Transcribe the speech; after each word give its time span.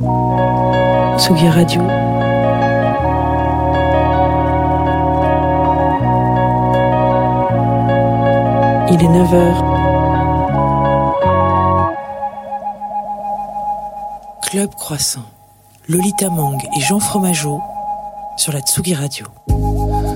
Tsugi 0.00 1.46
Radio. 1.50 1.82
Il 8.88 9.02
est 9.02 9.08
9h. 9.08 9.54
Club 14.42 14.74
Croissant. 14.74 15.20
Lolita 15.86 16.30
Mang 16.30 16.56
et 16.74 16.80
Jean 16.80 16.98
Fromageau 16.98 17.60
sur 18.38 18.54
la 18.54 18.60
Tsugi 18.60 18.94
Radio. 18.94 19.26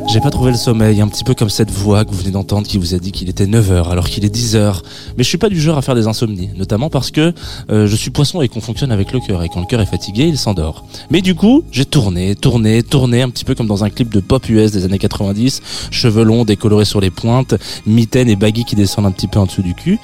J'ai 0.07 0.21
pas 0.21 0.31
trouvé 0.31 0.51
le 0.51 0.57
sommeil, 0.57 1.01
un 1.01 1.09
petit 1.09 1.25
peu 1.25 1.35
comme 1.35 1.49
cette 1.49 1.71
voix 1.71 2.05
que 2.05 2.11
vous 2.11 2.19
venez 2.19 2.31
d'entendre 2.31 2.67
qui 2.67 2.77
vous 2.77 2.95
a 2.95 2.99
dit 2.99 3.11
qu'il 3.11 3.29
était 3.31 3.47
9h 3.47 3.89
alors 3.91 4.09
qu'il 4.09 4.25
est 4.25 4.35
10h. 4.35 4.81
Mais 5.17 5.25
je 5.25 5.29
suis 5.29 5.39
pas 5.39 5.49
du 5.49 5.59
genre 5.59 5.79
à 5.79 5.83
faire 5.83 5.95
des 5.95 6.07
insomnies, 6.07 6.51
notamment 6.57 6.91
parce 6.91 7.11
que 7.11 7.33
euh, 7.71 7.87
je 7.87 7.97
suis 7.97 8.11
poisson 8.11 8.43
et 8.43 8.49
qu'on 8.49 8.61
fonctionne 8.61 8.93
avec 8.93 9.13
le 9.13 9.21
cœur 9.21 9.43
et 9.43 9.49
quand 9.49 9.61
le 9.61 9.67
cœur 9.67 9.81
est 9.81 9.87
fatigué, 9.87 10.25
il 10.25 10.37
s'endort. 10.37 10.85
Mais 11.11 11.23
du 11.23 11.35
coup, 11.35 11.65
j'ai 11.73 11.87
tourné, 11.87 12.35
tourné, 12.35 12.83
tourné 12.83 13.23
un 13.23 13.31
petit 13.31 13.45
peu 13.45 13.55
comme 13.55 13.67
dans 13.67 13.83
un 13.83 13.91
clip 13.91 14.13
de 14.13 14.21
pop 14.21 14.47
US 14.51 14.73
des 14.73 14.85
années 14.85 14.99
90, 14.99 15.63
cheveux 15.91 16.23
longs 16.23 16.45
décolorés 16.45 16.85
sur 16.85 17.01
les 17.01 17.11
pointes, 17.11 17.55
mitaines 17.87 18.29
et 18.29 18.37
baggy 18.37 18.65
qui 18.65 18.77
descendent 18.77 19.07
un 19.07 19.13
petit 19.13 19.27
peu 19.27 19.41
en 19.41 19.47
dessous 19.47 19.63
du 19.63 19.75
cul. 19.75 19.99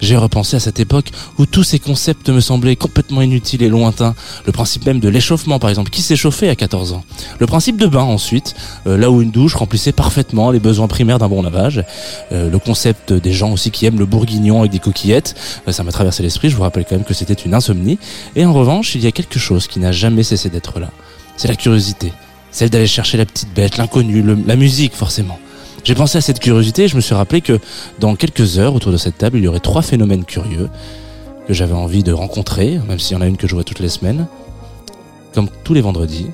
J'ai 0.00 0.16
repensé 0.16 0.56
à 0.56 0.60
cette 0.60 0.80
époque 0.80 1.10
où 1.38 1.46
tous 1.46 1.64
ces 1.64 1.78
concepts 1.78 2.28
me 2.28 2.40
semblaient 2.40 2.76
complètement 2.76 3.22
inutiles 3.22 3.62
et 3.62 3.68
lointains. 3.68 4.14
Le 4.44 4.52
principe 4.52 4.84
même 4.84 5.00
de 5.00 5.08
l'échauffement 5.08 5.58
par 5.58 5.70
exemple, 5.70 5.90
qui 5.90 6.02
s'échauffait 6.02 6.50
à 6.50 6.54
14 6.54 6.92
ans? 6.92 7.04
Le 7.40 7.46
principe 7.46 7.78
de 7.78 7.86
bain 7.86 8.02
ensuite, 8.02 8.54
euh, 8.86 8.98
là 8.98 9.10
où 9.10 9.22
une 9.22 9.30
douche 9.30 9.45
remplissait 9.54 9.92
parfaitement 9.92 10.50
les 10.50 10.58
besoins 10.58 10.88
primaires 10.88 11.18
d'un 11.18 11.28
bon 11.28 11.42
lavage. 11.42 11.84
Euh, 12.32 12.50
le 12.50 12.58
concept 12.58 13.12
des 13.12 13.32
gens 13.32 13.52
aussi 13.52 13.70
qui 13.70 13.86
aiment 13.86 13.98
le 13.98 14.06
bourguignon 14.06 14.60
avec 14.60 14.72
des 14.72 14.78
coquillettes, 14.78 15.34
euh, 15.68 15.72
ça 15.72 15.84
m'a 15.84 15.92
traversé 15.92 16.22
l'esprit, 16.22 16.50
je 16.50 16.56
vous 16.56 16.62
rappelle 16.62 16.84
quand 16.84 16.96
même 16.96 17.04
que 17.04 17.14
c'était 17.14 17.34
une 17.34 17.54
insomnie. 17.54 17.98
Et 18.34 18.44
en 18.44 18.52
revanche, 18.52 18.94
il 18.94 19.04
y 19.04 19.06
a 19.06 19.12
quelque 19.12 19.38
chose 19.38 19.66
qui 19.66 19.78
n'a 19.78 19.92
jamais 19.92 20.22
cessé 20.22 20.48
d'être 20.48 20.80
là. 20.80 20.90
C'est 21.36 21.48
la 21.48 21.56
curiosité. 21.56 22.12
Celle 22.50 22.70
d'aller 22.70 22.86
chercher 22.86 23.18
la 23.18 23.26
petite 23.26 23.52
bête, 23.54 23.76
l'inconnu, 23.76 24.24
la 24.46 24.56
musique 24.56 24.94
forcément. 24.94 25.38
J'ai 25.84 25.94
pensé 25.94 26.18
à 26.18 26.20
cette 26.20 26.40
curiosité 26.40 26.84
et 26.84 26.88
je 26.88 26.96
me 26.96 27.00
suis 27.00 27.14
rappelé 27.14 27.40
que 27.40 27.60
dans 28.00 28.16
quelques 28.16 28.58
heures, 28.58 28.74
autour 28.74 28.90
de 28.90 28.96
cette 28.96 29.18
table, 29.18 29.38
il 29.38 29.44
y 29.44 29.46
aurait 29.46 29.60
trois 29.60 29.82
phénomènes 29.82 30.24
curieux 30.24 30.68
que 31.46 31.54
j'avais 31.54 31.74
envie 31.74 32.02
de 32.02 32.12
rencontrer, 32.12 32.80
même 32.88 32.98
s'il 32.98 33.16
y 33.16 33.18
en 33.18 33.22
a 33.22 33.26
une 33.26 33.36
que 33.36 33.46
je 33.46 33.54
vois 33.54 33.62
toutes 33.62 33.78
les 33.78 33.88
semaines. 33.88 34.26
Comme 35.32 35.48
tous 35.62 35.74
les 35.74 35.80
vendredis, 35.80 36.26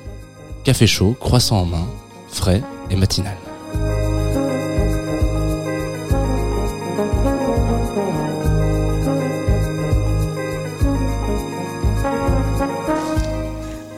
café 0.63 0.87
chaud, 0.87 1.15
croissant 1.19 1.59
en 1.59 1.65
main, 1.65 1.87
frais 2.29 2.63
et 2.89 2.95
matinal. 2.95 3.37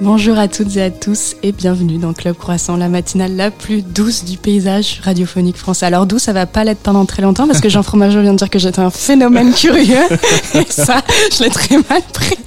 Bonjour 0.01 0.37
à 0.37 0.47
toutes 0.47 0.77
et 0.77 0.83
à 0.83 0.91
tous 0.91 1.35
et 1.41 1.51
bienvenue 1.51 1.97
dans 1.97 2.13
Club 2.13 2.35
Croissant, 2.35 2.77
la 2.77 2.89
matinale 2.89 3.35
la 3.35 3.49
plus 3.49 3.81
douce 3.81 4.23
du 4.23 4.37
paysage 4.37 4.99
radiophonique 5.03 5.57
français. 5.57 5.87
Alors 5.87 6.05
douce, 6.05 6.23
ça 6.23 6.33
va 6.33 6.45
pas 6.45 6.63
l'être 6.63 6.81
pendant 6.81 7.05
très 7.05 7.23
longtemps 7.23 7.47
parce 7.47 7.59
que 7.59 7.69
Jean 7.69 7.81
Fromageau 7.81 8.21
vient 8.21 8.33
de 8.33 8.37
dire 8.37 8.51
que 8.51 8.59
j'étais 8.59 8.81
un 8.81 8.91
phénomène 8.91 9.51
curieux 9.51 10.05
et 10.53 10.65
ça, 10.69 11.01
je 11.35 11.43
l'ai 11.43 11.49
très 11.49 11.77
mal 11.77 12.03
pris. 12.13 12.37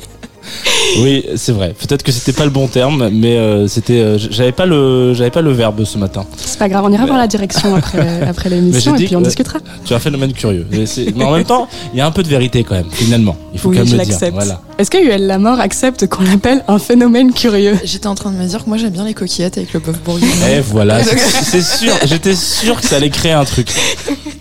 Oui, 1.00 1.24
c'est 1.36 1.52
vrai. 1.52 1.74
Peut-être 1.78 2.02
que 2.02 2.12
c'était 2.12 2.32
pas 2.32 2.44
le 2.44 2.50
bon 2.50 2.66
terme, 2.66 3.10
mais 3.12 3.36
euh, 3.36 3.68
c'était. 3.68 4.00
euh, 4.00 4.18
j'avais 4.18 4.52
pas 4.52 4.64
le, 4.66 5.12
j'avais 5.14 5.30
pas 5.30 5.42
le 5.42 5.52
verbe 5.52 5.84
ce 5.84 5.98
matin. 5.98 6.24
C'est 6.36 6.58
pas 6.58 6.68
grave, 6.68 6.84
on 6.86 6.92
ira 6.92 7.04
voir 7.06 7.18
la 7.18 7.26
direction 7.26 7.74
après, 7.74 8.22
après 8.28 8.48
l'émission 8.48 8.96
et 8.96 9.04
puis 9.04 9.14
on 9.16 9.20
que- 9.20 9.26
discutera. 9.26 9.58
Tu 9.84 9.92
as 9.92 9.96
un 9.96 10.00
phénomène 10.00 10.32
curieux. 10.32 10.66
Mais, 10.70 10.84
en 11.24 11.32
même 11.32 11.44
temps, 11.44 11.68
il 11.92 11.98
y 11.98 12.00
a 12.00 12.06
un 12.06 12.10
peu 12.10 12.22
de 12.22 12.28
vérité 12.28 12.64
quand 12.64 12.74
même. 12.74 12.86
Finalement, 12.90 13.36
il 13.52 13.58
faut 13.60 13.68
Oui, 13.68 13.76
quand 13.76 13.84
je 13.84 13.96
même 13.96 14.06
le 14.08 14.14
dire. 14.16 14.30
Voilà. 14.32 14.60
Est-ce 14.78 14.90
que 14.90 14.98
UL 14.98 15.26
Lamort 15.26 15.60
accepte 15.60 16.06
qu'on 16.08 16.22
l'appelle 16.22 16.64
un 16.68 16.78
phénomène 16.78 17.32
curieux? 17.32 17.76
J'étais 17.84 18.06
en 18.06 18.14
train 18.14 18.30
de 18.30 18.36
me 18.36 18.46
dire 18.46 18.64
que 18.64 18.68
moi 18.68 18.78
j'aime 18.78 18.90
bien 18.92 19.04
les 19.04 19.14
coquillettes 19.14 19.58
avec 19.58 19.72
le 19.74 19.80
bœuf 19.80 20.00
bourguignon. 20.04 20.32
Et 20.50 20.60
voilà, 20.60 21.02
c'est 21.42 21.62
sûr. 21.62 21.92
J'étais 22.06 22.34
sûr 22.34 22.80
que 22.80 22.86
ça 22.86 22.96
allait 22.96 23.10
créer 23.10 23.32
un 23.32 23.44
truc. 23.44 23.68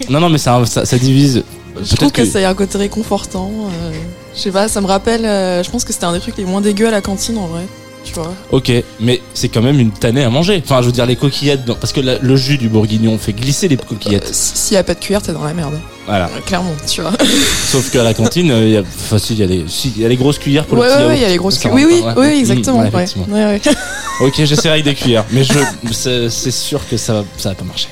Non, 0.09 0.19
non, 0.22 0.29
mais 0.29 0.38
ça, 0.38 0.62
ça, 0.66 0.85
ça 0.85 0.97
divise. 0.97 1.44
Je 1.79 1.96
trouve 1.96 2.12
Peut-être 2.12 2.13
que, 2.13 2.25
ça 2.25 2.47
a 2.47 2.50
un 2.51 2.53
côté 2.56 2.78
réconfortant. 2.78 3.51
euh, 3.51 3.91
je 4.37 4.41
sais 4.43 4.51
pas, 4.51 4.67
ça 4.69 4.79
me 4.81 4.87
rappelle. 4.87 5.25
euh, 5.25 5.63
je 5.63 5.69
pense 5.69 5.83
que 5.83 5.91
c'était 5.91 6.05
un 6.05 6.13
des 6.13 6.19
trucs 6.21 6.37
les 6.37 6.45
moins 6.45 6.61
dégueux 6.61 6.87
à 6.87 6.91
la 6.91 7.01
cantine 7.01 7.37
en 7.37 7.47
vrai. 7.47 7.63
Tu 8.05 8.13
vois. 8.13 8.33
Ok, 8.51 8.71
mais 9.01 9.21
c'est 9.33 9.49
quand 9.49 9.61
même 9.61 9.81
une 9.81 9.91
tannée 9.91 10.23
à 10.23 10.29
manger. 10.29 10.61
Enfin, 10.63 10.79
je 10.81 10.85
veux 10.85 10.93
dire, 10.93 11.05
les 11.05 11.17
coquillettes, 11.17 11.65
dans- 11.65 11.75
parce 11.75 11.91
que 11.91 11.99
la- 11.99 12.17
le 12.19 12.35
jus 12.37 12.57
du 12.57 12.69
bourguignon 12.69 13.17
fait 13.17 13.33
glisser 13.33 13.67
les 13.67 13.75
Euh, 13.75 13.79
coquillettes. 13.85 14.33
si- 14.33 14.51
S'il 14.55 14.75
y 14.75 14.77
a 14.77 14.83
pas 14.85 14.93
de 14.93 14.99
cuillère, 15.01 15.21
t'es 15.21 15.33
dans 15.33 15.43
la 15.43 15.53
merde. 15.53 15.77
Voilà. 16.05 16.27
Euh, 16.27 16.39
Clairement, 16.45 16.71
tu 16.89 17.01
vois. 17.01 17.11
Sauf 17.69 17.91
qu'à 17.91 18.03
la 18.03 18.13
cantine, 18.13 18.49
euh, 18.51 18.63
il 18.65 18.71
y 18.71 18.77
a, 18.77 18.81
enfin, 18.81 19.17
si, 19.17 19.33
il 19.33 19.39
y 19.39 19.43
a 19.43 19.45
les, 19.45 19.65
si, 19.67 19.91
il 19.93 20.01
y 20.01 20.05
a 20.05 20.07
les 20.07 20.15
grosses 20.15 20.39
cuillères 20.39 20.65
pour 20.65 20.77
Ouais, 20.77 20.85
le 20.87 20.91
petit 20.93 20.97
ouais, 20.99 21.01
yaourt. 21.01 21.11
ouais, 21.11 21.17
il 21.17 21.21
y 21.21 21.25
a 21.25 21.29
les 21.29 21.37
grosses 21.37 21.55
Ça 21.55 21.69
cuillères. 21.69 21.75
Oui, 21.75 21.93
oui, 21.95 22.01
rentre, 22.01 22.17
ouais. 22.21 22.27
oui, 22.33 22.39
exactement. 22.39 22.77
Ouais, 22.77 22.83
ouais. 22.83 22.87
effectivement. 23.03 23.27
Ouais, 23.35 23.43
ouais. 23.45 23.61
Ok, 24.21 24.33
j'essaierai 24.37 24.69
avec 24.75 24.85
des 24.85 24.95
cuillères, 24.95 25.25
mais 25.31 25.43
je, 25.43 25.53
c'est 25.91 26.29
c'est 26.29 26.51
sûr 26.51 26.87
que 26.89 26.95
ça, 26.95 27.13
va- 27.13 27.25
ça 27.37 27.49
va 27.49 27.55
pas 27.55 27.65
marcher. 27.65 27.89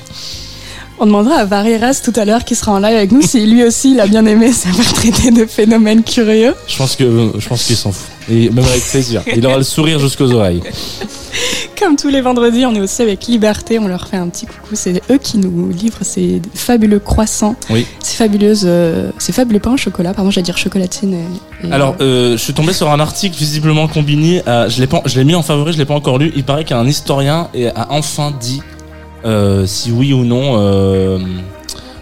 On 0.98 1.04
demandera 1.06 1.34
à 1.36 1.44
Varieras 1.44 2.00
tout 2.02 2.12
à 2.16 2.24
l'heure 2.24 2.44
qui 2.44 2.54
sera 2.54 2.72
en 2.72 2.78
live 2.78 2.96
avec 2.96 3.12
nous 3.12 3.20
si 3.20 3.44
lui 3.46 3.62
aussi 3.64 3.92
il 3.92 4.00
a 4.00 4.06
bien 4.06 4.24
aimé 4.24 4.50
savoir 4.52 4.90
traiter 4.94 5.30
de 5.30 5.44
phénomène 5.44 6.02
curieux. 6.02 6.54
Je 6.66 6.76
pense 6.76 6.96
que, 6.96 7.32
je 7.38 7.48
pense 7.48 7.64
qu'il 7.64 7.76
s'en 7.76 7.92
fout. 7.92 8.08
Et 8.30 8.48
même 8.50 8.64
avec 8.64 8.82
plaisir. 8.82 9.22
Il 9.36 9.46
aura 9.46 9.58
le 9.58 9.62
sourire 9.62 9.98
jusqu'aux 9.98 10.32
oreilles. 10.32 10.62
Comme 11.78 11.96
tous 11.96 12.08
les 12.08 12.22
vendredis, 12.22 12.64
on 12.64 12.74
est 12.74 12.80
aussi 12.80 13.02
avec 13.02 13.26
Liberté, 13.26 13.78
on 13.78 13.86
leur 13.86 14.08
fait 14.08 14.16
un 14.16 14.28
petit 14.28 14.46
coucou. 14.46 14.70
C'est 14.74 15.02
eux 15.10 15.18
qui 15.18 15.36
nous 15.36 15.68
livrent 15.70 16.02
ces 16.02 16.40
fabuleux 16.54 16.98
croissants, 16.98 17.54
Oui. 17.68 17.86
ces 18.02 18.16
fabuleuses, 18.16 18.62
euh, 18.64 19.10
ces 19.18 19.32
fabuleux 19.32 19.60
pains 19.60 19.74
au 19.74 19.76
chocolat. 19.76 20.14
Pardon, 20.14 20.30
j'allais 20.30 20.44
dire 20.46 20.56
chocolatine. 20.56 21.12
et- 21.62 21.66
et- 21.68 21.72
Alors, 21.72 21.94
euh, 22.00 22.32
je 22.32 22.36
suis 22.42 22.54
tombé 22.54 22.72
sur 22.72 22.90
un 22.90 22.98
article 22.98 23.36
visiblement 23.36 23.86
combiné. 23.86 24.42
à- 24.46 24.68
je 24.68 24.80
l'ai 24.80 24.86
pas, 24.86 25.02
je 25.04 25.18
l'ai 25.18 25.24
mis 25.24 25.34
en 25.34 25.42
favori, 25.42 25.74
je 25.74 25.78
l'ai 25.78 25.84
pas 25.84 25.94
encore 25.94 26.16
lu. 26.18 26.32
Il 26.34 26.44
paraît 26.44 26.64
qu'un 26.64 26.86
historien 26.86 27.48
a 27.74 27.86
enfin 27.92 28.32
dit 28.40 28.62
euh, 28.62 28.75
si 29.66 29.90
oui 29.92 30.12
ou 30.12 30.24
non 30.24 30.58
euh, 30.58 31.18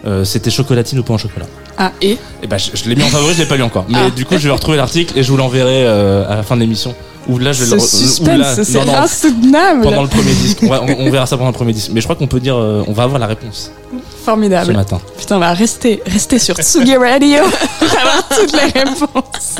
euh, 0.06 0.24
c'était 0.24 0.50
chocolatine 0.50 0.98
ou 0.98 1.02
pas 1.02 1.14
en 1.14 1.18
chocolat. 1.18 1.46
ah 1.78 1.90
et 2.02 2.18
Et 2.42 2.46
ben, 2.46 2.58
je, 2.58 2.70
je 2.74 2.88
l'ai 2.88 2.94
mis 2.96 3.02
en 3.02 3.08
favori, 3.08 3.32
je 3.34 3.38
l'ai 3.40 3.46
pas 3.48 3.56
lu 3.56 3.62
encore. 3.62 3.86
Mais 3.88 3.98
Ah. 4.06 4.10
du 4.10 4.24
coup, 4.26 4.34
je 4.36 4.46
vais 4.48 4.52
retrouver 4.54 4.76
l'article 4.76 5.18
et 5.18 5.22
je 5.22 5.30
vous 5.30 5.36
l'enverrai 5.38 5.86
euh, 5.86 6.30
à 6.30 6.36
la 6.36 6.42
fin 6.42 6.56
de 6.56 6.60
l'émission. 6.60 6.94
Ou 7.26 7.38
là, 7.38 7.52
je 7.52 7.60
vais 7.64 7.70
ce 7.70 7.74
le. 7.76 7.80
suspense, 7.80 8.62
c'est 8.64 8.78
insoutenable, 8.90 9.80
pendant 9.80 10.02
le 10.02 10.08
premier 10.08 10.32
disque. 10.34 10.58
On, 10.62 10.68
va- 10.68 10.82
on- 10.82 11.06
on 11.06 11.10
verra 11.10 11.24
ça 11.24 11.38
pendant 11.38 11.48
le 11.52 11.54
premier 11.56 11.72
disque. 11.72 11.90
Mais 11.94 12.02
je 12.02 12.06
crois 12.06 12.16
qu'on 12.16 12.26
peut 12.26 12.38
dire, 12.40 12.54
euh, 12.54 12.84
on 12.86 12.92
va 12.92 13.04
avoir 13.04 13.18
la 13.18 13.26
réponse 13.26 13.70
ce 13.90 14.24
formidable. 14.26 14.74
matin. 14.74 15.00
Putain, 15.16 15.36
on 15.36 15.40
va 15.40 15.54
rester, 15.54 16.02
rester 16.04 16.38
sur 16.38 16.54
Tsugi 16.56 16.96
Radio 16.98 17.38
pour 17.78 17.88
avoir 17.98 18.28
toutes 18.28 18.52
les 18.52 18.80
réponses. 18.80 19.54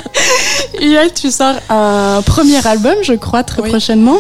Yael, 0.79 1.13
tu 1.15 1.31
sors 1.31 1.55
un 1.71 2.21
premier 2.27 2.67
album, 2.67 2.97
je 3.03 3.15
crois, 3.15 3.43
très 3.45 3.63
Oui. 3.63 3.71
prochainement. 3.71 4.19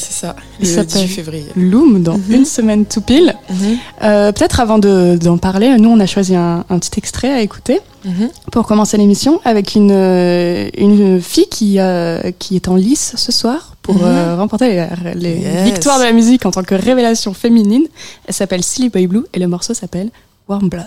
C'est 0.00 0.12
ça. 0.12 0.36
Il 0.60 0.68
Le 0.68 0.74
s'appelle 0.74 0.86
18 1.02 1.08
février. 1.08 1.46
Loom, 1.56 2.02
dans 2.04 2.18
Mhm. 2.18 2.32
une 2.32 2.44
semaine 2.44 2.86
tout 2.86 3.00
pile. 3.00 3.34
Mhm, 3.50 3.56
Euh, 4.02 4.30
Peut-être 4.32 4.60
avant 4.60 4.78
de- 4.78 5.18
d'en 5.20 5.38
parler, 5.38 5.76
nous 5.76 5.88
on 5.90 5.98
a 5.98 6.06
choisi 6.06 6.36
un, 6.36 6.64
un 6.70 6.78
petit 6.78 6.96
extrait 6.98 7.32
à 7.32 7.40
écouter 7.42 7.80
mhm. 8.04 8.28
pour 8.52 8.64
commencer 8.66 8.96
l'émission 8.96 9.40
avec 9.44 9.74
une, 9.74 9.90
euh, 9.90 10.68
une 10.78 11.20
fille 11.20 11.48
qui, 11.50 11.80
euh, 11.80 12.30
qui 12.38 12.54
est 12.54 12.68
en 12.68 12.76
lice 12.76 13.14
ce 13.16 13.32
soir 13.32 13.74
pour 13.82 14.04
euh, 14.04 14.36
remporter 14.36 14.86
les, 15.14 15.14
les 15.14 15.40
Yes. 15.40 15.64
victoires 15.64 15.98
de 15.98 16.04
la 16.04 16.12
musique 16.12 16.46
en 16.46 16.52
tant 16.52 16.62
que 16.62 16.76
révélation 16.76 17.34
féminine. 17.34 17.86
Elle 18.26 18.34
s'appelle 18.34 18.62
Silly 18.62 18.90
Boy 18.90 19.06
Blue 19.08 19.24
et 19.34 19.38
le 19.40 19.48
morceau 19.48 19.74
s'appelle 19.74 20.10
Warm 20.48 20.68
Blood. 20.68 20.86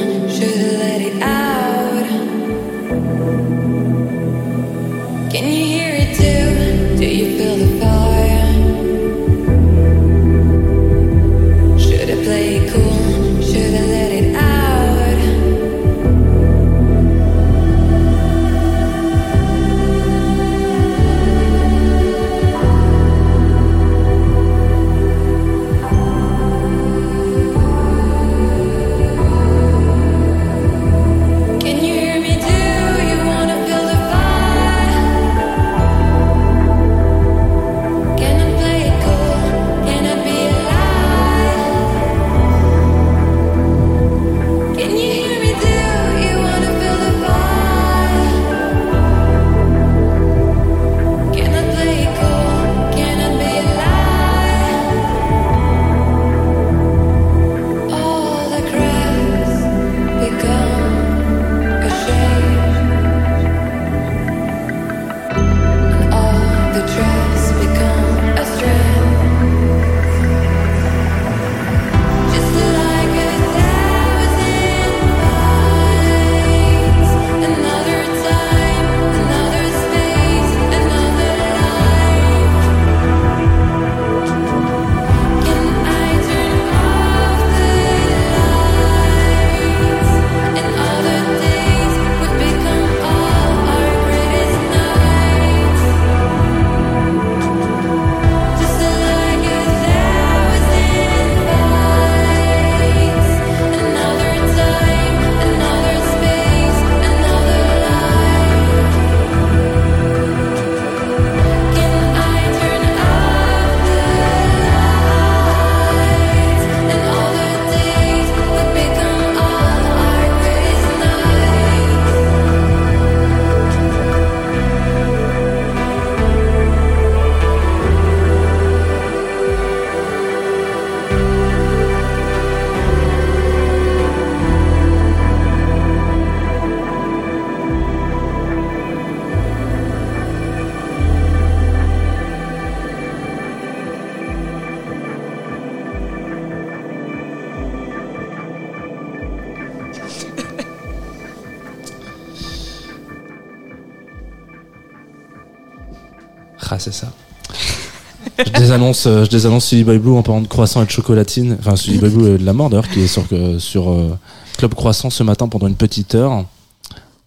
Désannonce, 158.71 159.05
euh, 159.05 159.25
je 159.25 159.29
désannonce 159.29 159.65
Silly 159.65 159.83
Boy 159.83 159.97
Blue 159.97 160.11
en 160.15 160.23
parlant 160.23 160.41
de 160.41 160.47
croissant 160.47 160.81
et 160.81 160.85
de 160.85 160.91
chocolatine. 160.91 161.57
Enfin, 161.59 161.75
Silly 161.75 161.97
Boy 161.97 162.09
Blue 162.09 162.35
et 162.35 162.37
de 162.37 162.45
la 162.45 162.53
mort 162.53 162.69
d'ailleurs, 162.69 162.87
qui 162.89 163.01
est 163.01 163.07
sur, 163.07 163.23
euh, 163.33 163.59
sur 163.59 163.89
euh, 163.91 164.17
Club 164.57 164.73
Croissant 164.73 165.09
ce 165.09 165.23
matin 165.23 165.47
pendant 165.49 165.67
une 165.67 165.75
petite 165.75 166.15
heure. 166.15 166.45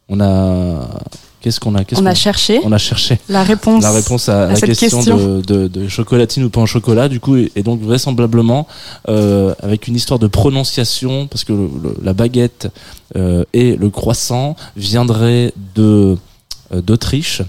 On 0.08 0.20
a. 0.20 0.88
Qu'est-ce 1.42 1.60
qu'on 1.60 1.74
a 1.74 1.82
On 1.96 2.06
a 2.06 2.14
cherché 2.14 2.58
on 2.64 2.72
a 2.72 2.78
cherché 2.78 3.18
la 3.28 3.42
réponse. 3.42 3.82
la 3.82 3.90
réponse 3.92 4.30
à, 4.30 4.44
à 4.44 4.52
la 4.54 4.60
question, 4.62 4.96
question. 4.96 5.16
De, 5.18 5.42
de, 5.42 5.68
de 5.68 5.88
chocolatine 5.88 6.44
ou 6.44 6.48
pas 6.48 6.62
en 6.62 6.66
chocolat, 6.66 7.10
du 7.10 7.20
coup, 7.20 7.36
et, 7.36 7.52
et 7.54 7.62
donc 7.62 7.82
vraisemblablement 7.82 8.66
euh, 9.10 9.54
avec 9.62 9.86
une 9.86 9.94
histoire 9.94 10.18
de 10.18 10.26
prononciation, 10.26 11.26
parce 11.26 11.44
que 11.44 11.52
le- 11.52 11.68
le- 11.82 11.96
la 12.02 12.14
baguette 12.14 12.68
euh, 13.16 13.44
et 13.52 13.76
le 13.76 13.90
croissant 13.90 14.56
viendraient 14.74 15.52
de 15.74 16.16
euh, 16.72 16.80
d'Autriche 16.80 17.42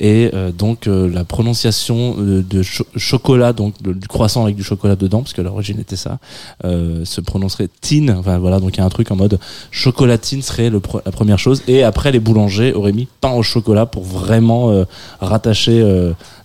et 0.00 0.30
euh, 0.34 0.52
donc 0.52 0.86
euh, 0.86 1.10
la 1.12 1.24
prononciation 1.24 2.16
euh, 2.18 2.42
de 2.48 2.62
cho- 2.62 2.86
chocolat 2.96 3.52
donc 3.52 3.80
de- 3.82 3.92
du 3.92 4.06
croissant 4.08 4.42
avec 4.44 4.54
du 4.56 4.62
chocolat 4.62 4.94
dedans 4.96 5.22
parce 5.22 5.32
que 5.32 5.42
l'origine 5.42 5.80
était 5.80 5.96
ça 5.96 6.18
euh, 6.64 7.04
se 7.04 7.20
prononcerait 7.20 7.68
tine 7.80 8.10
enfin 8.18 8.38
voilà 8.38 8.60
donc 8.60 8.76
il 8.76 8.78
y 8.78 8.80
a 8.80 8.84
un 8.84 8.88
truc 8.90 9.10
en 9.10 9.16
mode 9.16 9.38
chocolatine 9.70 10.42
serait 10.42 10.70
le 10.70 10.80
la 11.04 11.12
première 11.12 11.38
chose 11.38 11.62
et 11.66 11.82
après 11.82 12.12
les 12.12 12.20
boulangers 12.20 12.72
auraient 12.74 12.92
mis 12.92 13.08
pain 13.20 13.32
au 13.32 13.42
chocolat 13.42 13.86
pour 13.86 14.04
vraiment 14.04 14.84
rattacher 15.20 15.84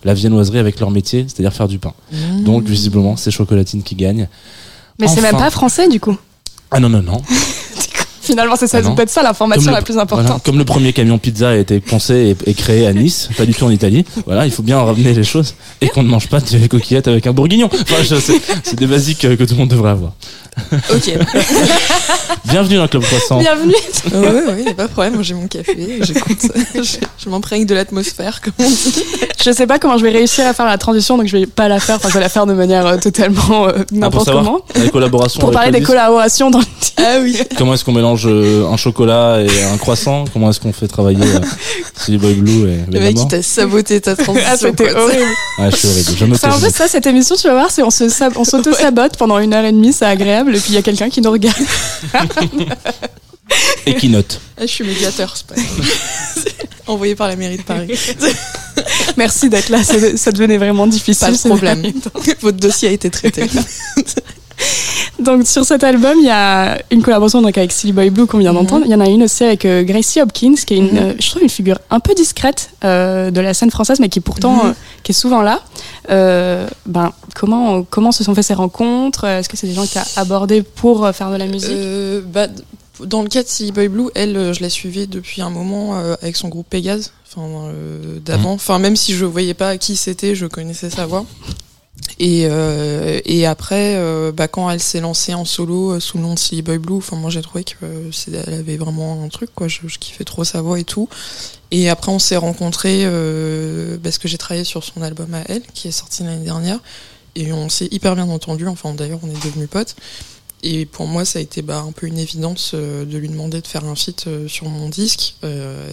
la 0.04 0.14
viennoiserie 0.14 0.58
avec 0.58 0.80
leur 0.80 0.90
métier 0.90 1.24
c'est-à-dire 1.28 1.52
faire 1.52 1.68
du 1.68 1.78
pain 1.78 1.92
Mmh. 2.12 2.44
donc 2.44 2.64
visiblement 2.64 3.16
c'est 3.16 3.30
chocolatine 3.30 3.82
qui 3.82 3.94
gagne 3.94 4.28
Mais 4.98 5.08
c'est 5.08 5.20
même 5.22 5.36
pas 5.36 5.50
français 5.50 5.88
du 5.88 6.00
coup. 6.00 6.16
ah 6.70 6.80
non 6.80 6.88
non 6.88 7.02
non 7.02 7.22
Finalement, 8.24 8.56
c'est 8.56 8.66
ça, 8.66 8.78
Ah 8.84 8.90
peut-être 8.90 9.10
ça 9.10 9.22
l'information 9.22 9.66
Comme 9.66 9.74
la 9.74 9.82
plus 9.82 9.98
importante. 9.98 10.26
Voilà, 10.26 10.40
comme 10.44 10.58
le 10.58 10.64
premier 10.64 10.92
camion 10.92 11.18
pizza 11.18 11.50
a 11.50 11.56
été 11.56 11.80
pensé 11.80 12.36
et, 12.46 12.50
et 12.50 12.54
créé 12.54 12.86
à 12.86 12.92
Nice, 12.92 13.28
pas 13.36 13.46
du 13.46 13.54
tout 13.54 13.64
en 13.64 13.70
Italie. 13.70 14.04
Voilà, 14.26 14.46
il 14.46 14.52
faut 14.52 14.62
bien 14.62 14.80
ramener 14.80 15.12
les 15.12 15.24
choses 15.24 15.54
et 15.80 15.88
qu'on 15.88 16.02
ne 16.02 16.08
mange 16.08 16.28
pas 16.28 16.40
de 16.40 16.66
coquillettes 16.66 17.08
avec 17.08 17.26
un 17.26 17.32
bourguignon. 17.32 17.68
Enfin, 17.72 18.18
c'est 18.64 18.76
des 18.76 18.86
basiques 18.86 19.20
que 19.20 19.44
tout 19.44 19.54
le 19.54 19.58
monde 19.58 19.68
devrait 19.68 19.90
avoir. 19.90 20.12
Ok. 20.94 21.14
Bienvenue 22.44 22.76
dans 22.76 22.82
le 22.82 22.88
Club 22.88 23.02
Croissant. 23.02 23.38
Bienvenue. 23.38 23.74
ouais, 24.12 24.52
ouais, 24.52 24.62
y 24.64 24.68
a 24.68 24.74
pas 24.74 24.86
de 24.86 24.92
problème. 24.92 25.22
J'ai 25.22 25.34
mon 25.34 25.46
café, 25.46 25.98
j'écoute. 26.02 26.38
je 26.74 26.96
je 27.24 27.28
m'imprègne 27.30 27.64
de 27.64 27.74
l'atmosphère, 27.74 28.40
comme 28.40 28.52
on 28.58 28.68
dit. 28.68 29.02
Je 29.42 29.50
sais 29.52 29.66
pas 29.66 29.78
comment 29.78 29.98
je 29.98 30.04
vais 30.04 30.10
réussir 30.10 30.46
à 30.46 30.52
faire 30.52 30.66
la 30.66 30.78
transition, 30.78 31.16
donc 31.16 31.26
je 31.26 31.36
vais 31.36 31.46
pas 31.46 31.68
la 31.68 31.80
faire. 31.80 31.96
Enfin, 31.96 32.08
je 32.08 32.14
vais 32.14 32.20
la 32.20 32.28
faire 32.28 32.46
de 32.46 32.52
manière 32.52 32.86
euh, 32.86 32.96
totalement 32.98 33.66
euh, 33.68 33.72
Ah, 33.78 33.84
n'importe 33.92 34.30
comment. 34.30 34.60
Pour 34.60 34.76
avec 34.76 35.52
parler 35.52 35.70
des 35.70 35.82
collaborations 35.82 36.50
dans 36.50 36.58
le 36.60 36.64
Ah 36.98 37.16
oui. 37.20 37.38
Comment 37.56 37.74
est-ce 37.74 37.84
qu'on 37.84 37.92
mélange 37.92 38.26
euh, 38.26 38.66
un 38.70 38.76
chocolat 38.76 39.40
et 39.40 39.62
un 39.64 39.76
croissant? 39.78 40.24
Comment 40.32 40.50
est-ce 40.50 40.60
qu'on 40.60 40.72
fait 40.72 40.88
travailler 40.88 41.22
euh, 41.22 41.40
Silly 41.96 42.18
Boy 42.18 42.34
Blue 42.34 42.68
et 42.70 42.78
Le 42.92 43.00
mec, 43.00 43.16
il 43.18 43.28
t'a 43.28 43.42
saboté 43.42 44.00
ta 44.00 44.16
transition. 44.16 44.48
Ah, 44.50 44.56
c'était 44.56 44.88
pote. 44.88 44.96
horrible. 44.96 45.30
Ouais, 45.58 45.70
je 45.70 45.76
suis 45.76 45.88
horrible. 45.88 46.10
Je 46.18 46.24
me 46.26 46.34
C'est 46.36 46.46
un 46.46 46.58
peu 46.58 46.70
ça 46.70 46.88
cette 46.88 47.06
émission, 47.06 47.36
tu 47.36 47.46
vas 47.48 47.54
voir, 47.54 47.70
c'est 47.70 47.82
on 47.82 47.90
se 47.90 48.04
on 48.36 48.44
s'auto-sabote 48.44 49.16
pendant 49.16 49.38
une 49.38 49.54
heure 49.54 49.64
et 49.64 49.72
demie, 49.72 49.92
c'est 49.92 50.04
agréable, 50.04 50.43
et 50.52 50.60
puis 50.60 50.70
il 50.70 50.74
y 50.74 50.78
a 50.78 50.82
quelqu'un 50.82 51.08
qui 51.08 51.20
nous 51.20 51.30
regarde. 51.30 51.56
Et 53.86 53.94
qui 53.94 54.08
note. 54.08 54.40
Ah, 54.56 54.62
je 54.62 54.66
suis 54.66 54.84
médiateur, 54.84 55.36
c'est 55.36 55.46
pas. 55.46 55.54
Envoyé 56.86 57.14
par 57.14 57.28
la 57.28 57.36
mairie 57.36 57.58
de 57.58 57.62
Paris. 57.62 57.94
Merci 59.16 59.48
d'être 59.48 59.68
là, 59.68 59.82
ça 59.84 60.32
devenait 60.32 60.58
vraiment 60.58 60.86
difficile. 60.86 61.28
Pas 61.28 61.32
de 61.32 61.48
problème. 61.48 61.92
Votre 62.40 62.58
dossier 62.58 62.88
a 62.88 62.92
été 62.92 63.10
traité. 63.10 63.44
Donc 65.20 65.46
sur 65.46 65.64
cet 65.64 65.84
album, 65.84 66.14
il 66.18 66.24
y 66.26 66.30
a 66.30 66.76
une 66.90 67.00
collaboration 67.02 67.40
donc 67.40 67.56
avec 67.56 67.70
Silly 67.72 67.92
Boy 67.92 68.10
Blue 68.10 68.26
qu'on 68.26 68.38
vient 68.38 68.52
Mhm. 68.52 68.58
d'entendre. 68.58 68.84
Il 68.86 68.90
y 68.90 68.94
en 68.94 69.00
a 69.00 69.08
une 69.08 69.22
aussi 69.22 69.44
avec 69.44 69.64
euh, 69.64 69.82
Gracie 69.84 70.20
Hopkins, 70.20 70.54
qui 70.66 70.74
est 70.74 70.78
une, 70.78 70.90
Mhm. 70.92 70.98
euh, 70.98 71.12
je 71.20 71.30
trouve 71.30 71.42
une 71.42 71.48
figure 71.48 71.78
un 71.90 72.00
peu 72.00 72.14
discrète 72.14 72.70
euh, 72.84 73.30
de 73.30 73.40
la 73.40 73.54
scène 73.54 73.70
française, 73.70 74.00
mais 74.00 74.08
qui 74.08 74.20
pourtant 74.20 74.64
Mhm. 74.64 74.74
qui 75.04 75.12
est 75.12 75.14
souvent 75.14 75.40
là. 75.42 75.60
Ben 76.08 77.12
comment 77.34 77.82
comment 77.84 78.12
se 78.12 78.24
sont 78.24 78.34
fait 78.34 78.42
ces 78.42 78.54
rencontres? 78.54 79.24
Est-ce 79.24 79.48
que 79.48 79.56
c'est 79.56 79.66
des 79.68 79.74
gens 79.74 79.86
que 79.86 79.92
tu 79.92 79.98
as 79.98 80.06
abordés 80.16 80.62
pour 80.62 81.08
faire 81.14 81.30
de 81.30 81.36
la 81.36 81.46
musique? 81.46 81.70
Bah, 82.32 82.48
dans 83.04 83.22
le 83.22 83.28
cas 83.28 83.42
de 83.42 83.48
Silly 83.48 83.72
Boy 83.72 83.88
Blue, 83.88 84.08
elle, 84.14 84.52
je 84.54 84.60
la 84.62 84.68
suivais 84.70 85.06
depuis 85.06 85.42
un 85.42 85.50
moment 85.50 85.94
avec 86.22 86.36
son 86.36 86.48
groupe 86.48 86.66
Pégase, 86.68 87.12
enfin 87.36 87.46
d'avant. 88.24 88.52
Enfin, 88.52 88.78
même 88.78 88.96
si 88.96 89.14
je 89.14 89.24
voyais 89.24 89.54
pas 89.54 89.78
qui 89.78 89.96
c'était, 89.96 90.34
je 90.34 90.46
connaissais 90.46 90.90
sa 90.90 91.06
voix. 91.06 91.24
Et, 92.18 92.46
euh, 92.48 93.20
et 93.24 93.44
après, 93.44 93.96
euh, 93.96 94.30
bah, 94.30 94.46
quand 94.46 94.70
elle 94.70 94.80
s'est 94.80 95.00
lancée 95.00 95.34
en 95.34 95.44
solo 95.44 95.92
euh, 95.92 96.00
sous 96.00 96.16
le 96.16 96.22
nom 96.22 96.34
de 96.34 96.38
Silly 96.38 96.62
Boy 96.62 96.78
Blue, 96.78 96.96
enfin 96.96 97.16
moi 97.16 97.30
j'ai 97.30 97.42
trouvé 97.42 97.64
qu'elle 97.64 98.36
avait 98.36 98.76
vraiment 98.76 99.22
un 99.24 99.28
truc, 99.28 99.50
quoi. 99.54 99.66
Je, 99.66 99.80
kiffais 99.98 100.24
trop 100.24 100.44
sa 100.44 100.62
voix 100.62 100.78
et 100.78 100.84
tout. 100.84 101.08
Et 101.70 101.88
après, 101.88 102.12
on 102.12 102.20
s'est 102.20 102.36
rencontrés 102.36 103.02
euh, 103.04 103.98
parce 104.02 104.18
que 104.18 104.28
j'ai 104.28 104.38
travaillé 104.38 104.64
sur 104.64 104.84
son 104.84 105.02
album 105.02 105.34
à 105.34 105.42
elle, 105.48 105.62
qui 105.74 105.88
est 105.88 105.92
sorti 105.92 106.22
l'année 106.22 106.44
dernière. 106.44 106.78
Et 107.34 107.52
on 107.52 107.68
s'est 107.68 107.88
hyper 107.90 108.14
bien 108.14 108.28
entendu. 108.28 108.68
Enfin, 108.68 108.94
d'ailleurs, 108.94 109.18
on 109.24 109.28
est 109.28 109.44
devenus 109.44 109.68
potes. 109.68 109.96
Et 110.66 110.86
pour 110.86 111.06
moi, 111.06 111.26
ça 111.26 111.40
a 111.40 111.42
été 111.42 111.60
bah, 111.60 111.84
un 111.86 111.92
peu 111.92 112.06
une 112.06 112.18
évidence 112.18 112.70
euh, 112.72 113.04
de 113.04 113.18
lui 113.18 113.28
demander 113.28 113.60
de 113.60 113.66
faire 113.66 113.84
un 113.84 113.94
feat 113.94 114.24
euh, 114.26 114.48
sur 114.48 114.66
mon 114.66 114.88
disque, 114.88 115.34
euh, 115.44 115.92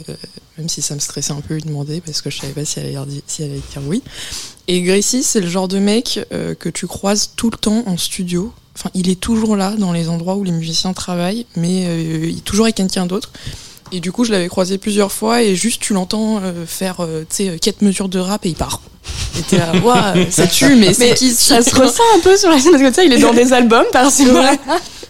même 0.57 0.69
si 0.69 0.81
ça 0.81 0.95
me 0.95 1.01
stressait 1.01 1.33
un 1.33 1.41
peu 1.41 1.55
lui 1.55 1.61
demander 1.61 1.99
parce 1.99 2.21
que 2.21 2.29
je 2.29 2.39
savais 2.39 2.53
pas 2.53 2.63
si 2.63 2.79
elle 2.79 2.95
allait 2.95 3.21
dire, 3.35 3.81
oui. 3.85 4.01
Et 4.69 4.81
Gracie, 4.81 5.23
c'est 5.23 5.41
le 5.41 5.49
genre 5.49 5.67
de 5.67 5.77
mec 5.77 6.21
que 6.29 6.69
tu 6.69 6.87
croises 6.87 7.31
tout 7.35 7.49
le 7.49 7.57
temps 7.57 7.83
en 7.85 7.97
studio. 7.97 8.53
Enfin, 8.75 8.89
il 8.93 9.09
est 9.09 9.19
toujours 9.19 9.57
là 9.57 9.75
dans 9.75 9.91
les 9.91 10.07
endroits 10.07 10.35
où 10.35 10.45
les 10.45 10.53
musiciens 10.53 10.93
travaillent, 10.93 11.45
mais 11.57 11.81
il 12.29 12.37
est 12.37 12.45
toujours 12.45 12.65
avec 12.65 12.75
quelqu'un 12.75 13.05
d'autre. 13.05 13.31
Et 13.91 13.99
du 13.99 14.13
coup, 14.13 14.23
je 14.23 14.31
l'avais 14.31 14.47
croisé 14.47 14.77
plusieurs 14.77 15.11
fois 15.11 15.43
et 15.43 15.55
juste 15.55 15.81
tu 15.81 15.93
l'entends 15.93 16.41
faire, 16.65 17.05
tu 17.29 17.47
sais, 17.47 17.59
quatre 17.59 17.81
mesures 17.81 18.07
de 18.07 18.19
rap 18.19 18.45
et 18.45 18.49
il 18.49 18.55
part. 18.55 18.81
Et 19.39 19.41
t'es 19.43 19.58
là, 19.58 19.72
Ouah, 19.84 20.13
ça 20.29 20.46
tue, 20.48 20.75
mais 20.75 20.93
c'est 20.93 21.13
qui 21.13 21.31
ça 21.31 21.62
se 21.62 21.74
ressent 21.75 22.03
un 22.15 22.20
peu 22.20 22.36
sur 22.38 22.50
la 22.50 22.60
scène 22.60 22.72
parce 22.72 22.84
que 22.84 22.88
tu 22.89 22.93
sais, 22.96 23.05
il 23.05 23.13
est 23.13 23.20
dans 23.20 23.34
des 23.34 23.53
albums 23.53 23.86
par-ci 23.91 24.27
Ouais. 24.29 24.60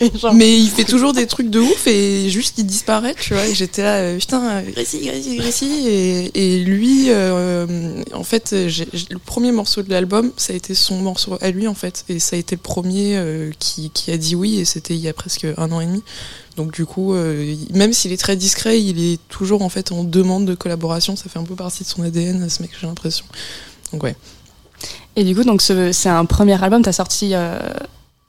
Genre- 0.20 0.34
Mais 0.34 0.58
il 0.60 0.70
fait 0.70 0.84
toujours 0.84 1.14
des 1.14 1.28
trucs 1.28 1.50
de 1.50 1.60
ouf 1.60 1.88
et 1.88 2.30
juste 2.30 2.56
il 2.58 2.66
disparaît, 2.66 3.16
tu 3.20 3.34
vois. 3.34 3.46
Et 3.46 3.54
j'étais 3.56 3.84
là, 3.84 3.98
euh, 3.98 4.18
putain, 4.18 4.50
euh, 4.50 4.62
Gracie, 4.72 5.02
Gracie, 5.06 5.38
Gracie. 5.38 5.88
Et, 5.88 6.56
et 6.56 6.60
lui, 6.64 7.06
euh, 7.10 8.02
en 8.14 8.24
fait, 8.24 8.52
le 8.54 9.18
premier 9.18 9.52
morceau 9.52 9.82
de 9.84 9.90
l'album, 9.90 10.32
ça 10.38 10.54
a 10.54 10.56
été 10.56 10.74
son 10.74 10.98
morceau 10.98 11.38
à 11.42 11.52
lui, 11.52 11.68
en 11.68 11.76
fait. 11.76 12.04
Et 12.10 12.20
ça 12.20 12.36
a 12.36 12.40
été 12.40 12.56
le 12.56 12.62
premier 12.62 13.18
euh, 13.18 13.52
qui, 13.60 13.90
qui 13.92 14.12
a 14.12 14.18
dit 14.18 14.36
oui, 14.36 14.60
et 14.60 14.66
c'était 14.66 14.94
il 14.96 15.02
y 15.02 15.08
a 15.08 15.14
presque 15.14 15.46
un 15.58 15.72
an 15.72 15.82
et 15.82 15.86
demi. 15.86 16.04
Donc 16.58 16.74
du 16.74 16.86
coup, 16.86 17.14
euh, 17.14 17.56
même 17.74 17.94
s'il 17.94 18.12
est 18.12 18.18
très 18.18 18.36
discret, 18.36 18.82
il 18.82 19.14
est 19.14 19.20
toujours 19.30 19.62
en 19.62 19.70
fait 19.70 19.92
en 19.94 20.04
demande 20.04 20.46
de 20.46 20.54
collaboration. 20.54 21.16
Ça 21.16 21.30
fait 21.30 21.40
un 21.40 21.44
peu 21.46 21.56
partie 21.56 21.84
de 21.84 21.88
son 21.88 22.04
ADN, 22.04 22.50
ce 22.50 22.62
mec, 22.62 22.72
j'ai 22.80 22.88
l'impression. 22.88 23.24
Donc 23.94 24.04
ouais. 24.04 24.16
Et 25.16 25.24
du 25.24 25.34
coup, 25.36 25.44
donc 25.46 25.62
ce- 25.62 25.92
c'est 25.94 26.10
un 26.10 26.26
premier 26.26 26.62
album. 26.62 26.82
T'as 26.82 26.92
sorti 26.92 27.32
euh, 27.34 27.58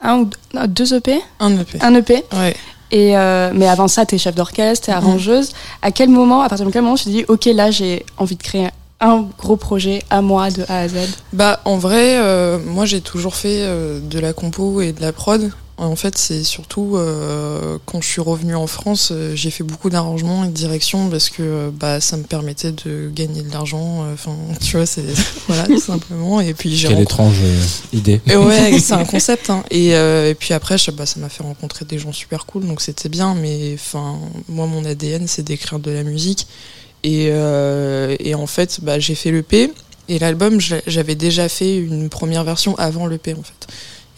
un 0.02 0.18
ou 0.18 0.25
deux, 0.26 0.38
non, 0.54 0.66
deux 0.66 0.94
EP, 0.94 1.21
Un 1.40 1.59
EP. 1.59 1.78
un 1.80 1.94
EP. 1.94 2.25
Ouais. 2.32 2.54
Et 2.90 3.16
euh, 3.16 3.52
mais 3.54 3.66
avant 3.68 3.88
ça, 3.88 4.04
t'es 4.04 4.18
chef 4.18 4.35
d'orchestre, 4.35 4.87
t'es 4.87 4.92
arrangeuse. 4.92 5.52
À 5.80 5.90
quel 5.90 6.11
moment, 6.11 6.42
à 6.42 6.49
partir 6.49 6.66
de 6.66 6.71
quel 6.71 6.82
moment, 6.82 6.97
tu 6.97 7.04
te 7.04 7.09
dis, 7.11 7.25
ok, 7.26 7.47
là, 7.47 7.71
j'ai 7.71 8.04
envie 8.18 8.37
de 8.37 8.42
créer 8.42 8.68
un 9.00 9.26
gros 9.38 9.56
projet 9.56 10.02
à 10.11 10.21
moi 10.23 10.50
de 10.50 10.64
A 10.68 10.80
à 10.80 10.88
Z? 10.88 10.94
Bah 11.32 11.61
en 11.64 11.76
vrai, 11.76 12.18
euh, 12.18 12.59
moi 12.64 12.85
j'ai 12.85 13.00
toujours 13.00 13.35
fait 13.35 13.59
euh, 13.62 13.99
de 14.00 14.18
la 14.18 14.32
compo 14.32 14.80
et 14.80 14.92
de 14.92 15.00
la 15.00 15.12
prod. 15.12 15.50
En 15.86 15.96
fait, 15.96 16.16
c'est 16.16 16.44
surtout 16.44 16.96
euh, 16.96 17.78
quand 17.86 18.00
je 18.00 18.08
suis 18.08 18.20
revenue 18.20 18.54
en 18.54 18.66
France, 18.66 19.10
euh, 19.12 19.34
j'ai 19.34 19.50
fait 19.50 19.64
beaucoup 19.64 19.90
d'arrangements 19.90 20.44
et 20.44 20.48
de 20.48 20.52
direction 20.52 21.08
parce 21.10 21.28
que 21.28 21.42
euh, 21.42 21.70
bah 21.72 22.00
ça 22.00 22.16
me 22.16 22.22
permettait 22.22 22.72
de 22.72 23.10
gagner 23.14 23.42
de 23.42 23.50
l'argent. 23.52 24.06
Enfin, 24.12 24.36
tu 24.60 24.76
vois, 24.76 24.86
c'est 24.86 25.04
voilà 25.48 25.64
tout 25.66 25.80
simplement. 25.80 26.40
Et 26.40 26.54
puis 26.54 26.74
j'ai 26.76 26.88
Quelle 26.88 26.98
rencontré- 26.98 27.02
étrange 27.02 27.36
idée. 27.92 28.20
et 28.26 28.36
ouais, 28.36 28.78
c'est 28.80 28.92
un 28.94 29.04
concept. 29.04 29.50
Hein. 29.50 29.64
Et, 29.70 29.94
euh, 29.94 30.30
et 30.30 30.34
puis 30.34 30.54
après, 30.54 30.78
je 30.78 30.90
pas, 30.92 31.06
ça 31.06 31.18
m'a 31.20 31.28
fait 31.28 31.42
rencontrer 31.42 31.84
des 31.84 31.98
gens 31.98 32.12
super 32.12 32.46
cool, 32.46 32.66
donc 32.66 32.80
c'était 32.80 33.08
bien. 33.08 33.34
Mais 33.34 33.72
enfin, 33.74 34.18
moi, 34.48 34.66
mon 34.66 34.84
ADN, 34.84 35.26
c'est 35.26 35.42
d'écrire 35.42 35.78
de 35.78 35.90
la 35.90 36.02
musique. 36.04 36.46
Et, 37.04 37.28
euh, 37.30 38.14
et 38.20 38.34
en 38.36 38.46
fait, 38.46 38.78
bah, 38.82 38.98
j'ai 39.00 39.14
fait 39.14 39.30
l'EP. 39.32 39.72
Et 40.08 40.18
l'album, 40.18 40.58
j'avais 40.86 41.14
déjà 41.14 41.48
fait 41.48 41.76
une 41.76 42.08
première 42.08 42.44
version 42.44 42.76
avant 42.78 43.06
l'EP, 43.06 43.34
en 43.34 43.42
fait. 43.42 43.66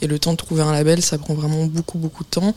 Et 0.02 0.06
le 0.06 0.18
temps 0.18 0.32
de 0.32 0.36
trouver 0.36 0.62
un 0.62 0.72
label, 0.72 1.02
ça 1.02 1.18
prend 1.18 1.34
vraiment 1.34 1.64
beaucoup, 1.66 1.98
beaucoup 1.98 2.24
de 2.24 2.28
temps. 2.28 2.54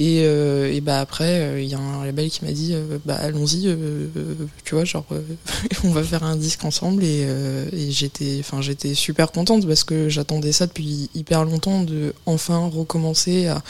Et, 0.00 0.22
euh, 0.24 0.72
et 0.72 0.80
bah 0.80 0.98
après, 1.00 1.62
il 1.62 1.68
y 1.68 1.74
a 1.74 1.78
un 1.78 2.06
label 2.06 2.30
qui 2.30 2.42
m'a 2.42 2.52
dit, 2.52 2.70
euh, 2.72 2.96
bah 3.04 3.16
allons-y, 3.16 3.66
euh, 3.66 4.08
euh, 4.16 4.34
tu 4.64 4.74
vois, 4.74 4.86
genre, 4.86 5.04
euh, 5.12 5.20
on 5.84 5.90
va 5.90 6.02
faire 6.02 6.24
un 6.24 6.36
disque 6.36 6.64
ensemble. 6.64 7.04
Et, 7.04 7.24
euh, 7.26 7.68
et 7.70 7.90
j'étais, 7.90 8.38
enfin, 8.40 8.62
j'étais 8.62 8.94
super 8.94 9.30
contente 9.30 9.66
parce 9.66 9.84
que 9.84 10.08
j'attendais 10.08 10.52
ça 10.52 10.66
depuis 10.66 11.10
hyper 11.14 11.44
longtemps 11.44 11.82
de 11.82 12.14
enfin 12.24 12.70
recommencer 12.72 13.48
à 13.48 13.62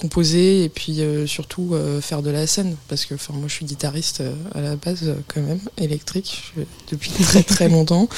composer 0.00 0.64
et 0.64 0.68
puis 0.68 1.00
euh, 1.00 1.26
surtout 1.26 1.70
euh, 1.72 2.00
faire 2.00 2.22
de 2.22 2.30
la 2.30 2.46
scène 2.46 2.76
parce 2.88 3.04
que 3.04 3.14
moi 3.32 3.48
je 3.48 3.52
suis 3.52 3.66
guitariste 3.66 4.22
euh, 4.22 4.34
à 4.54 4.60
la 4.60 4.76
base 4.76 5.14
quand 5.28 5.42
même 5.42 5.60
électrique 5.78 6.52
depuis 6.90 7.10
très 7.10 7.42
très 7.54 7.68
longtemps 7.68 8.08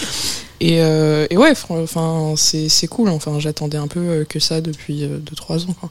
et, 0.61 0.77
et 0.77 1.37
ouais 1.37 1.53
enfin 1.69 2.35
c'est 2.37 2.69
c'est 2.69 2.87
cool 2.87 3.09
enfin 3.09 3.41
j'attendais 3.41 3.79
un 3.79 3.89
peu 3.89 4.25
que 4.29 4.39
ça 4.39 4.61
depuis 4.61 5.05
2-3 5.05 5.69
ans 5.69 5.75
quoi. 5.81 5.91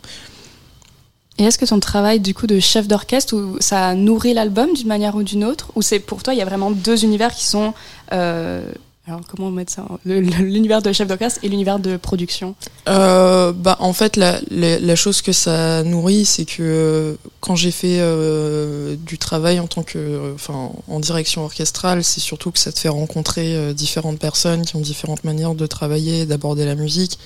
Et 1.38 1.45
est-ce 1.45 1.57
que 1.57 1.65
ton 1.65 1.79
travail 1.79 2.19
du 2.19 2.33
coup 2.36 2.45
de 2.45 2.60
chef 2.60 2.88
d'orchestre, 2.88 3.36
ça 3.60 3.95
nourrit 3.95 4.33
l'album 4.33 4.74
d'une 4.74 4.88
manière 4.88 5.15
ou 5.15 5.24
d'une 5.24 5.43
autre, 5.43 5.71
ou 5.75 5.81
c'est 5.81 6.00
pour 6.00 6.21
toi 6.21 6.33
il 6.33 6.38
y 6.38 6.41
a 6.41 6.45
vraiment 6.45 6.71
deux 6.71 7.03
univers 7.03 7.33
qui 7.33 7.45
sont 7.45 7.74
euh, 8.12 8.62
Alors 9.08 9.22
comment 9.27 9.50
mettre 9.50 9.72
ça 9.72 9.88
L'univers 10.05 10.84
de 10.84 10.91
chef 10.93 11.08
d'orchestre 11.08 11.39
et 11.41 11.50
l'univers 11.50 11.79
de 11.79 11.98
production. 11.98 12.53
Euh, 12.88 13.51
bah, 13.51 13.75
en 13.79 13.93
fait, 13.93 14.15
la, 14.15 14.39
la, 14.51 14.79
la 14.79 14.96
chose 14.96 15.24
que 15.24 15.31
ça 15.31 15.84
nourrit, 15.84 16.24
c'est 16.24 16.46
que 16.46 16.62
euh, 16.62 17.15
quand 17.39 17.55
j'ai 17.55 17.72
fait 17.72 17.98
euh, 18.00 18.96
du 18.96 19.17
travail 19.17 19.60
en 19.60 19.65
tant 19.65 19.81
que, 19.81 19.98
euh, 19.98 20.34
enfin, 20.36 20.72
en 20.88 21.00
direction 21.00 21.43
orchestrale, 21.43 22.03
c'est 22.03 22.20
surtout 22.20 22.51
que 22.51 22.60
ça 22.60 22.72
te 22.72 22.77
fait 22.77 22.89
rencontrer 22.89 23.74
différentes 23.74 24.20
personnes 24.20 24.65
qui 24.65 24.75
ont 24.75 24.81
différentes 24.81 25.24
manières 25.24 25.55
de 25.55 25.65
travailler, 25.65 26.27
d'aborder 26.27 26.65
la 26.65 26.75
musique. 26.75 27.17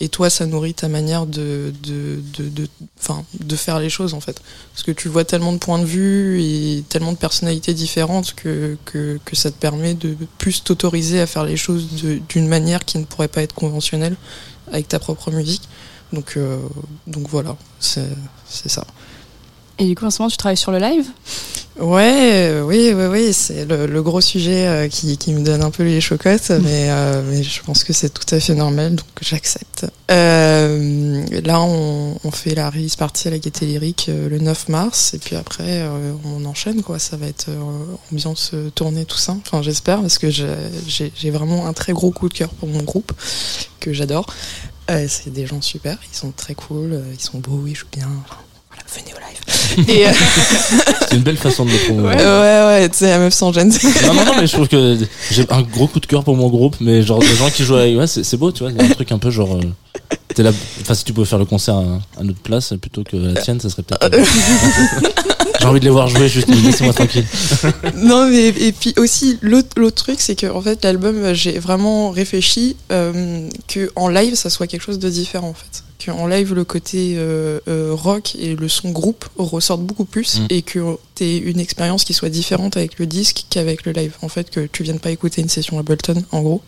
Et 0.00 0.08
toi, 0.08 0.30
ça 0.30 0.46
nourrit 0.46 0.74
ta 0.74 0.88
manière 0.88 1.26
de, 1.26 1.72
de, 1.82 2.20
de, 2.36 2.48
de, 2.48 2.68
de 3.38 3.56
faire 3.56 3.78
les 3.78 3.88
choses, 3.88 4.14
en 4.14 4.20
fait. 4.20 4.42
Parce 4.72 4.82
que 4.82 4.90
tu 4.90 5.08
vois 5.08 5.24
tellement 5.24 5.52
de 5.52 5.58
points 5.58 5.78
de 5.78 5.84
vue 5.84 6.42
et 6.42 6.82
tellement 6.88 7.12
de 7.12 7.16
personnalités 7.18 7.72
différentes 7.72 8.34
que, 8.34 8.76
que, 8.84 9.20
que 9.24 9.36
ça 9.36 9.50
te 9.52 9.56
permet 9.56 9.94
de 9.94 10.16
plus 10.38 10.64
t'autoriser 10.64 11.20
à 11.20 11.26
faire 11.26 11.44
les 11.44 11.56
choses 11.56 11.86
d'une 12.28 12.48
manière 12.48 12.84
qui 12.84 12.98
ne 12.98 13.04
pourrait 13.04 13.28
pas 13.28 13.42
être 13.42 13.54
conventionnelle 13.54 14.16
avec 14.72 14.88
ta 14.88 14.98
propre 14.98 15.30
musique. 15.30 15.68
Donc, 16.12 16.34
euh, 16.36 16.58
donc 17.06 17.28
voilà, 17.28 17.56
c'est 17.78 18.08
c'est 18.48 18.68
ça. 18.68 18.84
Et 19.78 19.86
du 19.86 19.94
coup, 19.94 20.04
en 20.04 20.10
ce 20.10 20.20
moment, 20.20 20.30
tu 20.30 20.36
travailles 20.36 20.56
sur 20.56 20.72
le 20.72 20.78
live? 20.78 21.06
Ouais, 21.80 22.48
euh, 22.50 22.62
oui, 22.64 22.92
oui, 22.94 23.06
oui, 23.06 23.32
c'est 23.32 23.64
le, 23.64 23.86
le 23.86 24.02
gros 24.02 24.20
sujet 24.20 24.66
euh, 24.66 24.88
qui, 24.88 25.16
qui 25.16 25.32
me 25.32 25.42
donne 25.42 25.62
un 25.62 25.70
peu 25.70 25.82
les 25.84 26.02
chocottes, 26.02 26.50
mais, 26.62 26.88
euh, 26.90 27.22
mais 27.26 27.42
je 27.42 27.62
pense 27.62 27.82
que 27.82 27.94
c'est 27.94 28.10
tout 28.12 28.34
à 28.34 28.38
fait 28.40 28.54
normal, 28.54 28.96
donc 28.96 29.06
j'accepte. 29.22 29.86
Euh, 30.10 31.24
là, 31.44 31.62
on, 31.62 32.18
on 32.22 32.30
fait 32.30 32.54
la 32.54 32.68
release 32.68 32.96
partie 32.96 33.28
à 33.28 33.30
la 33.30 33.38
Gaieté 33.38 33.64
Lyrique 33.64 34.10
le 34.10 34.38
9 34.38 34.68
mars, 34.68 35.14
et 35.14 35.18
puis 35.18 35.34
après, 35.34 35.82
on 36.26 36.44
enchaîne, 36.44 36.82
quoi. 36.82 36.98
Ça 36.98 37.16
va 37.16 37.26
être 37.26 37.48
ambiance 38.12 38.52
tournée, 38.74 39.06
tout 39.06 39.16
ça. 39.18 39.34
Enfin, 39.46 39.62
j'espère, 39.62 40.02
parce 40.02 40.18
que 40.18 40.28
j'ai- 40.30 41.30
vraiment 41.30 41.66
un 41.66 41.72
très 41.72 41.94
gros 41.94 42.10
coup 42.10 42.28
de 42.28 42.34
cœur 42.34 42.50
pour 42.50 42.68
mon 42.68 42.82
groupe, 42.82 43.12
que 43.80 43.94
j'adore. 43.94 44.26
C'est 45.08 45.32
des 45.32 45.46
gens 45.46 45.62
super, 45.62 45.96
ils 46.12 46.16
sont 46.16 46.32
très 46.32 46.54
cool, 46.54 47.02
ils 47.14 47.20
sont 47.20 47.38
beaux, 47.38 47.64
ils 47.66 47.74
jouent 47.74 47.86
bien. 47.90 48.08
Enfin, 48.26 48.36
venez 48.94 49.12
au 49.14 49.18
live. 49.18 49.88
Et, 49.88 50.06
euh, 50.06 50.12
C'est 51.08 51.16
une 51.16 51.22
belle 51.22 51.36
façon 51.36 51.64
de 51.64 51.70
le 51.70 51.78
promouvoir. 51.78 52.16
Ouais, 52.16 52.80
ouais, 52.80 52.88
tu 52.88 52.98
sais, 52.98 53.10
la 53.10 53.18
meuf 53.18 53.34
sans 53.34 53.52
gêne. 53.52 53.72
Non, 54.06 54.14
non, 54.14 54.24
non, 54.24 54.32
mais 54.40 54.46
je 54.46 54.52
trouve 54.52 54.68
que 54.68 54.98
j'ai 55.30 55.46
un 55.50 55.62
gros 55.62 55.86
coup 55.86 56.00
de 56.00 56.06
cœur 56.06 56.24
pour 56.24 56.36
mon 56.36 56.48
groupe, 56.48 56.76
mais 56.80 57.02
genre 57.02 57.20
des 57.20 57.34
gens 57.34 57.50
qui 57.50 57.64
jouent 57.64 57.76
avec, 57.76 57.96
ouais, 57.96 58.06
c'est 58.06 58.36
beau, 58.36 58.52
tu 58.52 58.62
vois, 58.62 58.72
il 58.72 58.76
y 58.76 58.80
a 58.80 58.84
un 58.84 58.88
truc 58.94 59.12
un 59.12 59.18
peu 59.18 59.30
genre, 59.30 59.56
euh, 59.56 60.16
t'es 60.34 60.42
là, 60.42 60.52
enfin, 60.80 60.94
si 60.94 61.04
tu 61.04 61.12
pouvais 61.12 61.26
faire 61.26 61.38
le 61.38 61.44
concert 61.44 61.76
à, 61.76 62.20
à 62.20 62.22
notre 62.22 62.40
place 62.40 62.74
plutôt 62.80 63.02
que 63.02 63.16
la 63.16 63.40
tienne, 63.40 63.60
ça 63.60 63.68
serait 63.68 63.82
peut-être. 63.82 64.10
j'ai 65.60 65.66
envie 65.66 65.80
de 65.80 65.84
les 65.84 65.90
voir 65.90 66.08
jouer, 66.08 66.28
juste, 66.28 66.48
laissez-moi 66.48 66.92
tranquille. 66.92 67.24
non, 67.96 68.28
mais 68.28 68.48
et 68.48 68.72
puis 68.72 68.94
aussi, 68.96 69.38
l'autre 69.42 69.90
truc, 69.90 70.20
c'est 70.20 70.34
que 70.34 70.46
en 70.46 70.60
fait, 70.60 70.84
l'album, 70.84 71.16
euh, 71.22 71.34
j'ai 71.34 71.58
vraiment 71.58 72.10
réfléchi 72.10 72.76
euh, 72.90 73.48
que 73.68 73.90
en 73.96 74.08
live, 74.08 74.34
ça 74.34 74.50
soit 74.50 74.66
quelque 74.66 74.82
chose 74.82 74.98
de 74.98 75.08
différent, 75.08 75.48
en 75.48 75.54
fait. 75.54 75.84
Qu'en 76.04 76.26
live, 76.26 76.54
le 76.54 76.64
côté 76.64 77.14
euh, 77.16 77.60
euh, 77.68 77.92
rock 77.94 78.34
et 78.36 78.56
le 78.56 78.68
son 78.68 78.90
groupe 78.90 79.26
ressortent 79.36 79.82
beaucoup 79.82 80.04
plus 80.04 80.40
Mm. 80.40 80.46
et 80.50 80.62
que 80.62 80.96
t'aies 81.14 81.38
une 81.38 81.60
expérience 81.60 82.04
qui 82.04 82.14
soit 82.14 82.28
différente 82.28 82.76
avec 82.76 82.98
le 82.98 83.06
disque 83.06 83.44
qu'avec 83.50 83.84
le 83.84 83.92
live. 83.92 84.16
En 84.22 84.28
fait, 84.28 84.50
que 84.50 84.66
tu 84.66 84.82
viennes 84.82 84.98
pas 84.98 85.10
écouter 85.10 85.42
une 85.42 85.48
session 85.48 85.78
Ableton, 85.78 86.22
en 86.32 86.42
gros. 86.42 86.62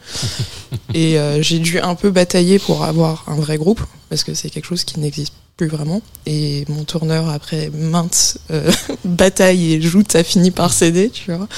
et 0.94 1.18
euh, 1.18 1.42
j'ai 1.42 1.58
dû 1.58 1.78
un 1.80 1.94
peu 1.94 2.10
batailler 2.10 2.58
pour 2.58 2.84
avoir 2.84 3.24
un 3.26 3.36
vrai 3.36 3.56
groupe 3.56 3.80
parce 4.08 4.24
que 4.24 4.34
c'est 4.34 4.50
quelque 4.50 4.66
chose 4.66 4.84
qui 4.84 5.00
n'existe 5.00 5.32
plus 5.56 5.68
vraiment. 5.68 6.02
Et 6.26 6.64
mon 6.68 6.84
tourneur, 6.84 7.28
après 7.28 7.70
maintes 7.70 8.38
batailles 9.04 9.74
et 9.74 9.80
joutes, 9.80 10.14
a 10.16 10.24
fini 10.24 10.50
par 10.50 10.72
céder, 10.72 11.10
tu 11.10 11.32
vois. 11.32 11.48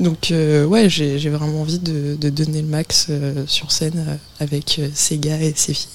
Donc, 0.00 0.32
ouais, 0.32 0.88
j'ai 0.88 1.18
j'ai 1.18 1.30
vraiment 1.30 1.62
envie 1.62 1.78
de, 1.78 2.14
de 2.14 2.30
donner 2.30 2.60
le 2.60 2.68
max 2.68 3.08
sur 3.46 3.72
scène 3.72 4.18
avec 4.38 4.80
ces 4.94 5.18
gars 5.18 5.40
et 5.40 5.54
ces 5.56 5.74
filles. 5.74 5.88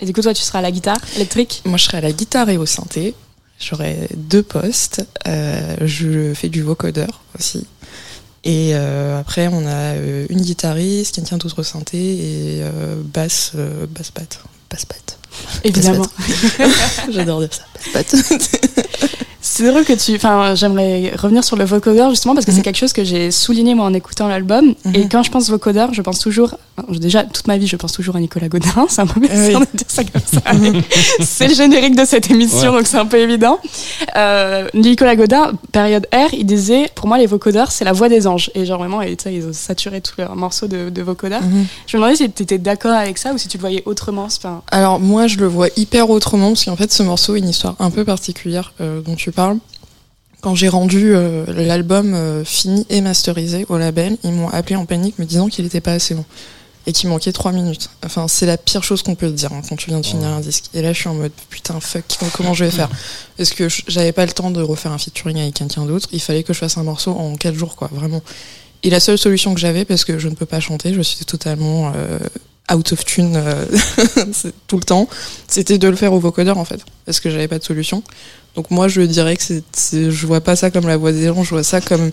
Et 0.00 0.06
du 0.06 0.12
coup, 0.12 0.22
toi, 0.22 0.34
tu 0.34 0.42
seras 0.42 0.60
à 0.60 0.62
la 0.62 0.70
guitare 0.70 0.98
électrique 1.16 1.62
Moi, 1.64 1.76
je 1.76 1.84
serai 1.84 1.98
à 1.98 2.00
la 2.00 2.12
guitare 2.12 2.48
et 2.50 2.56
au 2.56 2.66
synthé. 2.66 3.14
J'aurai 3.58 4.08
deux 4.14 4.42
postes. 4.42 5.04
Euh, 5.26 5.76
je 5.80 6.32
fais 6.34 6.48
du 6.48 6.62
vocodeur 6.62 7.22
aussi. 7.36 7.66
Et 8.44 8.70
euh, 8.74 9.18
après, 9.18 9.48
on 9.48 9.66
a 9.66 9.96
euh, 9.96 10.26
une 10.30 10.40
guitariste, 10.40 11.16
quelqu'un 11.16 11.38
d'autre 11.38 11.60
au 11.60 11.64
synthé 11.64 11.98
et 11.98 12.62
basse, 13.02 13.52
basse 13.90 14.10
patte. 14.12 14.40
Basse 14.70 14.84
patte. 14.84 15.18
Évidemment. 15.64 16.06
J'adore 17.10 17.40
dire 17.40 17.52
ça. 17.52 17.64
Basse 17.92 18.12
patte. 18.12 19.18
C'est 19.40 19.66
drôle 19.70 19.84
que 19.84 19.92
tu. 19.92 20.14
Enfin, 20.16 20.54
j'aimerais 20.56 21.12
revenir 21.16 21.44
sur 21.44 21.56
le 21.56 21.64
vocodeur 21.64 22.10
justement 22.10 22.34
parce 22.34 22.44
que 22.44 22.50
c'est 22.52 22.58
Mhm. 22.58 22.64
quelque 22.64 22.76
chose 22.76 22.92
que 22.92 23.04
j'ai 23.04 23.30
souligné 23.30 23.74
moi 23.74 23.86
en 23.86 23.94
écoutant 23.94 24.26
l'album. 24.28 24.74
Mhm. 24.84 24.94
Et 24.94 25.08
quand 25.08 25.22
je 25.22 25.30
pense 25.30 25.48
vocodeur, 25.48 25.94
je 25.94 26.02
pense 26.02 26.18
toujours. 26.18 26.56
Déjà, 26.90 27.24
toute 27.24 27.46
ma 27.46 27.56
vie, 27.58 27.66
je 27.66 27.76
pense 27.76 27.92
toujours 27.92 28.16
à 28.16 28.20
Nicolas 28.20 28.48
Godin. 28.48 28.68
C'est 28.88 29.00
un 29.00 29.06
peu 29.06 29.20
oui. 29.20 29.28
bizarre 29.28 29.60
de 29.60 29.66
dire 29.76 29.86
ça 29.88 30.02
comme 30.04 30.22
ça. 30.24 30.40
c'est 31.24 31.48
le 31.48 31.54
générique 31.54 31.96
de 31.96 32.04
cette 32.04 32.30
émission, 32.30 32.70
Ouais. 32.70 32.78
donc 32.78 32.86
c'est 32.86 32.98
un 32.98 33.06
peu 33.06 33.18
évident. 33.18 33.58
Euh, 34.16 34.68
Nicolas 34.74 35.16
Godin, 35.16 35.52
période 35.72 36.06
R, 36.12 36.32
il 36.34 36.44
disait 36.46 36.88
Pour 36.94 37.06
moi, 37.08 37.18
les 37.18 37.26
vocodeurs, 37.26 37.70
c'est 37.72 37.84
la 37.84 37.92
voix 37.92 38.08
des 38.08 38.26
anges. 38.26 38.50
Et 38.54 38.64
genre 38.64 38.78
vraiment, 38.78 39.02
ils 39.02 39.46
ont 39.46 39.52
saturé 39.52 40.00
tout 40.00 40.12
leur 40.18 40.34
morceau 40.36 40.66
de, 40.66 40.90
de 40.90 41.02
vocodeur. 41.02 41.40
Je 41.86 41.96
me 41.96 42.02
demandais 42.02 42.16
si 42.16 42.30
tu 42.30 42.42
étais 42.42 42.58
d'accord 42.58 42.92
avec 42.92 43.18
ça 43.18 43.32
ou 43.32 43.38
si 43.38 43.48
tu 43.48 43.56
le 43.56 43.60
voyais 43.60 43.82
autrement. 43.86 44.24
Enfin, 44.24 44.62
Alors 44.70 45.00
moi 45.00 45.26
je 45.26 45.36
le 45.38 45.46
vois 45.46 45.68
hyper 45.76 46.10
autrement 46.10 46.48
parce 46.48 46.64
qu'en 46.64 46.76
fait 46.76 46.92
ce 46.92 47.02
morceau 47.02 47.34
a 47.34 47.38
une 47.38 47.48
histoire 47.48 47.74
un 47.78 47.90
peu 47.90 48.04
particulière 48.04 48.72
euh, 48.80 49.00
dont 49.00 49.14
tu 49.14 49.27
parles. 49.32 49.58
Quand 50.40 50.54
j'ai 50.54 50.68
rendu 50.68 51.14
euh, 51.14 51.44
l'album 51.48 52.14
euh, 52.14 52.44
fini 52.44 52.86
et 52.90 53.00
masterisé 53.00 53.66
au 53.68 53.76
label, 53.76 54.16
ils 54.22 54.30
m'ont 54.30 54.48
appelé 54.48 54.76
en 54.76 54.86
panique 54.86 55.18
me 55.18 55.24
disant 55.24 55.48
qu'il 55.48 55.64
n'était 55.64 55.80
pas 55.80 55.92
assez 55.92 56.14
long 56.14 56.24
et 56.86 56.92
qu'il 56.92 57.08
manquait 57.08 57.32
trois 57.32 57.52
minutes. 57.52 57.90
Enfin 58.04 58.28
c'est 58.28 58.46
la 58.46 58.56
pire 58.56 58.82
chose 58.82 59.02
qu'on 59.02 59.16
peut 59.16 59.26
te 59.26 59.34
dire 59.34 59.52
hein, 59.52 59.62
quand 59.68 59.76
tu 59.76 59.90
viens 59.90 60.00
de 60.00 60.06
finir 60.06 60.28
un 60.28 60.40
disque. 60.40 60.70
Et 60.74 60.80
là 60.80 60.92
je 60.92 61.00
suis 61.00 61.08
en 61.08 61.14
mode 61.14 61.32
putain 61.50 61.78
fuck 61.80 62.04
comment 62.32 62.54
je 62.54 62.64
vais 62.64 62.70
faire? 62.70 62.88
Parce 63.36 63.50
que 63.50 63.68
j'avais 63.88 64.12
pas 64.12 64.24
le 64.24 64.32
temps 64.32 64.50
de 64.50 64.62
refaire 64.62 64.92
un 64.92 64.98
featuring 64.98 65.38
avec 65.38 65.54
quelqu'un 65.54 65.84
d'autre? 65.84 66.08
Il 66.12 66.20
fallait 66.20 66.44
que 66.44 66.52
je 66.52 66.58
fasse 66.58 66.78
un 66.78 66.84
morceau 66.84 67.12
en 67.12 67.34
quatre 67.34 67.56
jours 67.56 67.74
quoi 67.74 67.90
vraiment. 67.92 68.22
Et 68.84 68.90
la 68.90 69.00
seule 69.00 69.18
solution 69.18 69.54
que 69.54 69.60
j'avais 69.60 69.84
parce 69.84 70.04
que 70.04 70.18
je 70.18 70.28
ne 70.28 70.34
peux 70.34 70.46
pas 70.46 70.60
chanter, 70.60 70.94
je 70.94 71.02
suis 71.02 71.24
totalement 71.24 71.92
euh, 71.96 72.18
out 72.72 72.92
of 72.92 73.04
tune 73.04 73.34
euh, 73.36 73.64
tout 74.66 74.76
le 74.76 74.84
temps, 74.84 75.08
c'était 75.46 75.78
de 75.78 75.88
le 75.88 75.96
faire 75.96 76.12
au 76.12 76.18
vocodeur 76.18 76.58
en 76.58 76.64
fait, 76.64 76.80
parce 77.06 77.20
que 77.20 77.30
j'avais 77.30 77.48
pas 77.48 77.58
de 77.58 77.64
solution. 77.64 78.02
Donc 78.54 78.70
moi 78.70 78.88
je 78.88 79.02
dirais 79.02 79.36
que 79.36 79.42
c'est, 79.72 80.10
je 80.10 80.26
vois 80.26 80.40
pas 80.40 80.56
ça 80.56 80.70
comme 80.70 80.86
la 80.86 80.96
voix 80.96 81.12
des 81.12 81.26
gens, 81.26 81.42
je 81.44 81.50
vois 81.50 81.62
ça 81.62 81.80
comme 81.80 82.10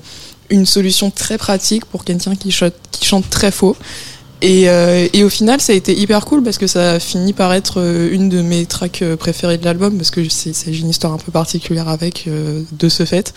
une 0.49 0.65
solution 0.65 1.09
très 1.09 1.37
pratique 1.37 1.85
pour 1.85 2.05
quelqu'un 2.05 2.35
qui 2.35 2.55
qui 2.91 3.05
chante 3.05 3.29
très 3.29 3.51
faux. 3.51 3.75
Et, 4.41 4.69
euh, 4.69 5.07
et 5.13 5.23
au 5.23 5.29
final, 5.29 5.61
ça 5.61 5.73
a 5.73 5.75
été 5.75 5.93
hyper 5.97 6.25
cool 6.25 6.43
parce 6.43 6.57
que 6.57 6.67
ça 6.67 6.91
a 6.93 6.99
fini 6.99 7.33
par 7.33 7.53
être 7.53 7.79
euh, 7.79 8.09
une 8.11 8.29
de 8.29 8.41
mes 8.41 8.65
tracks 8.65 9.01
euh, 9.01 9.15
préférées 9.15 9.57
de 9.57 9.65
l'album 9.65 9.97
parce 9.97 10.11
que 10.11 10.21
c'est, 10.29 10.51
une 10.67 10.89
histoire 10.89 11.13
un 11.13 11.17
peu 11.17 11.31
particulière 11.31 11.87
avec 11.87 12.25
euh, 12.27 12.61
de 12.71 12.89
ce 12.89 13.05
fait. 13.05 13.33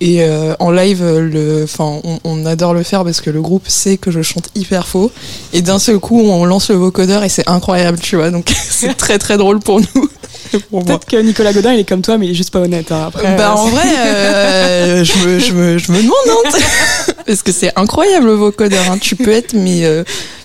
Et 0.00 0.22
euh, 0.22 0.54
en 0.58 0.70
live, 0.70 1.02
euh, 1.02 1.20
le, 1.20 1.62
enfin, 1.64 2.00
on, 2.04 2.18
on 2.24 2.44
adore 2.44 2.74
le 2.74 2.82
faire 2.82 3.04
parce 3.04 3.20
que 3.20 3.30
le 3.30 3.40
groupe 3.40 3.68
sait 3.68 3.96
que 3.96 4.10
je 4.10 4.20
chante 4.20 4.48
hyper 4.54 4.86
faux. 4.86 5.10
Et 5.52 5.62
d'un 5.62 5.78
seul 5.78 5.98
coup, 5.98 6.20
on 6.20 6.44
lance 6.44 6.70
le 6.70 6.76
vocodeur 6.76 7.24
et 7.24 7.28
c'est 7.28 7.48
incroyable, 7.48 7.98
tu 7.98 8.16
vois. 8.16 8.30
Donc 8.30 8.52
c'est 8.68 8.94
très 8.96 9.18
très 9.18 9.36
drôle 9.38 9.60
pour 9.60 9.80
nous. 9.80 10.08
Peut-être 10.84 11.06
que 11.06 11.16
Nicolas 11.16 11.52
Godin, 11.52 11.72
il 11.72 11.80
est 11.80 11.88
comme 11.88 12.02
toi, 12.02 12.18
mais 12.18 12.26
il 12.26 12.32
est 12.32 12.34
juste 12.34 12.50
pas 12.50 12.60
honnête. 12.60 12.92
hein. 12.92 13.04
Après, 13.08 13.36
bah 13.36 13.52
euh, 13.52 13.58
en 13.58 13.66
vrai, 13.68 13.86
euh, 14.06 15.04
je, 15.04 15.18
me, 15.26 15.38
je, 15.38 15.52
me, 15.52 15.78
je 15.78 15.92
me 15.92 15.98
demande, 15.98 16.12
hein, 16.54 17.12
parce 17.26 17.42
que 17.42 17.52
c'est 17.52 17.72
incroyable 17.76 18.26
le 18.26 18.34
vocodeur. 18.34 18.82
Hein. 18.90 18.98
Tu 19.00 19.16
peux 19.16 19.30
être 19.30 19.54
mais 19.54 19.84
euh, 19.84 20.04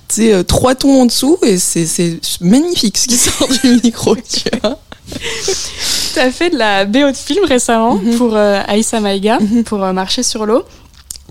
tu 0.09 0.15
sais, 0.15 0.33
euh, 0.33 0.43
trois 0.43 0.75
tons 0.75 1.01
en 1.01 1.05
dessous 1.05 1.37
et 1.43 1.57
c'est 1.57 1.85
c'est 1.85 2.19
magnifique 2.41 2.97
ce 2.97 3.07
qui 3.07 3.17
sort 3.17 3.47
du 3.63 3.79
micro, 3.83 4.15
tu 4.15 4.49
vois. 4.61 4.79
T'as 6.15 6.31
fait 6.31 6.49
de 6.49 6.57
la 6.57 6.85
BO 6.85 7.11
de 7.11 7.15
film 7.15 7.45
récemment 7.45 7.95
Mhm. 7.95 8.15
pour 8.17 8.35
euh, 8.35 8.61
Aïssa 8.67 8.99
Maïga, 8.99 9.39
Mhm. 9.39 9.63
pour 9.63 9.83
euh, 9.83 9.93
Marcher 9.93 10.23
sur 10.23 10.45
l'eau. 10.45 10.63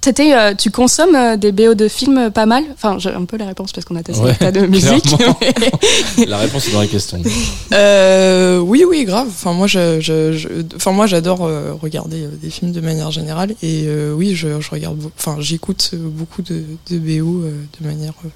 T'étais, 0.02 0.35
euh, 0.35 0.54
tu 0.54 0.71
consommes 0.71 1.16
euh, 1.16 1.37
des 1.37 1.50
BO 1.50 1.75
de 1.75 1.88
films 1.88 2.18
euh, 2.18 2.30
pas 2.30 2.47
mal? 2.47 2.62
Enfin, 2.75 2.97
j'ai 2.99 3.11
un 3.11 3.25
peu 3.25 3.37
la 3.37 3.47
réponse 3.47 3.73
parce 3.73 3.85
qu'on 3.85 3.97
a 3.97 4.02
testé 4.04 4.23
Ouais, 4.23 4.33
des 4.33 4.38
tas 4.38 4.52
de 4.52 4.61
musique. 4.66 5.04
mais- 6.18 6.26
La 6.26 6.37
réponse 6.38 6.68
est 6.68 6.73
dans 6.73 6.80
la 6.80 6.87
question. 6.87 7.21
Euh, 7.73 8.59
oui, 8.61 8.85
oui, 8.88 9.04
grave. 9.04 9.26
Enfin, 9.28 9.52
moi, 9.52 9.66
je, 9.66 9.99
je, 10.00 10.33
je- 10.33 10.49
enfin, 10.76 10.92
moi, 10.92 11.06
j'adore 11.06 11.45
euh, 11.45 11.73
regarder 11.83 12.23
euh, 12.23 12.28
des 12.40 12.50
films 12.50 12.71
de 12.73 12.80
manière 12.80 13.11
générale. 13.11 13.50
Et 13.62 13.85
euh, 13.88 14.12
oui, 14.12 14.37
je, 14.37 14.61
je 14.61 14.71
regarde, 14.71 14.99
enfin, 15.18 15.37
j'écoute 15.40 15.90
beaucoup 15.95 16.42
de, 16.42 16.62
de 16.90 16.99
BO 16.99 17.42
euh, 17.45 17.50
de 17.80 17.87
manière, 17.87 18.12
euh, 18.25 18.28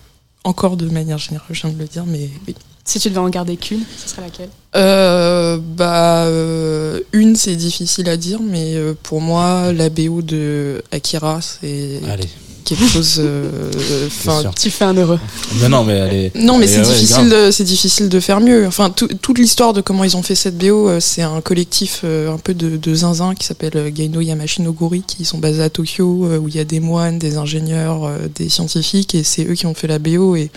encore 0.44 0.76
de 0.76 0.88
manière 0.88 1.18
générale. 1.18 1.46
Je 1.50 1.62
viens 1.62 1.70
de 1.70 1.78
le 1.78 1.86
dire, 1.86 2.04
mais 2.06 2.28
oui. 2.46 2.54
si 2.84 2.98
tu 2.98 3.08
devais 3.08 3.20
en 3.20 3.28
garder 3.28 3.56
qu'une, 3.56 3.82
ce 3.96 4.08
serait 4.08 4.22
laquelle? 4.22 4.50
Euh, 4.76 5.58
bah, 5.58 6.24
euh, 6.24 7.00
une, 7.12 7.36
c'est 7.36 7.56
difficile 7.56 8.08
à 8.08 8.16
dire, 8.16 8.40
mais 8.42 8.74
euh, 8.74 8.94
pour 9.02 9.20
moi, 9.20 9.72
la 9.72 9.90
BO 9.90 10.22
de 10.22 10.82
Akira, 10.92 11.40
c'est 11.40 12.00
Allez. 12.08 12.28
Quelque 12.64 12.86
chose. 12.92 13.16
euh, 13.18 13.70
Enfin. 14.06 14.50
Tu 14.58 14.70
fais 14.70 14.84
un 14.84 14.94
heureux. 14.94 15.18
Mais 15.60 15.68
non, 15.68 15.84
mais 15.84 15.94
elle 15.94 16.14
est. 16.14 16.34
non, 16.36 16.58
mais 16.58 16.66
elle 16.66 16.80
est- 16.80 16.84
c'est 16.84 16.90
ouais, 16.90 16.96
difficile, 16.98 17.28
de, 17.28 17.50
c'est 17.50 17.64
difficile 17.64 18.08
de 18.08 18.20
faire 18.20 18.40
mieux. 18.40 18.66
Enfin, 18.66 18.90
tout- 18.90 19.08
toute 19.20 19.38
l'histoire 19.38 19.72
de 19.72 19.80
comment 19.80 20.04
ils 20.04 20.16
ont 20.16 20.22
fait 20.22 20.34
cette 20.34 20.56
BO, 20.58 20.88
euh, 20.88 21.00
c'est 21.00 21.22
un 21.22 21.40
collectif 21.40 22.00
euh, 22.04 22.32
un 22.32 22.38
peu 22.38 22.54
de, 22.54 22.76
de 22.76 22.94
zinzin 22.94 23.34
qui 23.34 23.46
s'appelle 23.46 23.72
euh, 23.76 23.90
Gaino 23.90 24.20
Yamashinogori, 24.20 25.02
qui 25.06 25.24
sont 25.24 25.38
basés 25.38 25.62
à 25.62 25.70
Tokyo, 25.70 26.26
euh, 26.26 26.38
où 26.38 26.48
il 26.48 26.54
y 26.54 26.60
a 26.60 26.64
des 26.64 26.80
moines, 26.80 27.18
des 27.18 27.36
ingénieurs, 27.36 28.04
euh, 28.04 28.16
des 28.34 28.48
scientifiques, 28.48 29.14
et 29.14 29.22
c'est 29.22 29.44
eux 29.44 29.54
qui 29.54 29.66
ont 29.66 29.74
fait 29.74 29.86
la 29.88 29.98
BO. 29.98 30.36
Et, 30.36 30.50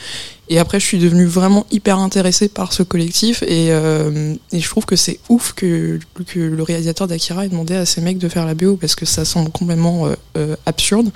et 0.50 0.60
après, 0.60 0.80
je 0.80 0.86
suis 0.86 1.00
devenue 1.00 1.26
vraiment 1.26 1.66
hyper 1.72 2.00
intéressée 2.00 2.50
par 2.50 2.74
ce 2.74 2.84
collectif, 2.84 3.44
et, 3.44 3.68
euh, 3.72 4.36
et 4.52 4.60
je 4.60 4.68
trouve 4.70 4.86
que 4.86 4.96
c'est 4.96 5.20
ouf 5.30 5.54
que, 5.54 6.00
que 6.28 6.40
le 6.40 6.64
réalisateur 6.64 7.08
d'Akira 7.08 7.46
ait 7.46 7.50
demandé 7.50 7.76
à 7.76 7.86
ces 7.86 8.02
mecs 8.02 8.18
de 8.18 8.28
faire 8.30 8.46
la 8.46 8.54
BO, 8.54 8.76
parce 8.76 8.96
que 8.96 9.06
ça 9.06 9.24
semble 9.26 9.50
complètement 9.52 10.08
euh, 10.08 10.16
euh, 10.38 10.56
absurde. 10.66 11.12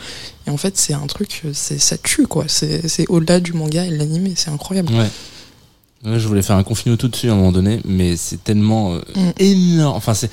Et 0.48 0.50
en 0.50 0.58
fait, 0.58 0.78
c'est 0.78 0.94
un 0.94 1.06
truc, 1.08 1.44
c'est 1.54 1.80
ça 1.80 1.98
tue, 1.98 2.26
quoi. 2.28 2.46
C'est 2.48 2.88
c'est 2.88 3.06
au-delà 3.10 3.40
du 3.40 3.54
manga 3.54 3.86
et 3.86 3.90
de 3.90 3.96
l'anime, 3.98 4.30
c'est 4.36 4.50
incroyable. 4.50 4.94
Ouais. 4.94 5.10
Ouais, 6.06 6.20
je 6.20 6.28
voulais 6.28 6.42
faire 6.44 6.56
un 6.56 6.64
confino 6.64 6.96
tout 6.96 7.08
dessus 7.08 7.30
à 7.30 7.34
un 7.34 7.36
moment 7.36 7.52
donné, 7.52 7.82
mais 7.84 8.16
c'est 8.16 8.44
tellement 8.44 8.94
Mm. 9.16 9.30
énorme. 9.40 9.96
Enfin, 9.98 10.14
c'est. 10.14 10.30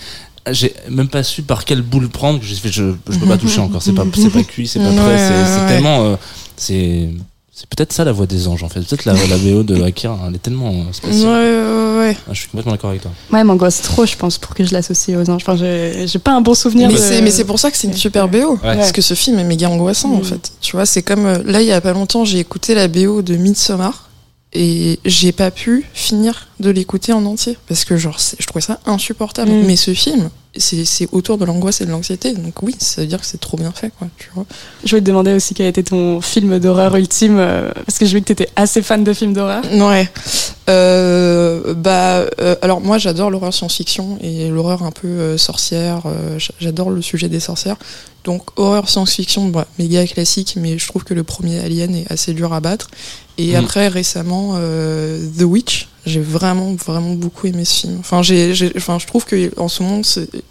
J'ai 0.50 0.74
même 0.90 1.08
pas 1.08 1.22
su 1.22 1.42
par 1.42 1.64
quelle 1.64 1.80
boule 1.80 2.10
prendre 2.10 2.38
fait. 2.42 2.68
Je, 2.70 2.92
je 3.08 3.18
peux 3.18 3.26
pas 3.26 3.38
toucher 3.38 3.60
encore. 3.60 3.82
C'est 3.82 3.94
pas, 3.94 4.04
c'est 4.14 4.28
pas 4.30 4.42
cuit, 4.44 4.68
c'est 4.68 4.78
pas 4.78 4.90
Ouais, 4.90 4.96
prêt. 4.96 5.16
C'est, 5.18 5.30
ouais, 5.30 5.44
c'est 5.46 5.66
tellement. 5.74 6.18
c'est. 6.56 7.08
C'est 7.56 7.68
peut-être 7.68 7.92
ça 7.92 8.02
la 8.04 8.10
voix 8.10 8.26
des 8.26 8.48
anges 8.48 8.64
en 8.64 8.68
fait. 8.68 8.80
Peut-être 8.80 9.04
la, 9.04 9.12
la 9.12 9.36
VO 9.36 9.62
de 9.62 9.80
Akira. 9.82 10.18
Elle 10.26 10.34
est 10.34 10.38
tellement 10.38 10.70
euh, 10.70 10.78
Ouais, 10.86 10.92
spéciale. 10.92 11.28
ouais, 11.28 11.98
ouais. 11.98 12.16
Ah, 12.26 12.30
je 12.32 12.40
suis 12.40 12.48
complètement 12.48 12.72
d'accord 12.72 12.90
avec 12.90 13.02
toi. 13.02 13.12
Ouais, 13.32 13.38
elle 13.38 13.46
m'angoisse 13.46 13.80
trop, 13.80 14.04
je 14.04 14.16
pense, 14.16 14.38
pour 14.38 14.54
que 14.56 14.64
je 14.64 14.72
l'associe 14.72 15.16
aux 15.16 15.30
anges. 15.30 15.42
Enfin, 15.46 15.54
j'ai 15.56 16.18
pas 16.18 16.32
un 16.32 16.40
bon 16.40 16.54
souvenir. 16.54 16.88
Mais 16.88 16.94
de- 16.94 16.98
c'est, 16.98 17.22
mais 17.22 17.30
c'est 17.30 17.44
pour 17.44 17.60
ça 17.60 17.70
que 17.70 17.76
c'est 17.76 17.86
une 17.86 17.94
super 17.94 18.26
BO. 18.28 18.56
Parce 18.60 18.90
que 18.90 19.00
ce 19.02 19.14
film 19.14 19.38
est 19.38 19.44
méga 19.44 19.68
angoissant, 19.70 20.12
en 20.14 20.18
Mm. 20.18 20.24
fait. 20.24 20.52
Tu 20.60 20.74
vois, 20.74 20.84
c'est 20.84 21.02
comme, 21.02 21.26
euh, 21.26 21.38
là, 21.44 21.60
il 21.62 21.68
y 21.68 21.72
a 21.72 21.80
pas 21.80 21.92
longtemps, 21.92 22.24
j'ai 22.24 22.40
écouté 22.40 22.74
la 22.74 22.88
BO 22.88 23.22
de 23.22 23.36
Midsommar. 23.36 24.10
Et 24.56 24.98
j'ai 25.04 25.32
pas 25.32 25.50
pu 25.50 25.84
finir 25.94 26.48
de 26.64 26.70
l'écouter 26.70 27.12
en 27.12 27.24
entier. 27.24 27.56
Parce 27.68 27.84
que, 27.84 27.96
genre, 27.96 28.18
je 28.38 28.44
trouvais 28.46 28.60
ça 28.64 28.80
insupportable. 28.86 29.52
Mm. 29.52 29.66
Mais 29.66 29.76
ce 29.76 29.94
film, 29.94 30.30
c'est, 30.56 30.84
c'est 30.84 31.08
autour 31.12 31.38
de 31.38 31.44
l'angoisse 31.44 31.80
et 31.80 31.86
de 31.86 31.90
l'anxiété. 31.90 32.32
Donc 32.32 32.62
oui, 32.62 32.74
ça 32.78 33.00
veut 33.02 33.06
dire 33.06 33.20
que 33.20 33.26
c'est 33.26 33.40
trop 33.40 33.56
bien 33.56 33.70
fait, 33.72 33.92
quoi. 33.98 34.08
Tu 34.18 34.28
vois. 34.34 34.46
Je 34.84 34.90
voulais 34.90 35.02
te 35.02 35.06
demander 35.06 35.32
aussi 35.32 35.54
quel 35.54 35.66
était 35.66 35.82
ton 35.84 36.20
film 36.20 36.58
d'horreur 36.58 36.96
ultime, 36.96 37.36
euh, 37.38 37.70
parce 37.86 37.98
que 37.98 38.06
j'ai 38.06 38.14
vu 38.14 38.20
que 38.22 38.26
t'étais 38.26 38.48
assez 38.56 38.82
fan 38.82 39.04
de 39.04 39.12
films 39.12 39.32
d'horreur. 39.34 39.62
Ouais. 39.72 40.08
Euh, 40.70 41.74
bah, 41.74 42.24
euh, 42.40 42.56
alors 42.62 42.80
moi 42.80 42.96
j'adore 42.96 43.30
l'horreur 43.30 43.52
science-fiction 43.52 44.18
et 44.22 44.48
l'horreur 44.48 44.82
un 44.82 44.92
peu 44.92 45.08
euh, 45.08 45.36
sorcière. 45.36 46.02
euh, 46.06 46.38
j'adore 46.58 46.90
le 46.90 47.02
sujet 47.02 47.28
des 47.28 47.40
sorcières. 47.40 47.76
Donc 48.24 48.58
horreur 48.58 48.88
science-fiction, 48.88 49.48
bah, 49.48 49.66
méga 49.78 50.06
classique, 50.06 50.54
mais 50.58 50.78
je 50.78 50.88
trouve 50.88 51.04
que 51.04 51.12
le 51.12 51.22
premier 51.24 51.58
Alien 51.60 51.94
est 51.94 52.10
assez 52.10 52.32
dur 52.32 52.52
à 52.54 52.60
battre. 52.60 52.88
Et 53.36 53.52
Mm. 53.52 53.56
après 53.56 53.88
récemment 53.88 54.52
euh, 54.54 55.20
The 55.38 55.42
Witch, 55.42 55.88
j'ai 56.06 56.20
vraiment 56.20 56.74
vraiment 56.74 57.14
beaucoup 57.14 57.46
aimé 57.46 57.64
ce 57.64 57.80
film. 57.80 57.96
Enfin 58.00 58.22
j'ai, 58.22 58.52
enfin 58.76 58.98
je 58.98 59.06
trouve 59.06 59.24
que 59.24 59.58
en 59.58 59.68
ce 59.68 59.82
moment 59.82 60.02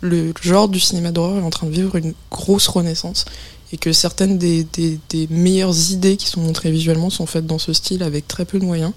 le 0.02 0.34
genre 0.42 0.68
du 0.68 0.80
cinéma 0.80 1.12
d'horreur 1.12 1.38
est 1.38 1.46
en 1.46 1.50
train 1.50 1.68
de 1.68 1.72
vivre 1.72 1.96
une 1.96 2.13
grosse 2.32 2.68
renaissance 2.68 3.26
et 3.72 3.78
que 3.78 3.92
certaines 3.92 4.38
des, 4.38 4.66
des, 4.74 5.00
des 5.10 5.28
meilleures 5.30 5.92
idées 5.92 6.18
qui 6.18 6.28
sont 6.28 6.42
montrées 6.42 6.72
visuellement 6.72 7.10
sont 7.10 7.26
faites 7.26 7.48
dans 7.48 7.60
ce 7.60 7.74
style 7.74 8.04
avec 8.04 8.28
très 8.28 8.46
peu 8.46 8.60
de 8.60 8.66
moyens 8.66 8.94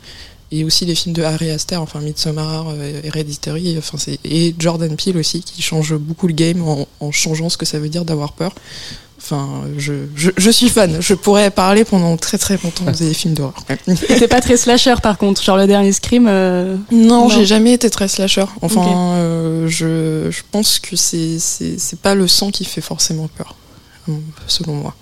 et 0.52 0.64
aussi 0.64 0.84
les 0.84 0.94
films 0.94 1.14
de 1.14 1.22
Harry 1.22 1.50
Aster, 1.50 1.76
enfin 1.76 2.00
Midsommar, 2.00 2.68
euh, 2.68 3.00
Hereditary, 3.02 3.76
enfin 3.78 3.98
c'est 3.98 4.18
et 4.24 4.54
Jordan 4.58 4.94
Peele 4.96 5.16
aussi 5.18 5.42
qui 5.42 5.60
change 5.60 5.94
beaucoup 5.94 6.28
le 6.28 6.34
game 6.34 6.62
en, 6.62 6.86
en 7.00 7.10
changeant 7.10 7.48
ce 7.48 7.56
que 7.56 7.66
ça 7.66 7.78
veut 7.78 7.88
dire 7.88 8.04
d'avoir 8.04 8.32
peur. 8.32 8.54
Enfin, 9.18 9.62
je, 9.78 9.92
je, 10.14 10.30
je 10.36 10.50
suis 10.50 10.68
fan. 10.68 10.98
Je 11.00 11.14
pourrais 11.14 11.50
parler 11.50 11.84
pendant 11.84 12.16
très 12.16 12.38
très 12.38 12.58
longtemps 12.62 12.84
des 12.92 13.14
films 13.20 13.34
d'horreur. 13.34 13.54
T'es 14.06 14.28
pas 14.28 14.40
très 14.40 14.56
slasher 14.56 14.94
par 15.02 15.18
contre, 15.18 15.42
genre 15.42 15.56
le 15.56 15.66
dernier 15.66 15.92
Scream. 15.92 16.26
euh, 16.28 16.76
Non, 16.92 17.22
Non. 17.22 17.28
j'ai 17.28 17.44
jamais 17.46 17.72
été 17.72 17.90
très 17.90 18.08
slasher. 18.08 18.44
Enfin, 18.62 19.14
euh, 19.16 19.66
je, 19.68 20.30
je 20.30 20.42
pense 20.52 20.78
que 20.78 20.96
c'est 20.96 21.38
c'est 21.38 21.78
c'est 21.78 21.98
pas 21.98 22.14
le 22.14 22.28
sang 22.28 22.50
qui 22.50 22.64
fait 22.64 22.80
forcément 22.80 23.28
peur, 23.36 23.54
euh, 24.08 24.12
selon 24.46 24.74
moi. 24.74 24.94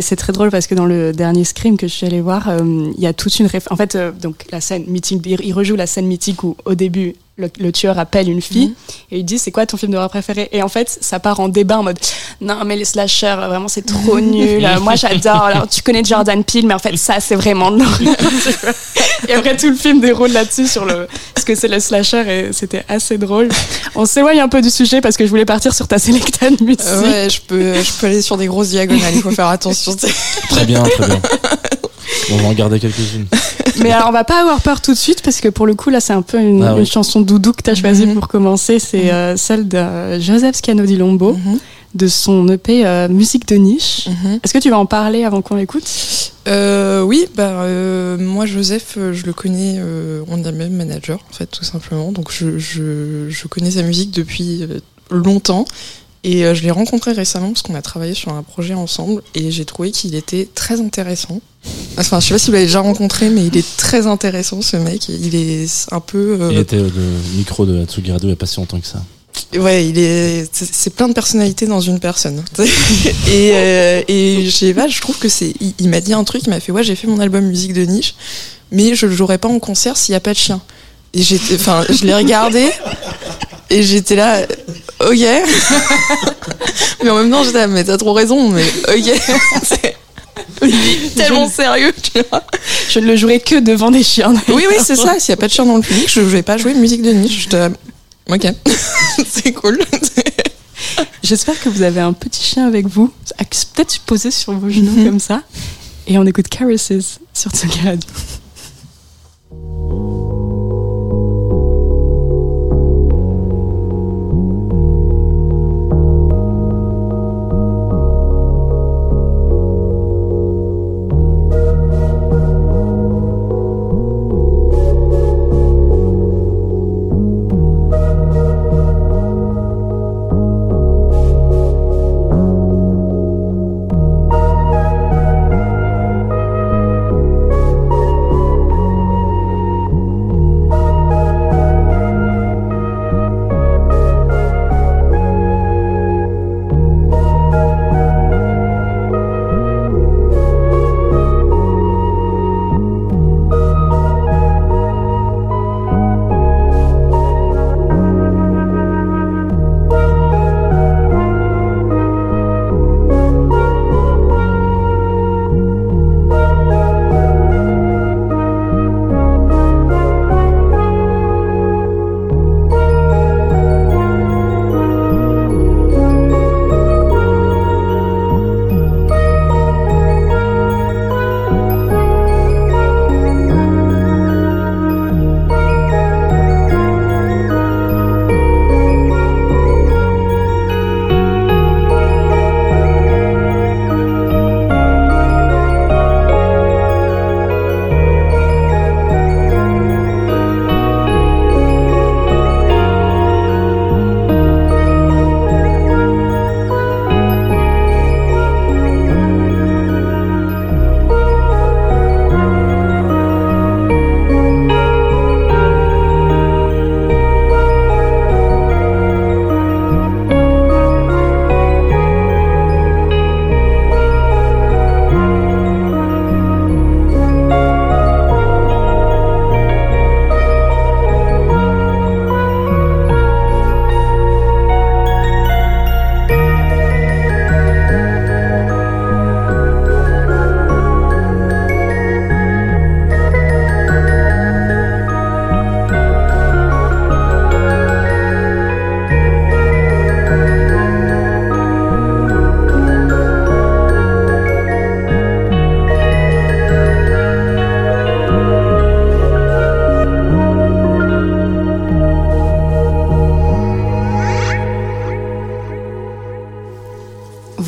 C'est 0.00 0.16
très 0.16 0.32
drôle 0.32 0.50
parce 0.50 0.66
que 0.68 0.74
dans 0.76 0.86
le 0.86 1.12
dernier 1.12 1.42
Scream 1.44 1.76
que 1.76 1.88
je 1.88 1.92
suis 1.92 2.06
allée 2.06 2.20
voir, 2.20 2.48
euh, 2.48 2.92
il 2.96 3.02
y 3.02 3.08
a 3.08 3.12
toute 3.12 3.40
une 3.40 3.46
réf... 3.46 3.66
En 3.70 3.76
fait, 3.76 3.96
euh, 3.96 4.12
donc 4.12 4.44
la 4.52 4.60
scène 4.60 4.84
mythique, 4.86 5.20
il 5.42 5.52
rejoue 5.52 5.74
la 5.74 5.88
scène 5.88 6.06
mythique 6.06 6.44
où 6.44 6.56
au 6.64 6.74
début 6.76 7.14
le, 7.36 7.50
le 7.58 7.72
tueur 7.72 7.98
appelle 7.98 8.28
une 8.28 8.40
fille 8.40 8.68
Mhm. 8.68 8.74
et 9.10 9.18
il 9.18 9.24
dit 9.24 9.38
c'est 9.40 9.50
quoi 9.50 9.66
ton 9.66 9.76
film 9.76 9.90
d'horreur 9.92 10.08
préféré? 10.08 10.48
Et 10.52 10.62
en 10.62 10.68
fait, 10.68 10.98
ça 11.00 11.18
part 11.18 11.40
en 11.40 11.48
débat 11.48 11.78
en 11.78 11.82
mode 11.82 11.98
non 12.40 12.64
mais 12.64 12.76
les 12.76 12.84
slashers 12.84 13.34
vraiment 13.36 13.66
c'est 13.68 13.84
trop 13.86 14.20
nul. 14.34 14.64
Moi 14.80 14.94
j'adore. 14.94 15.42
Alors 15.42 15.68
tu 15.68 15.82
connais 15.82 16.04
Jordan 16.04 16.44
Peele 16.44 16.66
mais 16.66 16.74
en 16.74 16.78
fait 16.78 16.96
ça 16.96 17.18
c'est 17.20 17.34
vraiment 17.34 17.70
de 17.72 17.78
l'horreur. 17.80 18.16
et 19.28 19.32
après 19.34 19.56
tout 19.56 19.68
le 19.70 19.74
film 19.76 20.00
déroule 20.00 20.30
là-dessus 20.30 20.68
sur 20.68 20.84
le 20.84 21.08
ce 21.36 21.44
que 21.44 21.54
c'est 21.56 21.68
le 21.68 21.80
slasher 21.80 22.22
et 22.48 22.52
c'était 22.52 22.84
assez 22.88 23.18
drôle. 23.18 23.48
On 23.96 24.06
s'éloigne 24.06 24.40
un 24.40 24.48
peu 24.48 24.62
du 24.62 24.70
sujet 24.70 25.00
parce 25.00 25.16
que 25.16 25.24
je 25.24 25.30
voulais 25.30 25.44
partir 25.44 25.74
sur 25.74 25.88
ta 25.88 25.98
sélecta 25.98 26.48
de 26.50 26.62
musique. 26.62 26.80
Euh, 26.86 27.02
ouais, 27.02 27.30
je 27.30 27.40
peux, 27.40 27.74
je 27.82 27.92
peux 28.00 28.06
aller 28.06 28.22
sur 28.22 28.36
des 28.36 28.46
grosses 28.46 28.68
diagonales. 28.70 29.12
Il 29.14 29.22
faut 29.22 29.30
faire 29.32 29.48
attention. 29.48 29.94
Très 30.50 30.64
bien, 30.64 30.82
très 30.82 31.06
bien. 31.06 31.20
On 32.32 32.36
va 32.38 32.48
en 32.48 32.52
garder 32.52 32.78
quelques-unes. 32.80 33.26
Mais 33.82 33.90
alors, 33.90 34.08
on 34.08 34.12
va 34.12 34.24
pas 34.24 34.40
avoir 34.40 34.60
peur 34.60 34.80
tout 34.80 34.92
de 34.92 34.98
suite 34.98 35.22
parce 35.22 35.40
que 35.40 35.48
pour 35.48 35.66
le 35.66 35.74
coup, 35.74 35.90
là, 35.90 36.00
c'est 36.00 36.12
un 36.12 36.22
peu 36.22 36.38
une, 36.38 36.62
Ah 36.62 36.74
oui. 36.74 36.80
une 36.80 36.86
chanson 36.86 37.20
doudou 37.20 37.52
que 37.52 37.62
tu 37.62 37.70
as 37.70 37.74
choisie 37.74 38.06
Mhm. 38.06 38.14
pour 38.14 38.28
commencer. 38.28 38.78
C'est 38.78 39.12
euh, 39.12 39.36
celle 39.36 39.66
de 39.68 40.18
Joseph 40.20 40.56
Scano 40.56 40.84
di 40.86 40.96
Lombo, 40.96 41.32
Mhm, 41.34 41.58
de 41.94 42.06
son 42.08 42.48
EP 42.48 42.86
euh, 42.86 43.08
Musique 43.08 43.46
de 43.48 43.56
niche. 43.56 44.08
mhm. 44.08 44.38
Est-ce 44.44 44.52
que 44.52 44.58
tu 44.58 44.70
vas 44.70 44.78
en 44.78 44.86
parler 44.86 45.24
avant 45.24 45.42
qu'on 45.42 45.56
l'écoute? 45.56 45.84
Euh, 46.46 47.00
oui, 47.02 47.26
bah 47.34 47.62
euh, 47.62 48.18
moi 48.18 48.44
Joseph, 48.46 48.94
euh, 48.98 49.12
je 49.14 49.24
le 49.24 49.32
connais, 49.32 49.76
euh, 49.78 50.22
on 50.28 50.44
est 50.44 50.52
même 50.52 50.74
manager 50.74 51.18
en 51.30 51.32
fait 51.32 51.46
tout 51.46 51.64
simplement. 51.64 52.12
Donc 52.12 52.30
je, 52.30 52.58
je, 52.58 53.28
je 53.30 53.46
connais 53.48 53.70
sa 53.72 53.82
musique 53.82 54.10
depuis 54.10 54.62
euh, 54.62 54.80
longtemps 55.10 55.64
et 56.22 56.44
euh, 56.44 56.54
je 56.54 56.62
l'ai 56.62 56.70
rencontré 56.70 57.12
récemment 57.12 57.48
parce 57.48 57.62
qu'on 57.62 57.74
a 57.74 57.80
travaillé 57.82 58.12
sur 58.14 58.32
un 58.34 58.42
projet 58.42 58.74
ensemble 58.74 59.22
et 59.34 59.50
j'ai 59.50 59.64
trouvé 59.64 59.90
qu'il 59.90 60.14
était 60.14 60.46
très 60.54 60.80
intéressant. 60.82 61.40
Enfin, 61.96 62.18
je 62.20 62.26
sais 62.26 62.34
pas 62.34 62.38
si 62.38 62.46
vous 62.46 62.52
l'avez 62.52 62.66
déjà 62.66 62.80
rencontré, 62.80 63.30
mais 63.30 63.46
il 63.46 63.56
est 63.56 63.76
très 63.76 64.06
intéressant 64.06 64.60
ce 64.62 64.76
mec. 64.76 65.08
Il 65.08 65.34
est 65.34 65.68
un 65.92 66.00
peu. 66.00 66.36
euh, 66.40 66.48
Il 66.52 66.58
était 66.58 66.76
le 66.76 66.90
micro 67.36 67.64
de 67.66 67.82
Hatsugi 67.82 68.10
Radio 68.10 68.24
il 68.24 68.30
n'y 68.30 68.32
a 68.32 68.36
pas 68.36 68.46
si 68.46 68.56
longtemps 68.56 68.80
que 68.80 68.86
ça. 68.86 69.02
Ouais, 69.56 69.86
il 69.86 69.98
est, 69.98 70.48
c'est 70.52 70.94
plein 70.94 71.08
de 71.08 71.12
personnalités 71.12 71.66
dans 71.66 71.80
une 71.80 71.98
personne. 72.00 72.42
et 72.58 73.50
euh, 73.54 74.02
et 74.08 74.44
je 74.44 74.50
sais 74.50 74.74
pas, 74.74 74.86
je 74.88 75.00
trouve 75.00 75.18
que 75.18 75.28
c'est, 75.28 75.54
il, 75.60 75.74
il 75.78 75.88
m'a 75.88 76.00
dit 76.00 76.12
un 76.12 76.22
truc, 76.24 76.42
il 76.46 76.50
m'a 76.50 76.60
fait 76.60 76.72
ouais, 76.72 76.84
j'ai 76.84 76.94
fait 76.96 77.06
mon 77.06 77.18
album 77.20 77.44
musique 77.44 77.72
de 77.72 77.82
niche, 77.84 78.14
mais 78.70 78.94
je 78.94 79.06
le 79.06 79.14
jouerai 79.14 79.38
pas 79.38 79.48
en 79.48 79.58
concert 79.58 79.96
s'il 79.96 80.12
y 80.12 80.16
a 80.16 80.20
pas 80.20 80.32
de 80.32 80.38
chien. 80.38 80.60
Et 81.14 81.22
j'étais, 81.22 81.54
enfin, 81.54 81.84
je 81.88 82.04
l'ai 82.04 82.14
regardé 82.14 82.68
et 83.70 83.82
j'étais 83.84 84.16
là, 84.16 84.42
ok. 85.00 85.18
mais 87.04 87.10
en 87.10 87.16
même 87.18 87.30
temps, 87.30 87.44
j'étais 87.44 87.58
là, 87.58 87.66
mais 87.68 87.84
t'as 87.84 87.96
trop 87.96 88.12
raison, 88.12 88.50
mais 88.50 88.64
ok. 88.88 89.20
Tellement 91.16 91.48
sérieux, 91.48 91.92
tu 92.02 92.20
vois. 92.30 92.42
Je 92.90 92.98
ne 92.98 93.06
le 93.06 93.16
jouerai 93.16 93.40
que 93.40 93.60
devant 93.60 93.90
des 93.90 94.02
chiens. 94.02 94.32
Oui, 94.48 94.64
oui, 94.68 94.76
c'est 94.82 94.96
ça. 95.06 95.18
S'il 95.20 95.30
y 95.30 95.32
a 95.32 95.36
pas 95.36 95.46
de 95.48 95.52
chien 95.52 95.64
dans 95.64 95.76
le 95.76 95.82
public, 95.82 96.08
je 96.10 96.20
vais 96.20 96.42
pas 96.42 96.56
jouer 96.58 96.74
musique 96.74 97.02
de 97.02 97.12
niche. 97.12 97.48
Là, 97.50 97.70
ok, 98.28 98.46
c'est 99.28 99.52
cool. 99.52 99.78
J'espère 101.22 101.58
que 101.60 101.68
vous 101.68 101.82
avez 101.82 102.00
un 102.00 102.12
petit 102.12 102.42
chien 102.42 102.66
avec 102.66 102.86
vous, 102.86 103.10
peut-être 103.74 103.98
posé 104.00 104.30
sur 104.30 104.52
vos 104.52 104.68
genoux 104.68 104.90
Mhm. 104.92 105.04
comme 105.06 105.20
ça. 105.20 105.42
Et 106.06 106.18
on 106.18 106.26
écoute 106.26 106.48
Caresses 106.48 106.92
sur 107.32 107.50
Tsugi 107.50 107.80
Radio. 107.84 108.08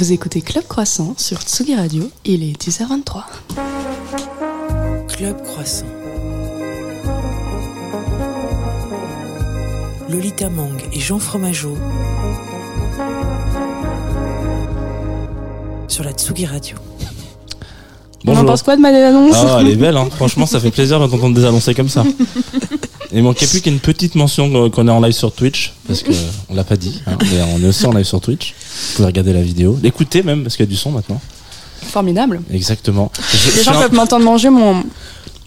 Vous 0.07 0.13
écoutez 0.13 0.41
Club 0.41 0.63
Croissant 0.69 1.15
sur 1.19 1.41
Tsugi 1.43 1.75
Radio, 1.75 2.09
il 2.25 2.45
est 2.45 2.53
10h23. 2.63 3.25
Club 5.09 5.43
Croissant. 5.43 5.87
Lolita 10.09 10.49
Mang 10.49 10.77
et 10.93 11.01
Jean 11.01 11.19
Fromageau 11.19 11.77
sur 15.89 16.05
la 16.05 16.13
Tsugi 16.13 16.47
Radio. 16.47 16.77
On 18.25 18.31
en 18.31 18.35
Bonjour. 18.35 18.47
pense 18.47 18.63
quoi 18.63 18.77
de 18.77 18.83
ma 18.83 18.91
annonce? 18.91 19.35
Ah, 19.35 19.59
elle 19.61 19.71
est 19.71 19.75
belle, 19.75 19.97
hein. 19.97 20.07
franchement, 20.15 20.47
ça 20.47 20.61
fait 20.61 20.71
plaisir 20.71 21.01
de 21.01 21.09
t'entendre 21.09 21.35
désannoncer 21.35 21.75
comme 21.75 21.89
ça. 21.89 22.05
Il 23.13 23.25
manquait 23.25 23.47
plus 23.49 23.61
qu'une 23.61 23.81
petite 23.81 24.15
mention 24.15 24.51
qu'on- 24.51 24.71
qu'on 24.71 24.87
est 24.87 24.91
en 24.93 25.01
live 25.01 25.13
sur 25.15 25.33
Twitch, 25.33 25.73
parce 25.89 26.03
que 26.05 26.13
on 26.49 26.55
l'a 26.55 26.65
pas 26.65 26.77
dit, 26.77 27.03
hein, 27.09 27.19
mais 27.23 27.41
on 27.57 27.61
est 27.65 27.67
aussi 27.69 27.87
en 27.87 27.93
live 27.93 28.05
sur 28.05 28.21
Twitch. 28.21 28.55
Vous 28.89 28.97
pouvez 28.97 29.07
regarder 29.07 29.33
la 29.33 29.43
vidéo, 29.43 29.79
l'écouter 29.83 30.23
même, 30.23 30.43
parce 30.43 30.57
qu'il 30.57 30.65
y 30.65 30.69
a 30.69 30.71
du 30.71 30.77
son 30.77 30.91
maintenant. 30.93 31.21
Formidable. 31.89 32.41
Exactement. 32.53 33.11
Je- 33.33 33.51
Les 33.51 33.59
je 33.59 33.63
gens 33.65 33.73
un- 33.73 33.83
peuvent 33.83 33.95
m'entendre 33.95 34.25
manger 34.25 34.51
mon 34.51 34.83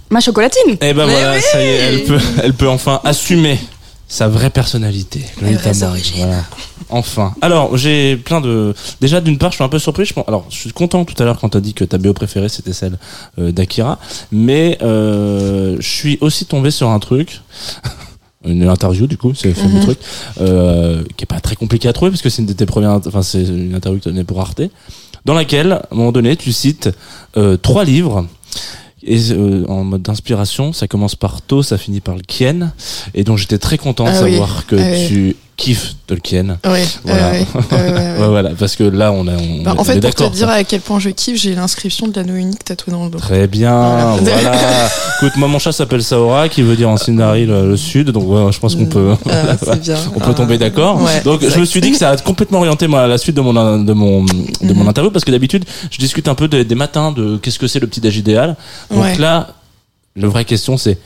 ma 0.10 0.20
chocolatine. 0.22 0.78
Eh 0.82 0.94
ben 0.94 1.06
Mais 1.06 1.14
voilà, 1.14 1.36
oui 1.36 1.42
ça 1.52 1.62
y 1.62 1.66
est, 1.68 1.76
elle 1.76 2.04
peut, 2.04 2.20
elle 2.44 2.54
peut 2.54 2.70
enfin 2.70 3.00
assumer 3.04 3.60
sa 4.08 4.28
vraie 4.28 4.50
personnalité. 4.50 5.24
Lolita. 5.42 5.72
Voilà. 5.74 6.44
Enfin. 6.92 7.36
Alors, 7.42 7.78
j'ai 7.78 8.16
plein 8.18 8.42
de. 8.42 8.74
Déjà, 9.02 9.22
d'une 9.22 9.38
part, 9.38 9.52
je 9.52 9.58
suis 9.58 9.64
un 9.64 9.70
peu 9.70 9.78
surpris. 9.78 10.06
Je 10.06 10.14
pense... 10.14 10.28
Alors, 10.28 10.46
je 10.50 10.56
suis 10.58 10.72
content 10.72 11.06
tout 11.06 11.14
à 11.22 11.26
l'heure 11.26 11.40
quand 11.40 11.50
t'as 11.50 11.60
dit 11.60 11.76
que 11.76 11.84
ta 11.84 12.00
BO 12.00 12.14
préférée 12.14 12.50
c'était 12.50 12.74
celle 12.74 12.98
euh, 13.38 13.52
d'Akira, 13.52 14.00
mais 14.32 14.80
euh, 14.82 15.76
je 15.80 15.88
suis 15.88 16.18
aussi 16.22 16.46
tombé 16.46 16.72
sur 16.72 16.90
un 16.90 16.98
truc. 17.00 17.42
Une 18.46 18.68
interview 18.70 19.06
du 19.06 19.18
coup, 19.18 19.34
c'est 19.36 19.50
le 19.50 19.54
fameux 19.54 19.76
Mhm. 19.80 19.82
truc 19.84 20.00
euh, 20.40 21.04
qui 21.18 21.24
est 21.24 21.28
pas 21.28 21.42
très 21.42 21.56
compliqué 21.58 21.90
à 21.90 21.94
trouver 21.94 22.10
parce 22.12 22.22
que 22.22 22.30
c'est 22.30 22.42
une 22.42 22.48
de 22.48 22.54
tes 22.54 22.66
premières, 22.66 22.92
enfin 23.06 23.22
c'est 23.22 23.44
une 23.44 23.76
interview 23.76 24.00
que 24.00 24.04
tu 24.04 24.10
donnée 24.10 24.24
pour 24.24 24.40
Arte, 24.40 24.62
dans 25.26 25.34
laquelle 25.34 25.74
à 25.74 25.82
un 25.92 25.96
moment 25.96 26.14
donné 26.14 26.38
tu 26.38 26.54
cites 26.54 26.90
euh, 27.36 27.58
trois 27.58 27.84
livres 27.84 28.26
et 29.04 29.20
euh, 29.32 29.66
en 29.68 29.84
mode 29.84 30.04
d'inspiration, 30.04 30.72
ça 30.72 30.88
commence 30.88 31.16
par 31.16 31.42
To, 31.42 31.64
ça 31.64 31.78
finit 31.78 32.00
par 32.00 32.16
le 32.16 32.22
Kien, 32.22 32.72
et 33.14 33.26
donc 33.26 33.38
j'étais 33.38 33.58
très 33.58 33.78
content 33.78 34.06
de 34.06 34.10
Ah 34.12 34.24
oui. 34.24 34.32
savoir 34.32 34.66
que 34.68 34.76
Ah 34.78 34.90
oui. 35.12 35.36
Tu 35.60 35.66
kiffes 35.66 35.96
Tolkien. 36.08 36.58
Ouais, 36.66 36.84
Voilà. 37.04 37.32
ouais, 37.32 37.40
ouais, 37.40 37.46
ouais, 37.72 37.78
ouais, 37.78 37.92
ouais. 37.92 38.20
Ouais, 38.20 38.28
voilà, 38.30 38.50
parce 38.58 38.76
que 38.76 38.84
là 38.84 39.12
on, 39.12 39.28
a, 39.28 39.34
on, 39.34 39.64
Bah, 39.64 39.76
en 39.78 39.84
fait, 39.84 39.98
est 39.98 40.02
pour 40.02 40.14
te 40.16 40.36
dire 40.36 40.48
ça. 40.48 40.54
à 40.54 40.64
quel 40.64 40.82
point 40.82 41.00
je 41.00 41.10
kiffe, 41.10 41.40
j'ai 41.40 41.54
l'inscription 41.56 42.08
de 42.08 42.16
l'anneau 42.16 42.36
unique 42.36 42.64
tatoué 42.64 42.92
dans 42.94 43.04
le 43.06 43.10
dos. 43.12 43.20
Très 43.20 43.48
bien, 43.48 43.72
Voilà. 44.18 44.18
voilà. 44.42 44.90
Écoute, 45.18 45.34
moi 45.38 45.48
mon 45.48 45.60
chat 45.60 45.72
s'appelle 45.72 46.04
Saora, 46.04 46.50
qui 46.50 46.62
veut 46.62 46.76
dire 46.76 46.90
en 46.90 46.98
Sindari 46.98 47.46
le, 47.46 47.70
le 47.70 47.78
sud, 47.78 48.10
donc 48.12 48.52
je 48.52 48.60
pense 48.60 48.76
qu'on 48.76 48.86
peut. 48.88 49.14
Ah, 49.30 49.76
bien. 49.76 49.96
On 50.16 50.20
peut 50.20 50.34
tomber 50.34 50.58
d'accord. 50.58 51.00
Donc 51.24 51.42
je 51.48 51.60
me 51.60 51.66
suis 51.66 51.82
dit 51.82 51.92
que 51.92 51.98
ça 51.98 52.10
a 52.12 52.18
complètement 52.18 52.60
orienté 52.60 52.88
moi 52.88 53.06
la 53.08 53.18
suite 53.18 53.36
de 53.36 53.42
mon 53.42 53.54
de 53.84 53.94
mon 53.94 54.24
de 54.24 54.74
mon 54.74 54.84
Mhm. 54.84 54.88
interview 54.90 55.12
parce 55.12 55.26
que 55.26 55.32
d'habitude 55.32 55.66
je 55.92 55.98
discute 55.98 56.28
un 56.28 56.36
peu 56.36 56.48
des, 56.48 56.64
des 56.66 56.76
matins 56.76 57.12
de 57.12 57.38
qu'est-ce 57.38 57.60
que 57.60 57.68
c'est 57.68 57.80
le 57.80 57.88
petit 57.88 58.06
âge 58.08 58.18
idéal. 58.18 58.56
Donc 58.92 59.18
là, 59.18 59.50
la 60.16 60.28
vraie 60.28 60.46
question 60.46 60.78
c'est 60.78 60.98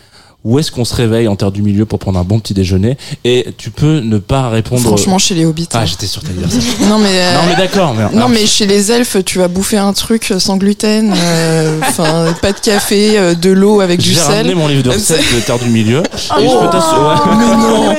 où 0.45 0.59
est-ce 0.59 0.71
qu'on 0.71 0.83
se 0.85 0.93
réveille 0.93 1.27
en 1.29 1.35
terre 1.37 1.51
du 1.51 1.61
milieu 1.61 1.85
pour 1.85 1.99
prendre 1.99 2.19
un 2.19 2.23
bon 2.23 2.39
petit 2.39 2.53
déjeuner 2.53 2.97
Et 3.23 3.47
tu 3.57 3.69
peux 3.71 3.99
ne 3.99 4.17
pas 4.17 4.49
répondre. 4.49 4.81
Franchement, 4.81 5.17
chez 5.17 5.35
les 5.35 5.45
hobbits. 5.45 5.69
ah 5.73 5.79
hein. 5.79 5.85
j'étais 5.85 6.05
sûr 6.05 6.21
t'allais 6.21 6.35
dire 6.45 6.51
ça. 6.51 6.57
Non, 6.89 6.97
mais. 6.99 7.07
euh, 7.13 7.33
non 7.35 7.41
mais 7.47 7.55
d'accord. 7.55 7.93
Mais, 7.93 8.19
Non 8.19 8.27
mais 8.27 8.45
chez 8.45 8.65
les 8.65 8.91
elfes 8.91 9.17
tu 9.25 9.39
vas 9.39 9.47
bouffer 9.47 9.77
un 9.77 9.93
truc 9.93 10.33
sans 10.39 10.57
gluten, 10.57 11.13
euh, 11.15 11.79
enfin 11.87 12.33
pas 12.41 12.51
de 12.51 12.59
café, 12.59 13.17
euh, 13.17 13.35
de 13.35 13.51
l'eau 13.51 13.79
avec 13.81 13.99
du 14.01 14.11
j'ai 14.11 14.19
ramené 14.21 14.49
sel. 14.49 14.55
mon 14.57 14.67
livre 14.67 14.83
de 14.83 14.89
recettes 14.89 15.23
de 15.33 15.39
terre 15.39 15.59
du 15.59 15.69
milieu. 15.69 15.99
et 15.99 16.03
je 16.41 16.45
Oh, 16.47 16.59
peux 16.61 16.69
t'assurer. 16.69 17.15
Mais 17.37 17.55
non, 17.55 17.95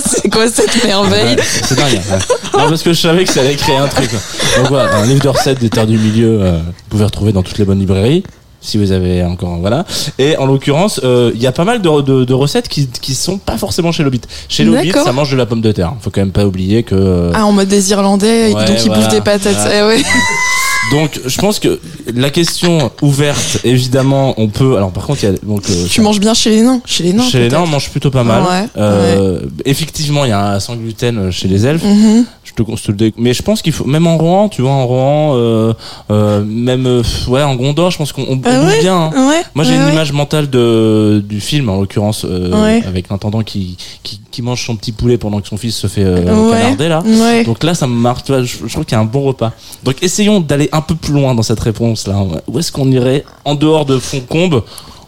c'est 0.06 0.30
quoi 0.30 0.48
cette 0.48 0.84
merveille 0.84 1.36
Ouais, 1.36 1.42
c'est 1.42 1.74
dingue. 1.76 1.92
ouais. 1.94 2.18
Non, 2.58 2.68
parce 2.68 2.82
que 2.82 2.92
je 2.92 3.00
savais 3.00 3.24
que 3.24 3.32
ça 3.32 3.40
allait 3.40 3.56
créer 3.56 3.76
un 3.76 3.88
truc. 3.88 4.10
Donc 4.12 4.68
voilà, 4.68 4.96
un 4.96 5.06
livre 5.06 5.22
de 5.22 5.28
recettes 5.28 5.58
des 5.60 5.70
terres 5.70 5.86
du 5.86 5.98
milieu, 5.98 6.38
euh, 6.42 6.58
vous 6.58 6.72
pouvez 6.88 7.04
retrouver 7.04 7.32
dans 7.32 7.42
toutes 7.42 7.58
les 7.58 7.64
bonnes 7.64 7.78
librairies. 7.80 8.22
Si 8.62 8.76
vous 8.76 8.92
avez 8.92 9.24
encore 9.24 9.56
voilà 9.58 9.86
et 10.18 10.36
en 10.36 10.44
l'occurrence 10.44 11.00
euh, 11.02 11.30
il 11.34 11.40
y 11.40 11.46
a 11.46 11.52
pas 11.52 11.64
mal 11.64 11.80
de, 11.80 12.00
de, 12.02 12.24
de 12.24 12.34
recettes 12.34 12.68
qui 12.68 12.88
qui 12.88 13.14
sont 13.14 13.38
pas 13.38 13.56
forcément 13.56 13.90
chez 13.90 14.02
l'Hobbit 14.02 14.20
chez 14.48 14.64
l'Hobbit 14.64 14.92
ça 14.92 15.12
mange 15.12 15.30
de 15.30 15.36
la 15.36 15.46
pomme 15.46 15.62
de 15.62 15.72
terre 15.72 15.94
faut 16.00 16.10
quand 16.10 16.20
même 16.20 16.30
pas 16.32 16.44
oublier 16.44 16.82
que 16.82 16.94
euh, 16.94 17.32
Ah 17.34 17.46
en 17.46 17.52
mode 17.52 17.68
des 17.68 17.90
Irlandais, 17.90 18.52
Ouais, 18.52 18.64
donc 18.66 18.76
ils 18.84 18.86
voilà. 18.88 19.02
bouffent 19.04 19.12
des 19.14 19.20
patates. 19.22 19.54
Voilà. 19.54 19.78
Eh 19.78 19.82
ouais. 19.96 20.02
donc 20.90 21.20
je 21.26 21.38
pense 21.40 21.58
que 21.58 21.78
la 22.14 22.30
question 22.30 22.90
ouverte 23.02 23.58
évidemment 23.64 24.34
on 24.38 24.48
peut 24.48 24.76
alors 24.76 24.90
par 24.90 25.06
contre 25.06 25.22
il 25.22 25.26
y 25.30 25.32
a 25.32 25.36
donc 25.42 25.62
euh, 25.70 25.86
Tu 25.88 26.00
manges 26.00 26.18
bien 26.20 26.34
chez 26.34 26.50
les 26.50 26.62
nains, 26.62 26.80
chez 26.84 27.04
les 27.04 27.12
nains. 27.12 27.22
chez 27.28 27.38
les 27.38 27.48
nains 27.48 27.58
on 27.58 27.60
peut-être. 27.62 27.70
mange 27.72 27.90
plutôt 27.90 28.10
pas 28.10 28.24
mal 28.24 28.42
Ouais, 28.42 28.66
Euh, 28.76 29.40
effectivement 29.64 30.24
il 30.24 30.30
y 30.30 30.32
a 30.32 30.52
un 30.54 30.60
sans 30.60 30.76
gluten 30.76 31.30
chez 31.30 31.48
les 31.48 31.66
elfes 31.66 31.84
Mhm. 31.84 32.24
Je 32.42 32.64
te, 32.64 32.76
je 32.76 32.82
te 32.82 32.90
le 32.90 32.96
dé- 32.96 33.14
mais 33.16 33.32
je 33.32 33.42
pense 33.42 33.62
qu'il 33.62 33.72
faut 33.72 33.84
même 33.84 34.08
en 34.08 34.16
Rohan, 34.18 34.48
tu 34.48 34.62
vois, 34.62 34.72
en 34.72 34.84
Rohan, 34.84 35.34
euh, 35.36 35.72
euh, 36.10 36.42
même 36.44 36.84
euh, 36.86 37.02
ouais, 37.28 37.44
en 37.44 37.54
Gondor, 37.54 37.92
je 37.92 37.98
pense 37.98 38.12
qu'on 38.12 38.22
on 38.22 38.40
Ah 38.44 38.58
bouffe 38.60 38.70
ouais 38.72 38.80
bien. 38.80 38.96
hein. 38.96 39.28
Ouais. 39.28 39.42
Moi, 39.54 39.64
j'ai 39.64 39.70
ouais, 39.70 39.76
une 39.76 39.84
ouais. 39.84 39.92
image 39.92 40.12
mentale 40.12 40.50
de 40.50 41.22
du 41.24 41.40
film, 41.40 41.68
en 41.68 41.78
l'occurrence, 41.80 42.26
euh, 42.28 42.50
Ouais. 42.60 42.82
avec 42.88 43.08
l'intendant 43.08 43.42
qui, 43.42 43.76
qui 44.02 44.20
qui 44.32 44.42
mange 44.42 44.64
son 44.66 44.74
petit 44.74 44.90
poulet 44.90 45.16
pendant 45.16 45.40
que 45.40 45.46
son 45.46 45.56
fils 45.56 45.76
se 45.76 45.86
fait 45.86 46.02
euh, 46.02 46.24
Ouais. 46.50 46.56
canarder 46.58 46.88
là. 46.88 47.02
Ouais. 47.06 47.44
Donc 47.44 47.62
là, 47.62 47.74
ça 47.74 47.86
me 47.86 47.94
marque. 47.94 48.24
Tu 48.24 48.32
vois, 48.32 48.42
je, 48.42 48.56
je 48.66 48.72
trouve 48.72 48.84
qu'il 48.84 48.96
y 48.96 48.98
a 48.98 49.00
un 49.00 49.04
bon 49.04 49.22
repas. 49.22 49.52
Donc 49.84 50.02
essayons 50.02 50.40
d'aller 50.40 50.69
un 50.72 50.80
peu 50.80 50.94
plus 50.94 51.12
loin 51.12 51.34
dans 51.34 51.42
cette 51.42 51.60
réponse 51.60 52.06
là. 52.06 52.24
Où 52.46 52.58
est-ce 52.58 52.72
qu'on 52.72 52.90
irait 52.90 53.24
en 53.44 53.54
dehors 53.54 53.84
de 53.86 53.98
Foncombe 53.98 54.62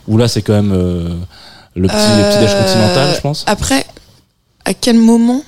Où 0.09 0.16
là, 0.18 0.29
c'est 0.29 0.42
quand 0.42 0.55
même 0.55 0.72
euh, 0.72 1.14
le 1.75 1.88
petit 1.88 1.96
Euh, 1.98 2.62
continental, 2.62 3.14
je 3.16 3.20
pense. 3.20 3.44
Après, 3.46 3.85
à 4.64 4.75
quel 4.75 4.98
moment 4.98 5.42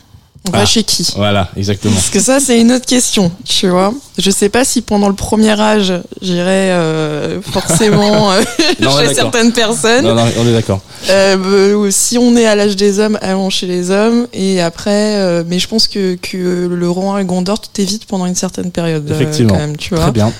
on 0.46 0.50
Ah. 0.52 0.58
va 0.58 0.66
chez 0.66 0.82
qui? 0.84 1.10
Voilà, 1.16 1.48
exactement. 1.56 1.94
Parce 1.94 2.10
que 2.10 2.20
ça, 2.20 2.38
c'est 2.40 2.60
une 2.60 2.70
autre 2.72 2.84
question, 2.86 3.32
tu 3.48 3.68
vois. 3.68 3.94
Je 4.18 4.30
sais 4.30 4.48
pas 4.50 4.64
si 4.64 4.82
pendant 4.82 5.08
le 5.08 5.14
premier 5.14 5.58
âge, 5.58 5.92
j'irai 6.20 6.70
euh, 6.70 7.40
forcément 7.42 8.30
euh, 8.32 8.42
Non, 8.80 8.90
chez 8.98 9.14
certaines 9.14 9.52
personnes. 9.52 10.04
Non, 10.04 10.14
non, 10.14 10.24
on 10.38 10.46
est 10.46 10.52
d'accord. 10.52 10.80
Euh, 11.10 11.74
ou 11.74 11.90
si 11.90 12.18
on 12.18 12.36
est 12.36 12.46
à 12.46 12.54
l'âge 12.56 12.76
des 12.76 12.98
hommes, 12.98 13.18
allons 13.22 13.48
chez 13.50 13.66
les 13.66 13.90
hommes. 13.90 14.26
Et 14.32 14.60
après, 14.60 15.16
euh, 15.16 15.44
mais 15.46 15.58
je 15.58 15.66
pense 15.68 15.88
que, 15.88 16.16
que 16.16 16.68
le 16.70 16.90
Rouen 16.90 17.16
et 17.18 17.24
Gondor, 17.24 17.60
tu 17.60 17.68
t'évites 17.70 18.04
pendant 18.06 18.26
une 18.26 18.34
certaine 18.34 18.70
période. 18.70 19.10
euh, 19.10 19.14
Effectivement. 19.14 19.54
quand 19.54 19.60
même, 19.60 19.76
tu 19.76 19.94
vois. 19.94 20.04
Très 20.04 20.12
bien. 20.12 20.32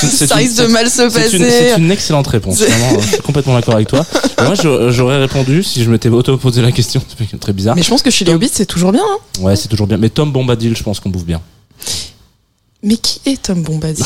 C'est 0.00 0.26
Ça 0.26 0.34
une- 0.40 0.46
risque 0.46 0.62
de 0.62 0.66
mal 0.66 0.88
se 0.90 1.02
passer. 1.02 1.38
c'est 1.38 1.78
une 1.78 1.90
excellente 1.90 2.26
réponse. 2.26 2.58
Vraiment, 2.60 3.00
je 3.00 3.06
suis 3.08 3.22
complètement 3.22 3.54
d'accord 3.54 3.74
avec 3.74 3.88
toi. 3.88 4.04
Moi, 4.42 4.54
j'aurais 4.90 5.18
répondu 5.18 5.62
si 5.62 5.82
je 5.82 5.90
m'étais 5.90 6.08
auto-posé 6.08 6.62
la 6.62 6.72
question. 6.72 7.02
C'est 7.30 7.40
très 7.40 7.52
bizarre. 7.52 7.76
Mais 7.76 7.82
je 7.82 7.88
pense 7.88 8.02
que 8.02 8.10
chez 8.10 8.24
les 8.24 8.32
hobbits, 8.32 8.50
c'est 8.52 8.66
toujours 8.66 8.92
bien. 8.92 9.02
hein. 9.04 9.40
Ouais, 9.42 9.56
c'est 9.56 9.68
toujours 9.68 9.86
bien. 9.86 9.96
Mais 9.96 10.08
Tom 10.10 10.32
Bombadil, 10.32 10.76
je 10.76 10.82
pense 10.82 11.00
qu'on 11.00 11.10
bouffe 11.10 11.24
bien. 11.24 11.40
Mais 12.82 12.96
qui 12.96 13.20
est 13.26 13.40
Tom 13.42 13.62
Bombadil 13.62 14.04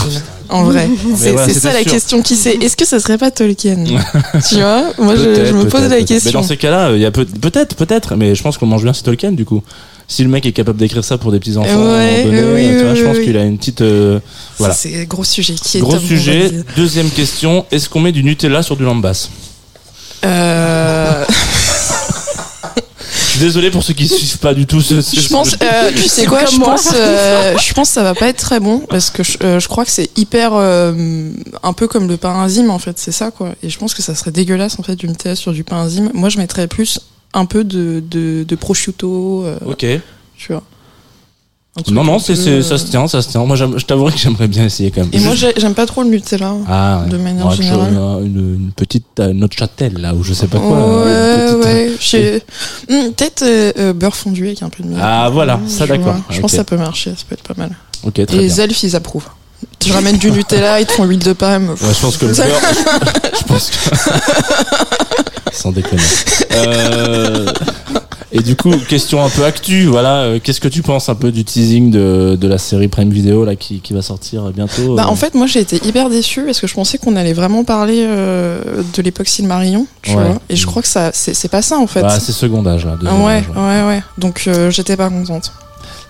En 0.48 0.64
vrai, 0.64 0.88
c'est 1.16 1.52
ça 1.52 1.72
la 1.72 1.82
sûr. 1.82 1.90
question 1.92 2.22
qui 2.22 2.36
c'est. 2.36 2.54
Est-ce 2.54 2.76
que 2.76 2.86
ça 2.86 2.98
serait 3.00 3.18
pas 3.18 3.30
Tolkien? 3.30 3.76
Tu 4.48 4.54
vois? 4.54 4.84
Moi, 4.98 5.16
je, 5.16 5.52
me 5.52 5.68
pose 5.68 5.82
la 5.88 5.98
question. 6.02 6.30
Mais 6.30 6.32
dans 6.32 6.42
ces 6.42 6.56
cas-là, 6.56 6.92
il 6.92 7.00
y 7.00 7.04
a 7.04 7.10
peut- 7.10 7.26
peut-être, 7.26 7.74
peut-être. 7.74 8.14
Mais 8.16 8.34
je 8.34 8.42
pense 8.42 8.56
qu'on 8.58 8.66
mange 8.66 8.84
bien 8.84 8.92
c'est 8.94 9.02
Tolkien, 9.02 9.32
du 9.32 9.44
coup. 9.44 9.62
Si 10.12 10.24
le 10.24 10.28
mec 10.28 10.44
est 10.44 10.50
capable 10.50 10.76
d'écrire 10.76 11.04
ça 11.04 11.18
pour 11.18 11.30
des 11.30 11.38
petits 11.38 11.56
enfants, 11.56 11.68
Ouais, 11.84 12.24
oui, 12.26 12.30
tu 12.30 12.42
vois, 12.42 12.52
oui, 12.54 12.96
je 12.98 13.04
pense 13.04 13.16
oui. 13.18 13.24
qu'il 13.26 13.36
a 13.36 13.44
une 13.44 13.56
petite. 13.58 13.80
euh, 13.80 14.18
voilà. 14.58 14.74
C'est 14.74 15.06
gros 15.06 15.22
sujet. 15.22 15.54
Qui 15.54 15.78
est 15.78 15.80
Gros 15.80 15.98
sujet. 16.00 16.50
Deuxième 16.76 17.10
question. 17.10 17.64
Est-ce 17.70 17.88
qu'on 17.88 18.00
met 18.00 18.10
du 18.10 18.24
Nutella 18.24 18.64
sur 18.64 18.76
du 18.76 18.82
lambas? 18.82 19.28
Euh, 20.24 21.24
Je 23.24 23.30
suis 23.30 23.38
désolé 23.46 23.70
pour 23.70 23.82
ceux 23.84 23.94
qui 23.94 24.08
suivent 24.08 24.38
pas 24.38 24.52
du 24.52 24.66
tout 24.66 24.80
ce. 24.80 25.00
ce- 25.00 25.20
Je 25.20 25.28
pense, 25.28 25.54
euh, 25.62 25.90
tu 25.94 26.08
sais 26.08 26.26
quoi, 26.26 26.44
je 26.44 26.58
pense, 26.58 26.88
euh, 26.92 27.56
je 27.56 27.72
pense 27.72 27.88
que 27.88 27.94
ça 27.94 28.02
va 28.02 28.14
pas 28.14 28.28
être 28.28 28.38
très 28.40 28.58
bon 28.60 28.80
parce 28.80 29.10
que 29.10 29.22
je, 29.22 29.38
euh, 29.44 29.60
je 29.60 29.68
crois 29.68 29.84
que 29.84 29.90
c'est 29.92 30.10
hyper, 30.18 30.50
euh, 30.54 31.30
un 31.62 31.72
peu 31.72 31.86
comme 31.86 32.08
le 32.08 32.16
pain 32.16 32.34
enzyme 32.34 32.70
en 32.70 32.78
fait, 32.80 32.98
c'est 32.98 33.12
ça 33.12 33.30
quoi. 33.30 33.50
Et 33.62 33.70
je 33.70 33.78
pense 33.78 33.94
que 33.94 34.02
ça 34.02 34.14
serait 34.16 34.32
dégueulasse 34.32 34.78
en 34.78 34.82
fait 34.82 34.96
d'une 34.96 35.14
thèse 35.16 35.38
sur 35.38 35.52
du 35.52 35.62
pain 35.64 35.76
enzyme. 35.76 36.10
Moi, 36.14 36.28
je 36.30 36.38
mettrais 36.38 36.66
plus 36.66 36.98
un 37.34 37.44
peu 37.46 37.64
de 37.64 38.02
de, 38.10 38.44
de 38.44 38.54
prosciutto, 38.56 39.44
euh, 39.44 39.58
Ok. 39.66 39.86
tu 40.36 40.52
vois. 40.52 40.62
Non, 41.90 42.02
non, 42.02 42.18
c'est, 42.18 42.34
peu, 42.34 42.40
c'est, 42.40 42.62
ça 42.62 42.74
euh, 42.74 42.78
se 42.78 42.86
tient, 42.88 43.06
ça 43.06 43.22
se 43.22 43.28
tient. 43.28 43.44
Moi, 43.44 43.54
je 43.56 43.64
t'avouerai 43.86 44.12
que 44.12 44.18
j'aimerais 44.18 44.48
bien 44.48 44.64
essayer 44.64 44.90
quand 44.90 45.02
même. 45.02 45.10
Et 45.12 45.20
moi, 45.20 45.34
j'aime 45.36 45.74
pas 45.74 45.86
trop 45.86 46.02
le 46.02 46.08
Nutella. 46.10 46.52
Ah, 46.68 47.02
ouais. 47.04 47.10
de 47.10 47.16
manière 47.16 47.50
générale. 47.52 47.92
Une, 48.24 48.54
une 48.56 48.72
petite 48.72 49.06
euh, 49.20 49.32
note 49.32 49.52
châtel, 49.56 49.94
là, 49.98 50.12
ou 50.12 50.22
je 50.24 50.34
sais 50.34 50.48
pas 50.48 50.58
quoi. 50.58 50.68
ouais, 50.68 50.76
euh, 51.06 51.96
petite- 51.96 52.14
ouais. 52.14 52.42
Hmm, 52.88 53.12
Peut-être 53.12 53.42
euh, 53.42 53.72
euh, 53.78 53.92
beurre 53.92 54.16
fondu 54.16 54.46
avec 54.48 54.62
un 54.64 54.68
peu 54.68 54.82
de 54.82 54.88
miel. 54.88 54.98
Ah, 55.00 55.30
voilà, 55.32 55.60
ça, 55.68 55.86
d'accord. 55.86 56.16
Je 56.28 56.40
pense 56.40 56.50
que 56.50 56.56
ça 56.56 56.64
peut 56.64 56.76
marcher, 56.76 57.10
ça 57.10 57.22
peut 57.28 57.34
être 57.34 57.44
pas 57.44 57.54
mal. 57.56 57.70
Ok, 58.02 58.18
Et 58.18 58.26
très 58.26 58.36
bien. 58.36 58.46
les 58.46 58.60
elfes, 58.60 58.82
ils 58.82 58.96
approuvent. 58.96 59.28
Je 59.86 59.92
ramène 59.92 60.18
du 60.18 60.30
Nutella, 60.30 60.80
ils 60.80 60.86
te 60.86 60.92
font 60.92 61.04
l'huile 61.04 61.18
de 61.20 61.32
palme. 61.32 61.70
Ouais, 61.70 61.76
je 61.94 62.00
pense 62.00 62.16
que 62.18 62.26
le 62.26 62.34
beurre, 62.34 62.46
je 63.38 63.44
pense 63.44 63.70
que. 63.70 63.96
Sans 65.52 65.72
déconner. 65.72 66.02
Euh, 66.52 67.46
Et 68.32 68.40
du 68.42 68.54
coup, 68.54 68.72
question 68.88 69.24
un 69.24 69.28
peu 69.28 69.44
actu, 69.44 69.86
voilà, 69.86 70.18
euh, 70.18 70.38
qu'est-ce 70.42 70.60
que 70.60 70.68
tu 70.68 70.82
penses 70.82 71.08
un 71.08 71.16
peu 71.16 71.32
du 71.32 71.44
teasing 71.44 71.90
de, 71.90 72.36
de 72.40 72.46
la 72.48 72.58
série 72.58 72.86
Prime 72.86 73.10
Video 73.10 73.44
là 73.44 73.56
qui, 73.56 73.80
qui 73.80 73.92
va 73.92 74.02
sortir 74.02 74.44
bientôt 74.52 74.94
Bah, 74.94 75.06
euh 75.06 75.10
en 75.10 75.16
fait, 75.16 75.34
moi 75.34 75.46
j'ai 75.48 75.58
été 75.60 75.80
hyper 75.84 76.08
déçue 76.10 76.44
parce 76.44 76.60
que 76.60 76.68
je 76.68 76.74
pensais 76.74 76.96
qu'on 76.98 77.16
allait 77.16 77.32
vraiment 77.32 77.64
parler 77.64 78.04
euh, 78.06 78.60
de 78.94 79.02
l'époque 79.02 79.26
Silmarillion, 79.26 79.86
tu 80.02 80.10
Ouais. 80.12 80.22
vois. 80.22 80.40
Et 80.48 80.54
je 80.54 80.64
crois 80.66 80.80
que 80.82 80.86
ça, 80.88 81.10
c'est 81.12 81.48
pas 81.50 81.62
ça 81.62 81.78
en 81.78 81.88
fait. 81.88 82.02
Bah, 82.02 82.20
c'est 82.20 82.30
second 82.32 82.64
âge 82.66 82.84
là. 82.84 82.92
Ah 82.94 82.98
deuxième 83.02 83.22
ouais, 83.24 83.32
âge, 83.38 83.44
ouais, 83.56 83.88
ouais. 83.88 84.02
Donc 84.18 84.48
j'étais 84.68 84.96
pas 84.96 85.08
contente. 85.08 85.50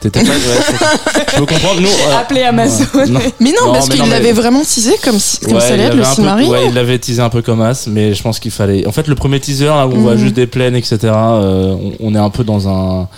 T'étais 0.01 0.21
pas. 0.25 0.31
Ouais, 0.31 0.37
je, 1.33 1.37
peux 1.37 1.47
comprendre. 1.47 1.81
Nous, 1.81 1.89
euh, 1.89 2.19
Appelez 2.21 2.43
Amazon. 2.43 2.85
ouais, 2.95 3.07
non. 3.07 3.21
Mais 3.39 3.51
non, 3.51 3.67
Non, 3.67 3.73
parce 3.75 3.89
qu'il 3.89 4.03
mais- 4.03 4.09
l'avait 4.09 4.33
vraiment 4.33 4.61
teasé 4.63 4.95
comme, 5.05 5.19
si- 5.19 5.39
comme 5.41 5.55
Ouais, 5.55 5.61
ça 5.61 5.69
il 5.69 5.73
allait 5.75 5.83
être 5.85 5.93
avait 5.93 5.99
le 5.99 6.05
Silmarillion. 6.05 6.51
Ouais, 6.53 6.67
il 6.69 6.75
l'avait 6.75 6.99
teasé 6.99 7.21
un 7.21 7.29
peu 7.29 7.43
comme 7.43 7.61
as, 7.61 7.87
mais 7.87 8.15
je 8.15 8.23
pense 8.23 8.39
qu'il 8.41 8.51
fallait. 8.51 8.87
En 8.87 8.93
fait, 8.93 9.07
le 9.09 9.15
premier 9.15 9.41
teaser, 9.41 9.67
là, 9.67 9.87
où 9.87 9.93
on 9.93 9.99
voit 10.01 10.15
Mhm. 10.15 10.19
juste 10.19 10.35
des 10.35 10.47
plaines, 10.47 10.75
etc., 10.75 10.99
euh, 11.05 11.75
on, 11.75 11.93
on 12.01 12.15
est 12.15 12.19
un 12.19 12.31
peu 12.31 12.45
dans 12.45 12.67
un. 12.69 13.09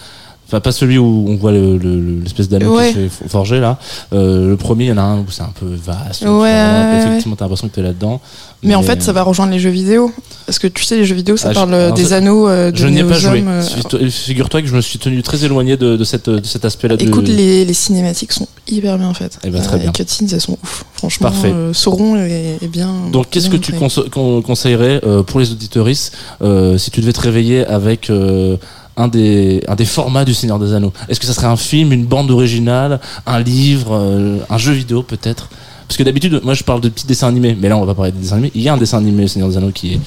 Enfin, 0.52 0.60
pas 0.60 0.70
celui 0.72 0.98
où 0.98 1.24
on 1.28 1.36
voit 1.36 1.50
le- 1.50 1.78
le- 1.78 1.98
le- 1.98 2.20
l'espèce 2.20 2.46
d'anneau 2.50 2.76
Ouais. 2.76 2.88
qui 2.88 2.94
se 2.94 3.08
fait 3.08 3.28
forger, 3.28 3.58
là. 3.58 3.78
Euh, 4.12 4.50
le 4.50 4.56
premier, 4.58 4.84
il 4.84 4.88
y 4.88 4.92
en 4.92 4.98
a 4.98 5.02
un 5.02 5.20
où 5.20 5.24
c'est 5.30 5.40
un 5.40 5.52
peu 5.58 5.64
vaste. 5.66 6.22
Ouais, 6.22 6.28
enfin, 6.28 6.90
ouais, 6.92 6.98
Effectivement, 7.06 7.36
t'as 7.36 7.46
l'impression 7.46 7.68
que 7.68 7.74
t'es 7.74 7.80
là-dedans. 7.82 8.20
Mais 8.62 8.74
en 8.74 8.82
fait, 8.82 9.02
ça 9.02 9.12
va 9.12 9.22
rejoindre 9.22 9.50
les 9.52 9.58
jeux 9.58 9.70
vidéo. 9.70 10.12
Parce 10.46 10.58
que 10.58 10.66
tu 10.66 10.84
sais, 10.84 10.96
les 10.96 11.04
jeux 11.06 11.14
vidéo, 11.14 11.36
ça 11.38 11.48
Ah, 11.50 11.54
parle 11.54 11.72
euh, 11.74 11.90
des 11.92 12.12
anneaux 12.12 12.48
euh, 12.48 12.70
de 12.70 12.76
Je 12.76 12.86
n'y 12.86 12.98
ai 13.00 13.04
pas 13.04 13.14
joué. 13.18 13.42
Euh, 13.46 14.10
Figure-toi 14.10 14.60
que 14.60 14.68
je 14.68 14.76
me 14.76 14.80
suis 14.82 14.98
tenu 14.98 15.22
très 15.22 15.42
éloigné 15.44 15.76
de, 15.78 15.96
de, 15.96 16.04
cette, 16.04 16.28
de 16.28 16.44
cet 16.44 16.64
aspect-là. 16.66 16.96
de- 16.96 17.02
Écoute, 17.02 17.26
les, 17.28 17.64
les 17.64 17.74
cinématiques 17.74 18.32
sont 18.32 18.46
hyper 18.68 18.98
bien 18.98 19.14
faites. 19.14 19.38
Eh 19.44 19.50
ben, 19.50 19.62
très 19.62 19.76
Euh, 19.76 19.78
bien. 19.78 19.86
Les 19.86 19.92
cutscenes, 19.92 20.28
elles 20.32 20.40
sont 20.40 20.58
ouf. 20.62 20.84
Franchement, 20.94 21.30
Parfait. 21.30 21.50
euh, 21.52 21.72
Sauron 21.72 22.16
est, 22.16 22.58
est 22.62 22.68
bien. 22.68 22.92
Donc, 23.10 23.30
qu'est-ce 23.30 23.48
que 23.48 23.56
tu 23.56 23.72
conseillerais 23.72 25.00
euh, 25.04 25.22
pour 25.22 25.40
les 25.40 25.50
auditoristes 25.50 26.12
euh, 26.42 26.76
si 26.78 26.90
tu 26.90 27.00
devais 27.00 27.12
te 27.14 27.20
réveiller 27.20 27.64
avec 27.66 28.10
euh, 28.10 28.56
un, 28.96 29.08
des, 29.08 29.62
un 29.68 29.74
des 29.74 29.84
formats 29.84 30.24
du 30.24 30.34
Seigneur 30.34 30.58
des 30.58 30.72
Anneaux 30.74 30.92
Est-ce 31.08 31.20
que 31.20 31.26
ça 31.26 31.32
serait 31.32 31.46
un 31.46 31.56
film, 31.56 31.92
une 31.92 32.04
bande 32.04 32.30
originale, 32.30 33.00
un 33.26 33.40
livre, 33.40 33.92
euh, 33.92 34.38
un 34.48 34.58
jeu 34.58 34.72
vidéo 34.72 35.02
peut-être? 35.02 35.48
Parce 35.88 35.96
que 35.96 36.02
d'habitude, 36.02 36.40
moi 36.44 36.54
je 36.54 36.64
parle 36.64 36.80
de 36.80 36.88
petits 36.88 37.06
dessins 37.06 37.28
animés, 37.28 37.56
mais 37.58 37.68
là 37.68 37.76
on 37.76 37.84
va 37.84 37.94
parler 37.94 38.12
des 38.12 38.20
dessins 38.20 38.36
animés. 38.36 38.52
Il 38.54 38.62
y 38.62 38.68
a 38.68 38.74
un 38.74 38.78
dessin 38.78 38.98
animé, 38.98 39.28
Seigneur 39.28 39.48
des 39.48 39.56
Anneaux, 39.56 39.72
qui 39.72 39.94
est. 39.94 40.00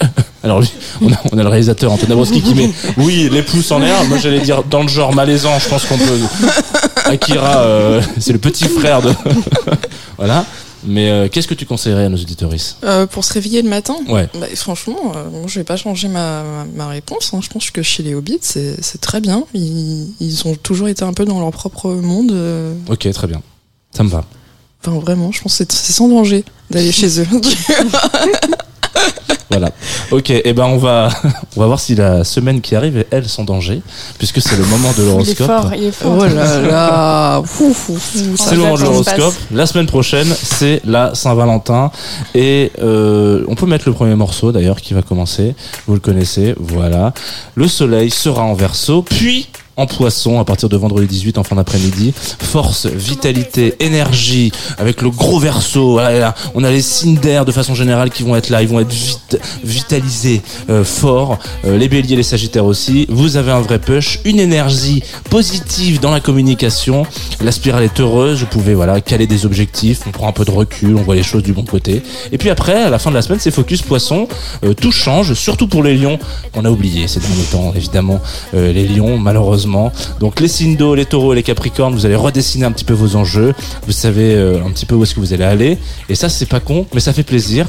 Alors 0.44 0.60
lui, 0.60 0.70
on 1.02 1.12
a, 1.12 1.16
on 1.32 1.38
a 1.38 1.42
le 1.42 1.48
réalisateur 1.48 1.92
Anton 1.92 2.06
Dabrowski 2.08 2.40
qui 2.40 2.54
met 2.54 2.70
oui 2.96 3.28
les 3.30 3.42
pouces 3.42 3.70
en 3.72 3.80
l'air. 3.80 4.04
Moi 4.04 4.18
j'allais 4.18 4.40
dire 4.40 4.62
dans 4.62 4.82
le 4.82 4.88
genre 4.88 5.12
malaisant. 5.12 5.58
Je 5.58 5.68
pense 5.68 5.84
qu'on 5.84 5.98
peut 5.98 6.18
Akira, 7.06 7.58
euh, 7.58 8.00
c'est 8.18 8.32
le 8.32 8.38
petit 8.38 8.64
frère 8.68 9.02
de 9.02 9.12
voilà. 10.16 10.44
Mais 10.84 11.10
euh, 11.10 11.28
qu'est-ce 11.28 11.48
que 11.48 11.54
tu 11.54 11.66
conseillerais 11.66 12.04
à 12.04 12.08
nos 12.08 12.16
auditoristes 12.16 12.76
Euh, 12.84 13.06
Pour 13.06 13.24
se 13.24 13.32
réveiller 13.34 13.62
le 13.62 13.68
matin 13.68 13.96
Ouais. 14.08 14.28
Bah, 14.38 14.46
franchement, 14.54 15.12
euh, 15.16 15.28
moi, 15.30 15.42
je 15.46 15.58
vais 15.58 15.64
pas 15.64 15.76
changer 15.76 16.08
ma, 16.08 16.64
ma, 16.74 16.88
réponse. 16.88 17.32
hein. 17.34 17.40
Je 17.42 17.48
pense 17.48 17.70
que 17.70 17.82
chez 17.82 18.02
les 18.02 18.14
Hobbits, 18.14 18.38
c'est 18.42 19.00
très 19.00 19.20
bien. 19.20 19.44
Ils, 19.54 20.12
ils 20.20 20.46
ont 20.46 20.54
toujours 20.54 20.88
été 20.88 21.02
un 21.04 21.12
peu 21.12 21.24
dans 21.24 21.40
leur 21.40 21.50
propre 21.50 21.90
monde. 21.90 22.30
euh. 22.32 22.74
Ok, 22.88 23.10
très 23.12 23.26
bien. 23.26 23.42
Ça 23.96 24.04
me 24.04 24.08
va. 24.08 24.24
Enfin, 24.84 24.96
vraiment, 25.00 25.32
je 25.32 25.42
pense 25.42 25.58
que 25.58 25.64
c'est 25.68 25.92
sans 25.92 26.08
danger 26.08 26.44
d'aller 26.70 26.92
chez 26.92 27.20
eux. 27.20 27.26
Voilà. 29.50 29.70
Ok, 30.10 30.30
et 30.30 30.52
ben 30.52 30.64
on 30.66 30.76
va 30.76 31.08
on 31.56 31.60
va 31.60 31.66
voir 31.66 31.80
si 31.80 31.94
la 31.94 32.22
semaine 32.24 32.60
qui 32.60 32.76
arrive 32.76 32.98
est 32.98 33.06
elle 33.10 33.28
sans 33.28 33.44
danger, 33.44 33.80
puisque 34.18 34.42
c'est 34.42 34.56
le 34.56 34.64
moment 34.66 34.90
de 34.92 34.98
Il 34.98 35.02
est 35.02 35.06
l'horoscope. 35.06 35.46
fort, 35.46 35.70
il 35.74 35.84
est 35.84 35.90
fort. 35.92 36.18
oh 36.20 36.24
là 36.24 36.60
là. 36.60 37.42
C'est 38.36 38.54
le 38.54 38.60
moment 38.60 38.74
de 38.76 38.82
l'horoscope. 38.82 39.34
La 39.52 39.66
semaine 39.66 39.86
prochaine, 39.86 40.28
c'est 40.42 40.80
la 40.84 41.14
Saint-Valentin. 41.14 41.90
Et 42.34 42.70
euh, 42.80 43.44
on 43.48 43.54
peut 43.54 43.66
mettre 43.66 43.88
le 43.88 43.94
premier 43.94 44.14
morceau 44.14 44.52
d'ailleurs 44.52 44.80
qui 44.80 44.94
va 44.94 45.02
commencer. 45.02 45.54
Vous 45.86 45.94
le 45.94 46.00
connaissez, 46.00 46.54
voilà. 46.58 47.12
Le 47.54 47.68
soleil 47.68 48.10
sera 48.10 48.42
en 48.42 48.54
verso, 48.54 49.02
puis 49.02 49.48
en 49.78 49.86
poisson 49.86 50.40
à 50.40 50.44
partir 50.44 50.68
de 50.68 50.76
vendredi 50.76 51.06
18 51.06 51.38
en 51.38 51.44
fin 51.44 51.56
d'après-midi. 51.56 52.12
Force, 52.40 52.86
vitalité, 52.86 53.76
énergie, 53.78 54.52
avec 54.76 55.00
le 55.02 55.10
gros 55.10 55.38
verso. 55.38 55.98
Là, 55.98 56.34
on 56.54 56.64
a 56.64 56.70
les 56.70 56.82
signes 56.82 57.16
d'air 57.16 57.44
de 57.44 57.52
façon 57.52 57.74
générale 57.74 58.10
qui 58.10 58.24
vont 58.24 58.34
être 58.34 58.50
là. 58.50 58.60
Ils 58.60 58.68
vont 58.68 58.80
être 58.80 58.92
vitalisés, 59.62 60.42
euh, 60.68 60.82
forts. 60.84 61.38
Euh, 61.64 61.78
les 61.78 61.88
béliers, 61.88 62.16
les 62.16 62.24
sagittaires 62.24 62.64
aussi. 62.64 63.06
Vous 63.08 63.36
avez 63.36 63.52
un 63.52 63.60
vrai 63.60 63.78
push, 63.78 64.20
une 64.24 64.40
énergie 64.40 65.02
positive 65.30 66.00
dans 66.00 66.10
la 66.10 66.20
communication. 66.20 67.06
La 67.40 67.52
spirale 67.52 67.84
est 67.84 68.00
heureuse. 68.00 68.40
Vous 68.40 68.46
pouvez 68.46 68.74
voilà 68.74 69.00
caler 69.00 69.28
des 69.28 69.46
objectifs. 69.46 70.00
On 70.08 70.10
prend 70.10 70.28
un 70.28 70.32
peu 70.32 70.44
de 70.44 70.50
recul. 70.50 70.96
On 70.96 71.02
voit 71.02 71.14
les 71.14 71.22
choses 71.22 71.44
du 71.44 71.52
bon 71.52 71.64
côté. 71.64 72.02
Et 72.32 72.38
puis 72.38 72.50
après, 72.50 72.82
à 72.82 72.90
la 72.90 72.98
fin 72.98 73.10
de 73.10 73.14
la 73.14 73.22
semaine, 73.22 73.38
c'est 73.40 73.52
focus 73.52 73.82
poisson. 73.82 74.26
Euh, 74.64 74.74
tout 74.74 74.90
change, 74.90 75.34
surtout 75.34 75.68
pour 75.68 75.84
les 75.84 75.96
lions 75.96 76.18
qu'on 76.52 76.64
a 76.64 76.70
oublié 76.70 77.06
ces 77.06 77.20
derniers 77.20 77.44
temps. 77.52 77.72
Évidemment, 77.76 78.20
les 78.52 78.88
lions, 78.88 79.18
malheureusement. 79.18 79.67
Donc 80.20 80.40
les 80.40 80.48
d'eau, 80.76 80.94
les 80.94 81.04
taureaux 81.04 81.32
et 81.32 81.36
les 81.36 81.42
capricornes, 81.42 81.94
vous 81.94 82.06
allez 82.06 82.16
redessiner 82.16 82.64
un 82.64 82.72
petit 82.72 82.84
peu 82.84 82.94
vos 82.94 83.16
enjeux. 83.16 83.54
Vous 83.86 83.92
savez 83.92 84.34
euh, 84.34 84.64
un 84.64 84.70
petit 84.70 84.86
peu 84.86 84.94
où 84.94 85.02
est-ce 85.02 85.14
que 85.14 85.20
vous 85.20 85.32
allez 85.32 85.44
aller. 85.44 85.78
Et 86.08 86.14
ça, 86.14 86.28
c'est 86.28 86.46
pas 86.46 86.60
con, 86.60 86.86
mais 86.94 87.00
ça 87.00 87.12
fait 87.12 87.22
plaisir. 87.22 87.66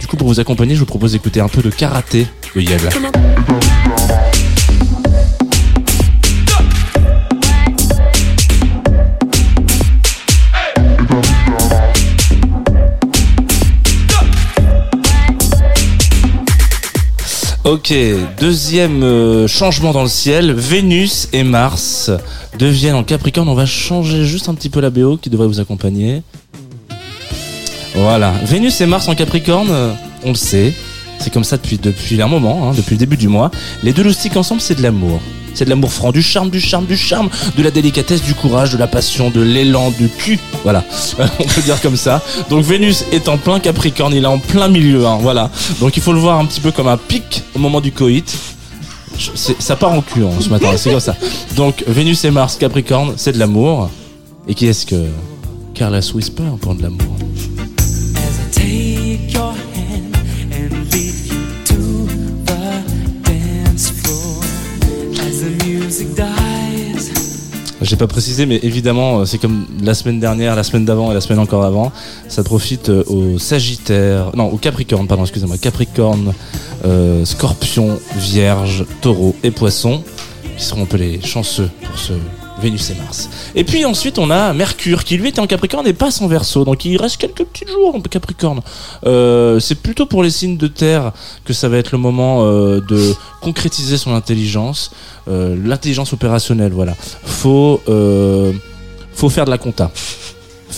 Du 0.00 0.06
coup, 0.06 0.16
pour 0.16 0.28
vous 0.28 0.40
accompagner, 0.40 0.74
je 0.74 0.80
vous 0.80 0.86
propose 0.86 1.12
d'écouter 1.12 1.40
un 1.40 1.48
peu 1.48 1.62
de 1.62 1.70
karaté 1.70 2.26
de 2.54 2.60
Yel. 2.60 2.80
Ok, 17.68 17.92
deuxième 18.40 19.02
euh, 19.02 19.46
changement 19.46 19.92
dans 19.92 20.02
le 20.02 20.08
ciel, 20.08 20.52
Vénus 20.52 21.28
et 21.34 21.42
Mars 21.42 22.10
deviennent 22.58 22.94
en 22.94 23.04
Capricorne. 23.04 23.46
On 23.46 23.54
va 23.54 23.66
changer 23.66 24.24
juste 24.24 24.48
un 24.48 24.54
petit 24.54 24.70
peu 24.70 24.80
la 24.80 24.88
BO 24.88 25.18
qui 25.18 25.28
devrait 25.28 25.46
vous 25.46 25.60
accompagner. 25.60 26.22
Voilà, 27.94 28.32
Vénus 28.44 28.80
et 28.80 28.86
Mars 28.86 29.06
en 29.08 29.14
Capricorne, 29.14 29.68
euh, 29.70 29.92
on 30.24 30.30
le 30.30 30.34
sait, 30.34 30.72
c'est 31.18 31.30
comme 31.30 31.44
ça 31.44 31.58
depuis 31.58 31.76
depuis 31.76 32.22
un 32.22 32.26
moment, 32.26 32.70
hein, 32.70 32.74
depuis 32.74 32.94
le 32.94 33.00
début 33.00 33.18
du 33.18 33.28
mois. 33.28 33.50
Les 33.82 33.92
deux 33.92 34.02
loustiques 34.02 34.38
ensemble, 34.38 34.62
c'est 34.62 34.76
de 34.76 34.82
l'amour. 34.82 35.20
C'est 35.54 35.64
de 35.64 35.70
l'amour 35.70 35.92
franc, 35.92 36.12
du 36.12 36.22
charme, 36.22 36.50
du 36.50 36.60
charme, 36.60 36.86
du 36.86 36.96
charme, 36.96 37.28
de 37.56 37.62
la 37.62 37.70
délicatesse, 37.70 38.22
du 38.22 38.34
courage, 38.34 38.72
de 38.72 38.78
la 38.78 38.86
passion, 38.86 39.30
de 39.30 39.40
l'élan, 39.40 39.90
du 39.90 40.08
cul. 40.08 40.38
Voilà, 40.62 40.84
on 41.18 41.44
peut 41.44 41.62
dire 41.62 41.80
comme 41.80 41.96
ça. 41.96 42.22
Donc 42.50 42.64
Vénus 42.64 43.04
est 43.12 43.28
en 43.28 43.38
plein 43.38 43.60
Capricorne, 43.60 44.14
il 44.14 44.24
est 44.24 44.26
en 44.26 44.38
plein 44.38 44.68
milieu. 44.68 45.06
Hein, 45.06 45.18
voilà. 45.20 45.50
Donc 45.80 45.96
il 45.96 46.02
faut 46.02 46.12
le 46.12 46.20
voir 46.20 46.38
un 46.38 46.44
petit 46.44 46.60
peu 46.60 46.70
comme 46.70 46.88
un 46.88 46.96
pic 46.96 47.42
au 47.54 47.58
moment 47.58 47.80
du 47.80 47.92
coït. 47.92 48.36
Ça 49.58 49.74
part 49.74 49.92
en 49.92 50.00
cul 50.00 50.22
hein, 50.22 50.30
ce 50.40 50.48
matin, 50.48 50.68
c'est 50.76 50.90
comme 50.90 51.00
ça. 51.00 51.16
Donc 51.56 51.82
Vénus 51.86 52.24
et 52.24 52.30
Mars, 52.30 52.56
Capricorne, 52.56 53.14
c'est 53.16 53.32
de 53.32 53.38
l'amour. 53.38 53.90
Et 54.46 54.54
qui 54.54 54.66
est-ce 54.66 54.86
que? 54.86 55.06
Carlos 55.78 56.00
Whisper 56.12 56.42
pour 56.60 56.74
de 56.74 56.82
l'amour 56.82 57.16
J'ai 67.88 67.96
pas 67.96 68.06
précisé, 68.06 68.44
mais 68.44 68.60
évidemment, 68.62 69.20
euh, 69.20 69.24
c'est 69.24 69.38
comme 69.38 69.64
la 69.82 69.94
semaine 69.94 70.20
dernière, 70.20 70.54
la 70.54 70.62
semaine 70.62 70.84
d'avant 70.84 71.10
et 71.10 71.14
la 71.14 71.22
semaine 71.22 71.38
encore 71.38 71.64
avant. 71.64 71.90
Ça 72.28 72.42
profite 72.42 72.90
euh, 72.90 73.02
aux 73.06 73.38
Sagittaires, 73.38 74.30
non, 74.36 74.44
aux 74.52 74.58
Capricornes, 74.58 75.06
pardon, 75.06 75.22
excusez-moi, 75.22 75.56
Capricorne, 75.56 76.34
euh, 76.84 77.24
Scorpion, 77.24 77.98
Vierge, 78.14 78.84
Taureau 79.00 79.34
et 79.42 79.50
Poisson, 79.50 80.02
qui 80.58 80.64
seront 80.64 80.82
un 80.82 80.84
peu 80.84 80.98
les 80.98 81.22
chanceux 81.22 81.70
pour 81.82 81.98
ce 81.98 82.12
Vénus 82.60 82.90
et 82.90 82.94
Mars. 82.94 83.28
Et 83.54 83.64
puis 83.64 83.84
ensuite, 83.84 84.18
on 84.18 84.30
a 84.30 84.52
Mercure, 84.52 85.04
qui 85.04 85.16
lui 85.16 85.28
était 85.28 85.40
en 85.40 85.46
Capricorne 85.46 85.86
et 85.86 85.92
passe 85.92 86.20
en 86.20 86.28
Verseau, 86.28 86.64
donc 86.64 86.84
il 86.84 86.96
reste 86.96 87.16
quelques 87.16 87.44
petits 87.44 87.66
jours 87.70 87.94
en 87.94 88.00
Capricorne. 88.00 88.60
Euh, 89.06 89.60
c'est 89.60 89.76
plutôt 89.76 90.06
pour 90.06 90.22
les 90.22 90.30
signes 90.30 90.56
de 90.56 90.66
terre 90.66 91.12
que 91.44 91.52
ça 91.52 91.68
va 91.68 91.78
être 91.78 91.92
le 91.92 91.98
moment 91.98 92.44
euh, 92.44 92.80
de 92.80 93.14
concrétiser 93.40 93.96
son 93.96 94.14
intelligence, 94.14 94.90
euh, 95.28 95.56
l'intelligence 95.64 96.12
opérationnelle, 96.12 96.72
voilà. 96.72 96.94
Faut, 97.24 97.80
faut 99.12 99.28
faire 99.28 99.44
de 99.44 99.50
la 99.50 99.58
compta. 99.58 99.90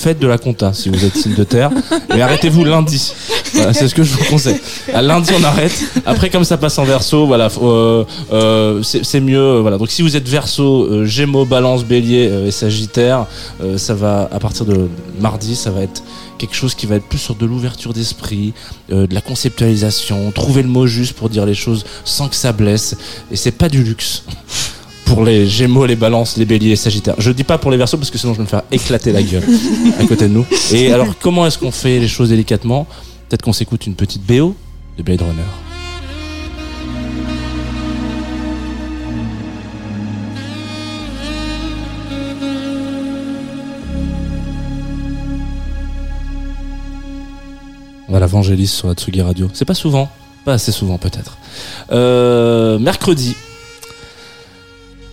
Faites 0.01 0.19
de 0.19 0.27
la 0.27 0.39
compta 0.39 0.73
si 0.73 0.89
vous 0.89 1.05
êtes 1.05 1.15
signe 1.15 1.35
de 1.35 1.45
terre, 1.45 1.71
mais 2.09 2.23
arrêtez-vous 2.23 2.65
lundi. 2.65 3.13
Voilà, 3.53 3.75
c'est 3.75 3.87
ce 3.87 3.95
que 3.95 4.03
je 4.03 4.15
vous 4.15 4.25
conseille. 4.31 4.59
À 4.95 5.03
lundi, 5.03 5.31
on 5.39 5.45
arrête. 5.45 5.79
Après, 6.07 6.31
comme 6.31 6.45
ça 6.45 6.57
passe 6.57 6.79
en 6.79 6.85
verso, 6.85 7.27
voilà, 7.27 7.49
euh, 7.63 8.05
euh, 8.33 8.83
c'est 8.83 9.21
mieux. 9.21 9.39
euh, 9.39 9.61
Voilà. 9.61 9.77
Donc, 9.77 9.91
si 9.91 10.01
vous 10.01 10.17
êtes 10.17 10.27
verso, 10.27 10.85
euh, 10.85 11.05
Gémeaux, 11.05 11.45
Balance, 11.45 11.85
Bélier 11.85 12.31
et 12.47 12.51
Sagittaire, 12.51 13.27
ça 13.77 13.93
va 13.95 14.27
à 14.33 14.39
partir 14.39 14.65
de 14.65 14.89
mardi, 15.21 15.55
ça 15.55 15.71
va 15.71 15.83
être 15.83 16.03
quelque 16.39 16.55
chose 16.57 16.75
qui 16.75 16.87
va 16.87 16.95
être 16.97 17.05
plus 17.07 17.19
sur 17.19 17.35
de 17.35 17.45
l'ouverture 17.45 17.93
d'esprit, 17.93 18.55
euh, 18.93 19.07
de 19.07 19.15
la 19.15 19.21
conceptualisation, 19.21 20.31
trouver 20.33 20.63
le 20.63 20.69
mot 20.71 20.87
juste 20.87 21.13
pour 21.13 21.29
dire 21.29 21.45
les 21.45 21.53
choses 21.55 21.85
sans 22.07 22.29
que 22.29 22.37
ça 22.37 22.53
blesse. 22.53 22.97
Et 23.31 23.37
c'est 23.37 23.51
pas 23.53 23.69
du 23.69 23.83
luxe 23.85 24.23
pour 25.11 25.25
les 25.25 25.49
Gémeaux, 25.49 25.87
les 25.87 25.97
Balances, 25.97 26.37
les 26.37 26.45
Béliers, 26.45 26.69
les 26.69 26.77
Sagittaires. 26.77 27.17
Je 27.19 27.33
dis 27.33 27.43
pas 27.43 27.59
pour 27.59 27.73
les 27.73 27.77
Verseaux 27.77 27.97
parce 27.97 28.13
que 28.13 28.19
sinon 28.19 28.33
je 28.33 28.39
vais 28.39 28.45
me 28.45 28.49
faire 28.49 28.63
éclater 28.71 29.11
la 29.11 29.23
gueule 29.23 29.43
à 29.99 30.05
côté 30.05 30.29
de 30.29 30.33
nous. 30.33 30.47
Et 30.73 30.93
alors 30.93 31.19
comment 31.21 31.47
est-ce 31.47 31.59
qu'on 31.59 31.73
fait 31.73 31.99
les 31.99 32.07
choses 32.07 32.29
délicatement? 32.29 32.87
Peut-être 33.29 33.43
qu'on 33.43 33.53
s'écoute 33.53 33.89
une 33.89 33.97
petite 33.97 34.23
BO 34.25 34.55
de 34.97 35.03
Blade 35.03 35.21
Runner. 35.23 35.43
Voilà, 48.09 48.27
Vangelis 48.27 48.69
sur 48.69 48.89
Atsugi 48.91 49.23
Radio. 49.23 49.49
C'est 49.55 49.65
pas 49.65 49.75
souvent, 49.75 50.09
pas 50.45 50.53
assez 50.53 50.71
souvent 50.71 50.99
peut-être. 50.99 51.37
Euh, 51.91 52.79
mercredi, 52.79 53.35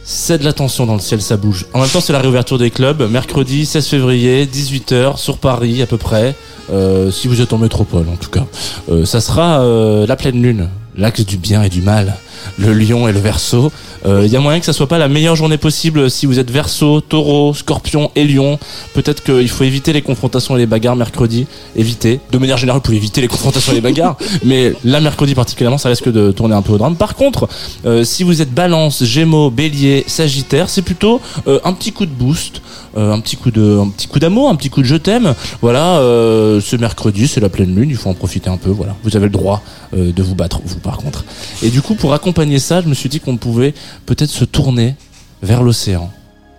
C'est 0.10 0.38
de 0.38 0.46
la 0.46 0.54
tension 0.54 0.86
dans 0.86 0.94
le 0.94 1.02
ciel, 1.02 1.22
ça 1.22 1.36
bouge. 1.36 1.66
En 1.74 1.82
même 1.82 1.90
temps, 1.90 2.00
c'est 2.00 2.14
la 2.14 2.20
réouverture 2.20 2.58
des 2.58 2.72
clubs. 2.72 3.12
Mercredi 3.12 3.66
16 3.66 3.88
février, 3.88 4.46
18h, 4.46 5.18
sur 5.18 5.38
Paris 5.38 5.82
à 5.82 5.86
peu 5.86 5.98
près. 5.98 6.34
Euh, 6.72 7.12
si 7.12 7.28
vous 7.28 7.42
êtes 7.42 7.52
en 7.52 7.58
métropole, 7.58 8.06
en 8.08 8.16
tout 8.16 8.30
cas. 8.30 8.46
Euh, 8.90 9.04
ça 9.04 9.20
sera 9.20 9.60
euh, 9.60 10.08
la 10.08 10.16
pleine 10.16 10.42
lune, 10.42 10.70
l'axe 10.96 11.26
du 11.26 11.36
bien 11.36 11.62
et 11.62 11.68
du 11.68 11.82
mal, 11.82 12.16
le 12.58 12.74
lion 12.74 13.08
et 13.08 13.12
le 13.12 13.20
verso. 13.20 13.72
Euh, 14.06 14.24
Il 14.26 14.32
y 14.32 14.36
a 14.36 14.40
moyen 14.40 14.60
que 14.60 14.66
ça 14.66 14.74
soit 14.74 14.88
pas 14.88 14.98
la 14.98 15.08
meilleure 15.08 15.36
journée 15.36 15.58
possible 15.58 16.10
si 16.10 16.26
vous 16.26 16.40
êtes 16.40 16.52
verso, 16.52 17.02
taureau, 17.02 17.54
scorpion 17.54 18.12
et 18.16 18.24
lion. 18.26 18.60
Peut-être 18.94 19.24
qu'il 19.24 19.50
faut 19.50 19.64
éviter 19.64 19.94
les 19.94 20.02
confrontations 20.02 20.56
et 20.56 20.60
les 20.60 20.66
bagarres 20.66 20.96
mercredi. 20.96 21.48
Éviter. 21.76 22.20
De 22.32 22.38
manière 22.38 22.58
générale, 22.58 22.80
vous 22.80 22.84
pouvez 22.84 22.98
éviter 22.98 23.22
les 23.22 23.28
confrontations 23.28 23.72
et 23.72 23.76
les 23.76 23.82
bagarres. 23.82 24.18
mais 24.44 24.74
là, 24.84 25.00
mercredi 25.02 25.36
particulièrement, 25.36 25.78
ça 25.78 25.90
risque 25.90 26.12
de 26.12 26.32
tourner 26.32 26.56
un 26.56 26.62
peu 26.62 26.74
au 26.74 26.78
drame. 26.78 26.96
Par 26.96 27.16
contre, 27.16 27.48
euh, 27.86 28.04
si 28.04 28.24
vous 28.24 28.42
êtes 28.42 28.54
balance, 28.54 29.04
gémeaux, 29.04 29.50
bélier, 29.50 30.04
sagittaire, 30.08 30.70
c'est 30.70 30.82
plutôt 30.84 31.20
euh, 31.48 31.60
un 31.64 31.74
petit 31.74 31.92
coup 31.92 32.06
de 32.06 32.12
boost. 32.12 32.62
euh, 32.98 33.14
un 33.14 33.20
petit 33.20 33.36
coup 33.36 33.52
de, 33.52 33.80
un 33.80 33.90
petit 33.90 34.08
coup 34.08 34.20
d'amour, 34.20 34.50
un 34.50 34.56
petit 34.56 34.70
coup 34.70 34.82
de 34.82 34.88
je 34.88 34.96
t'aime. 34.96 35.36
Voilà, 35.62 35.98
euh, 36.00 36.60
ce 36.62 36.76
mercredi, 36.76 37.28
c'est 37.28 37.40
la 37.42 37.50
pleine 37.50 37.76
lune, 37.76 37.90
il 37.90 37.96
faut 37.96 38.10
en 38.10 38.14
profiter 38.14 38.50
un 38.50 38.58
peu. 38.58 38.70
Voilà, 38.72 38.96
vous 39.04 39.16
avez 39.16 39.26
le 39.26 39.32
droit 39.32 39.62
euh, 39.96 40.12
de 40.12 40.24
vous 40.24 40.34
battre, 40.36 40.62
vous 40.66 40.80
par 40.80 40.98
contre. 40.98 41.24
Et 41.62 41.70
du 41.70 41.82
coup, 41.82 41.94
pour 41.96 42.14
accompagner 42.28 42.60
ça, 42.60 42.82
je 42.82 42.88
me 42.90 42.94
suis 42.94 43.08
dit 43.08 43.22
qu'on 43.22 43.38
pouvait 43.38 43.74
peut-être 44.06 44.30
se 44.30 44.44
tourner 44.44 44.96
vers 45.42 45.64
l'océan 45.64 46.12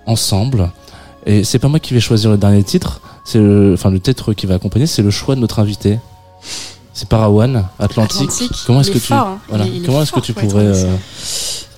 ensemble. 0.07 0.71
Et 1.27 1.45
c'est 1.45 1.59
pas 1.59 1.69
moi 1.69 1.79
qui 1.79 1.93
vais 1.93 2.01
choisir 2.01 2.31
le 2.31 2.39
dernier 2.39 2.63
titre, 2.63 3.03
c'est 3.25 3.39
le, 3.39 3.75
enfin 3.75 3.91
le 3.91 4.01
titre 4.01 4.33
qui 4.33 4.47
va 4.47 4.55
accompagner, 4.55 4.87
c'est 4.87 5.03
le 5.03 5.11
choix 5.11 5.35
de 5.35 5.41
notre 5.41 5.59
invité. 5.59 5.99
C'est 6.95 7.07
Parawan, 7.07 7.65
Atlantique. 7.79 8.31
Atlantique. 8.31 8.51
Comment 8.67 8.81
est-ce 8.81 8.91
que 8.91 8.99
tu, 8.99 9.13
hein. 9.13 9.39
voilà, 9.51 9.67
Il 9.67 9.77
il 9.77 9.83
comment 9.83 10.01
est-ce 10.03 10.11
que 10.13 10.21
tu 10.21 10.33
pourrais 10.33 10.65
euh, 10.65 10.97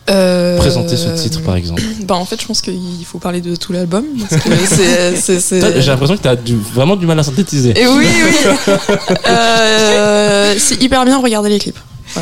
Euh, 0.09 0.57
présenter 0.57 0.97
ce 0.97 1.09
titre 1.21 1.43
par 1.43 1.57
exemple 1.57 1.83
Bah 2.05 2.15
en 2.15 2.25
fait 2.25 2.41
je 2.41 2.47
pense 2.47 2.63
qu'il 2.63 3.05
faut 3.05 3.19
parler 3.19 3.41
de 3.41 3.55
tout 3.57 3.73
l'album 3.73 4.05
parce 4.29 4.43
que 4.43 4.51
c'est 4.67 5.17
c'est 5.17 5.41
c'est- 5.41 5.61
Toi, 5.61 5.71
J'ai 5.81 5.91
l'impression 5.91 6.17
que 6.17 6.23
t'as 6.23 6.37
du, 6.37 6.57
vraiment 6.57 6.95
du 6.97 7.07
mal 7.07 7.19
à 7.19 7.23
synthétiser. 7.25 7.71
Et 7.79 7.87
oui 7.89 8.07
oui. 8.07 8.77
Euh, 9.29 10.55
c'est 10.59 10.81
hyper 10.81 11.05
bien 11.05 11.19
regarder 11.21 11.49
les 11.49 11.59
clips. 11.59 11.79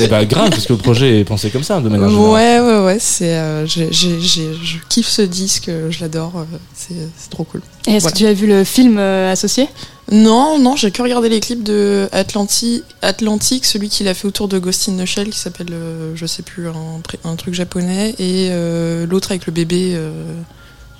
Et 0.00 0.08
bah 0.08 0.24
grave, 0.24 0.50
parce 0.50 0.66
que 0.66 0.72
le 0.72 0.78
projet 0.78 1.20
est 1.20 1.24
pensé 1.24 1.50
comme 1.50 1.62
ça 1.62 1.80
de 1.80 1.88
manière 1.88 2.08
générale. 2.08 2.30
Ouais 2.32 2.60
ouais 2.60 2.84
ouais 2.84 2.96
c'est 2.98 3.36
euh, 3.36 3.66
j'ai- 3.66 3.92
j'ai- 3.92 4.20
j'ai- 4.20 4.54
je 4.54 4.76
kiffe 4.88 5.08
ce 5.08 5.22
disque 5.22 5.70
je 5.90 6.00
l'adore 6.00 6.32
euh, 6.36 6.44
c'est 6.74 6.94
c'est 7.16 7.30
trop 7.30 7.44
cool. 7.44 7.60
Et 7.86 7.92
est-ce 7.92 8.00
Voilà. 8.02 8.12
que 8.12 8.18
tu 8.18 8.26
as 8.26 8.32
vu 8.32 8.46
le 8.46 8.64
film 8.64 8.96
euh, 8.98 9.30
associé? 9.32 9.68
Non 10.10 10.58
non 10.58 10.76
j'ai 10.76 10.90
que 10.90 11.00
regardé 11.02 11.28
les 11.28 11.40
clips 11.40 11.62
de 11.62 12.08
Atlanti 12.12 12.82
Atlantique 13.02 13.64
celui 13.64 13.88
qu'il 13.88 14.08
a 14.08 14.14
fait 14.14 14.26
autour 14.26 14.48
de 14.48 14.58
Ghost 14.58 14.88
in 14.88 14.96
the 15.02 15.06
Shell 15.06 15.30
qui 15.30 15.38
s'appelle 15.38 15.68
euh, 15.72 16.12
je 16.14 16.26
sais 16.26 16.42
plus 16.42 16.66
un, 16.68 17.36
truc 17.36 17.54
japonais 17.54 18.10
et 18.18 18.48
euh, 18.50 19.06
l'autre 19.06 19.30
avec 19.30 19.46
le 19.46 19.52
bébé. 19.52 19.96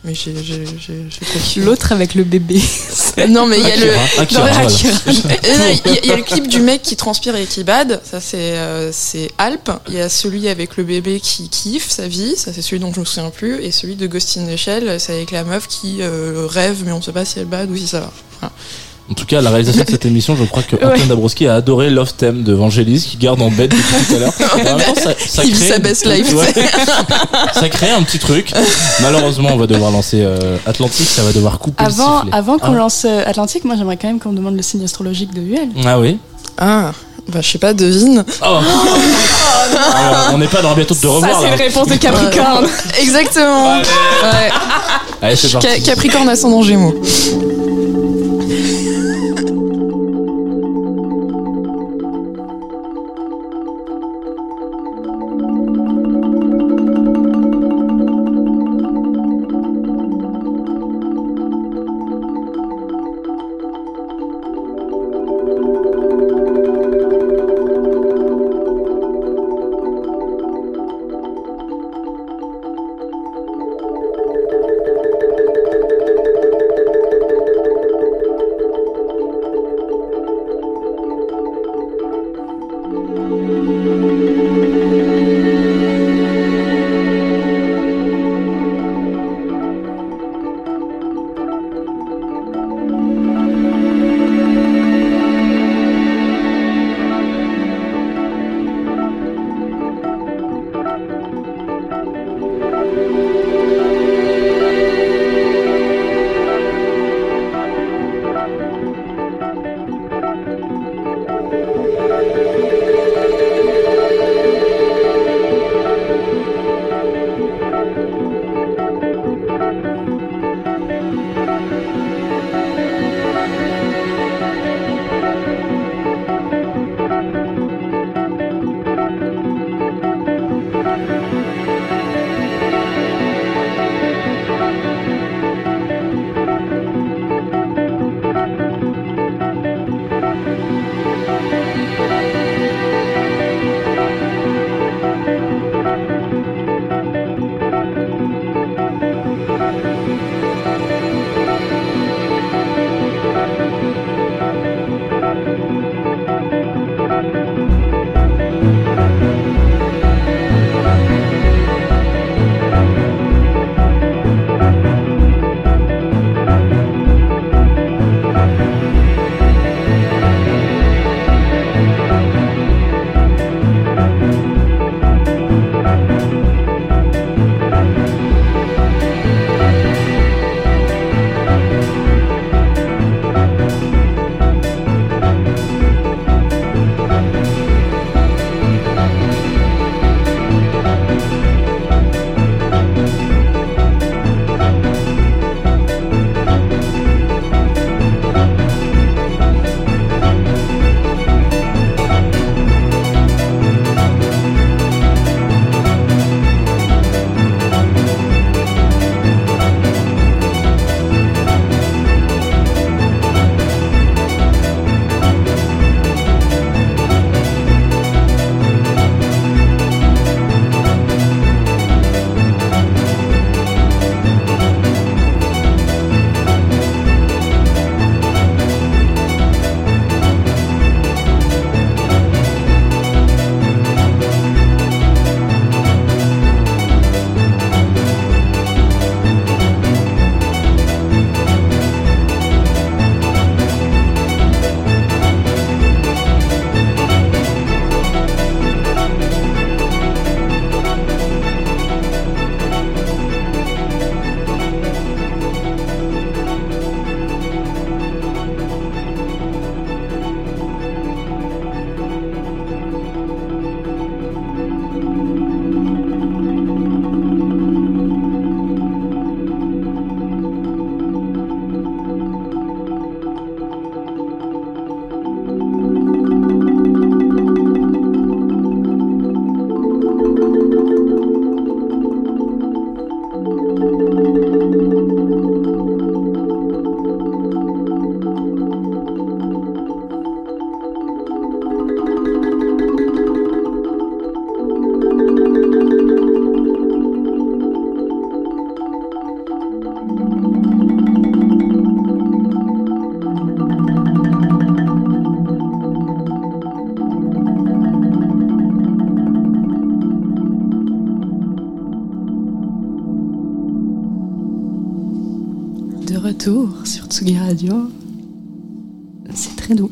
Mais 0.04 0.14
j'ai. 0.14 1.60
L'autre 1.62 1.92
avec 1.92 2.14
le 2.14 2.24
bébé. 2.24 2.60
Non 3.28 3.46
mais 3.46 3.58
il 3.58 3.66
y 3.66 3.70
a 3.70 3.76
le 3.76 3.90
Akira, 4.18 4.22
Akira, 4.22 4.40
Dans 4.40 4.52
voilà. 4.52 4.66
Akira. 4.66 4.98
Euh, 5.44 5.58
non, 5.58 5.64
Il 5.86 5.92
y, 5.92 5.94
a- 5.96 6.00
il 6.02 6.08
y 6.08 6.12
a 6.12 6.16
le 6.16 6.22
clip 6.22 6.46
du 6.48 6.60
mec 6.60 6.82
qui 6.82 6.96
transpire 6.96 7.34
et 7.36 7.44
qui 7.46 7.64
bade, 7.64 8.00
ça 8.04 8.20
c'est 8.20 8.36
euh, 8.56 8.90
c'est 8.92 9.30
Alp. 9.38 9.70
Il 9.88 9.94
y 9.94 10.00
a 10.00 10.08
celui 10.08 10.48
avec 10.48 10.76
le 10.76 10.84
bébé 10.84 11.20
qui 11.20 11.48
kiffe 11.48 11.88
sa 11.90 12.06
vie, 12.08 12.34
ça 12.36 12.52
c'est 12.52 12.62
celui 12.62 12.80
dont 12.80 12.92
je 12.92 13.00
me 13.00 13.04
souviens 13.04 13.30
plus. 13.30 13.62
Et 13.62 13.70
celui 13.70 13.94
de 13.96 14.06
Ghost 14.06 14.36
in 14.36 14.46
the 14.46 14.56
Shell, 14.56 14.98
c'est 15.00 15.12
avec 15.12 15.30
la 15.30 15.44
meuf 15.44 15.66
qui 15.68 15.98
euh, 16.00 16.46
rêve 16.48 16.82
mais 16.84 16.92
on 16.92 17.00
sait 17.02 17.12
pas 17.12 17.24
si 17.24 17.38
elle 17.38 17.46
bade 17.46 17.70
ou 17.70 17.76
si 17.76 17.86
ça 17.86 18.00
va. 18.00 18.52
En 19.10 19.12
tout 19.14 19.26
cas, 19.26 19.42
la 19.42 19.50
réalisation 19.50 19.84
de 19.84 19.90
cette 19.90 20.06
émission, 20.06 20.34
je 20.34 20.44
crois 20.44 20.62
que 20.62 20.76
Ouais. 20.76 20.84
Antoine 20.84 21.08
Dabrowski 21.08 21.46
a 21.46 21.56
adoré 21.56 21.90
Love 21.90 22.14
Theme 22.14 22.42
de 22.42 22.54
Vangelis, 22.54 23.06
qui 23.10 23.16
garde 23.18 23.42
en 23.42 23.50
bête 23.50 23.70
depuis 23.70 24.06
tout 24.08 24.14
à 24.14 24.18
l'heure. 24.18 24.32
Et 24.56 24.60
en 24.70 24.76
même 24.78 24.86
temps, 24.86 24.94
ça, 24.94 25.10
ça 25.28 25.44
Il 25.44 25.52
crée 25.54 25.68
sa 25.68 25.76
une- 25.76 25.82
best 25.82 26.06
life, 26.06 26.32
Ouais. 26.34 26.52
ça 27.52 27.68
crée 27.68 27.90
un 27.90 28.02
petit 28.02 28.18
truc. 28.18 28.50
Malheureusement, 29.02 29.50
on 29.52 29.58
va 29.58 29.66
devoir 29.66 29.90
lancer 29.90 30.22
euh, 30.22 30.56
Atlantique, 30.66 31.06
ça 31.06 31.22
va 31.22 31.32
devoir 31.32 31.58
couper 31.58 31.84
Avant, 31.84 32.22
le 32.24 32.34
avant 32.34 32.58
qu'on 32.58 32.72
Ah. 32.72 32.76
lance 32.78 33.04
euh, 33.04 33.22
Atlantique, 33.26 33.64
moi 33.66 33.74
j'aimerais 33.76 33.98
quand 33.98 34.08
même 34.08 34.18
qu'on 34.20 34.30
me 34.32 34.36
demande 34.38 34.56
le 34.56 34.62
signe 34.62 34.82
astrologique 34.84 35.34
de 35.34 35.42
UL. 35.42 35.68
Ah 35.84 35.98
oui. 36.00 36.18
Ah, 36.56 36.92
bah 37.28 37.40
je 37.42 37.50
sais 37.50 37.58
pas, 37.58 37.74
devine. 37.74 38.24
Oh. 38.42 38.44
Alors, 39.96 40.30
on 40.32 40.38
n'est 40.38 40.46
pas 40.46 40.62
dans 40.62 40.74
bientôt 40.74 40.94
de 40.94 41.00
te 41.00 41.06
revoir 41.06 41.30
Ça, 41.32 41.38
c'est 41.42 41.48
une 41.48 41.60
réponse 41.60 41.88
de 41.88 41.96
Capricorne. 41.96 42.66
Exactement. 43.00 43.76
Ouais. 43.80 43.82
Allez, 45.20 45.36
c'est 45.36 45.50
parti. 45.52 45.66
Ca- 45.68 45.80
Capricorne 45.80 46.28
ascendant 46.30 46.62
Gémeaux. 46.62 46.94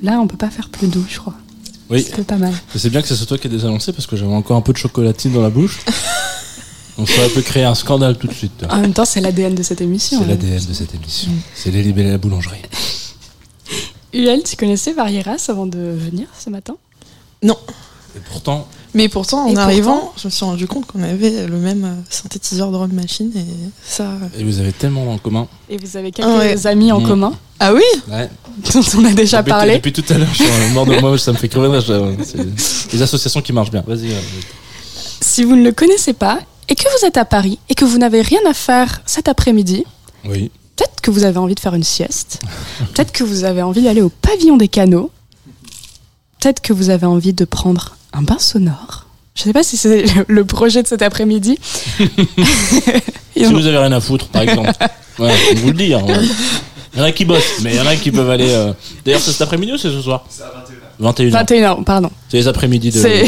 Là, 0.03 0.21
on 0.21 0.27
peut 0.27 0.37
pas 0.37 0.51
faire 0.51 0.69
plus 0.69 0.89
doux, 0.89 1.05
je 1.09 1.19
crois. 1.19 1.35
Oui. 1.91 2.03
C'était 2.03 2.23
pas 2.23 2.37
mal. 2.37 2.53
C'est 2.75 2.91
bien 2.91 3.03
que 3.03 3.09
c'est 3.09 3.27
toi 3.27 3.39
qui 3.39 3.47
as 3.47 3.51
désannoncé 3.51 3.93
parce 3.93 4.07
que 4.07 4.17
j'avais 4.17 4.33
encore 4.33 4.57
un 4.57 4.63
peu 4.63 4.73
de 4.73 4.79
chocolatine 4.79 5.33
dans 5.33 5.43
la 5.43 5.51
bouche. 5.51 5.81
Donc 6.99 7.09
ça 7.09 7.23
peut 7.35 7.41
créer 7.41 7.65
un 7.65 7.75
scandale 7.75 8.19
tout 8.19 8.27
de 8.27 8.33
suite. 8.33 8.65
En 8.69 8.81
même 8.81 8.93
temps, 8.93 9.05
c'est 9.05 9.21
l'ADN 9.21 9.55
de 9.55 9.63
cette 9.63 9.81
émission. 9.81 10.19
C'est 10.19 10.25
hein. 10.25 10.29
l'ADN 10.29 10.65
de 10.65 10.73
cette 10.73 10.95
émission. 10.95 11.31
C'est 11.55 11.71
les 11.71 11.83
libellés 11.83 12.09
à 12.09 12.13
la 12.13 12.19
boulangerie. 12.19 12.61
UL, 14.13 14.43
tu 14.43 14.57
connaissais 14.57 14.93
Varieras 14.93 15.47
avant 15.49 15.67
de 15.67 15.79
venir 15.79 16.27
ce 16.39 16.51
matin? 16.51 16.77
Et 18.17 18.21
pourtant, 18.31 18.69
Mais 18.95 19.09
pourtant, 19.09 19.47
en 19.47 19.55
Et 19.55 19.57
arrivant, 19.57 19.97
pourtant 19.99 20.13
je 20.19 20.27
me 20.27 20.31
suis 20.31 20.45
rendu 20.45 20.67
compte 20.67 20.87
qu'on 20.87 21.03
avait 21.03 21.47
le 21.47 21.57
même 21.57 21.85
euh, 21.85 21.95
synthétiseur 22.11 22.71
drum 22.71 22.93
machine 22.93 23.31
et 23.35 23.45
ça. 23.85 24.05
euh, 24.05 24.39
et 24.39 24.45
vous 24.45 24.59
avez 24.61 24.73
tellement 24.73 25.11
en 25.11 25.17
commun. 25.19 25.49
Et 25.71 25.79
vous 25.79 25.97
avez 25.97 26.11
quelques 26.13 26.29
Ah 26.29 26.39
ouais. 26.39 26.67
amis 26.67 26.93
en 26.93 27.01
Mm. 27.01 27.07
commun 27.09 27.33
Ah 27.59 27.73
oui 27.73 27.83
Ouais. 28.11 28.29
dont 28.75 28.83
on 28.99 29.05
a 29.07 29.13
déjà 29.15 29.39
depuis, 29.39 29.51
parlé. 29.51 29.75
depuis 29.77 29.93
tout 29.95 30.05
à 30.11 30.19
l'heure, 30.19 30.29
je 30.35 30.43
suis 30.43 30.73
mort 30.75 30.85
de 30.85 30.97
moi, 31.01 31.17
ça 31.17 31.33
me 31.33 31.39
fait 31.39 31.49
crever 31.49 31.69
de 31.69 32.17
les 32.93 33.01
associations 33.03 33.41
qui 33.41 33.53
marchent 33.55 33.71
bien. 33.71 33.83
Vas-y. 33.87 34.11
Si 35.21 35.45
vous 35.45 35.57
ne 35.57 35.63
le 35.63 35.73
connaissez 35.73 36.13
pas 36.13 36.41
et 36.69 36.75
que 36.75 36.83
vous 36.83 37.07
êtes 37.07 37.17
à 37.17 37.25
Paris 37.25 37.59
et 37.71 37.75
que 37.75 37.85
vous 37.87 37.97
n'avez 37.99 38.21
rien 38.21 38.41
à 38.49 38.53
faire 38.53 39.01
cet 39.07 39.27
après-midi, 39.29 39.85
Oui. 40.29 40.51
peut-être 40.77 41.01
que 41.01 41.11
vous 41.11 41.25
avez 41.25 41.39
envie 41.39 41.55
de 41.55 41.61
faire 41.61 41.75
une 41.75 41.83
sieste, 41.85 42.41
peut-être 42.93 43.13
que 43.13 43.25
vous 43.25 43.45
avez 43.45 43.63
envie 43.63 43.83
d'aller 43.83 44.03
au 44.03 44.11
pavillon 44.11 44.57
des 44.59 44.69
canaux, 44.69 45.11
peut-être 46.41 46.61
que 46.61 46.73
vous 46.73 46.91
avez 46.91 47.07
envie 47.07 47.33
de 47.33 47.45
prendre 47.45 47.97
un 48.13 48.23
bain 48.23 48.39
sonore. 48.39 49.07
Je 49.35 49.43
sais 49.43 49.53
pas 49.53 49.63
si 49.63 49.77
c'est 49.77 50.05
le 50.29 50.45
projet 50.45 50.83
de 50.83 50.89
cet 50.89 51.03
après-midi. 51.03 51.59
Si 53.35 53.45
vous 53.45 53.67
avez 53.67 53.79
rien 53.79 53.93
à 53.93 54.01
foutre, 54.01 54.27
par 54.29 54.43
exemple. 54.43 54.71
Ouais, 55.19 55.31
on 55.53 55.55
vous 55.57 55.69
le 55.69 55.75
dit. 55.75 55.93
hein. 55.93 56.01
Il 56.95 56.99
y 56.99 57.03
en 57.03 57.05
a 57.05 57.13
qui 57.13 57.25
bossent, 57.27 57.61
mais 57.63 57.73
il 57.75 57.77
y 57.77 57.81
en 57.81 57.87
a 57.87 57.97
qui 57.97 58.11
peuvent 58.11 58.31
aller. 58.31 58.51
euh, 58.51 58.73
D'ailleurs, 59.05 59.21
c'est 59.21 59.33
cet 59.33 59.43
après-midi 59.43 59.73
ou 59.73 59.77
c'est 59.77 59.91
ce 59.91 60.01
soir? 60.01 60.25
C'est 60.31 60.43
à 60.43 61.11
21h. 61.11 61.31
21h, 61.45 61.85
pardon. 61.85 62.11
C'est 62.31 62.39
les 62.39 62.49
après-midi 62.49 62.91
de. 62.91 62.99
C'est 62.99 63.27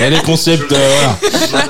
Et 0.00 0.10
les 0.10 0.20
concepts, 0.20 0.72
euh, 0.72 0.96
voilà. 1.50 1.68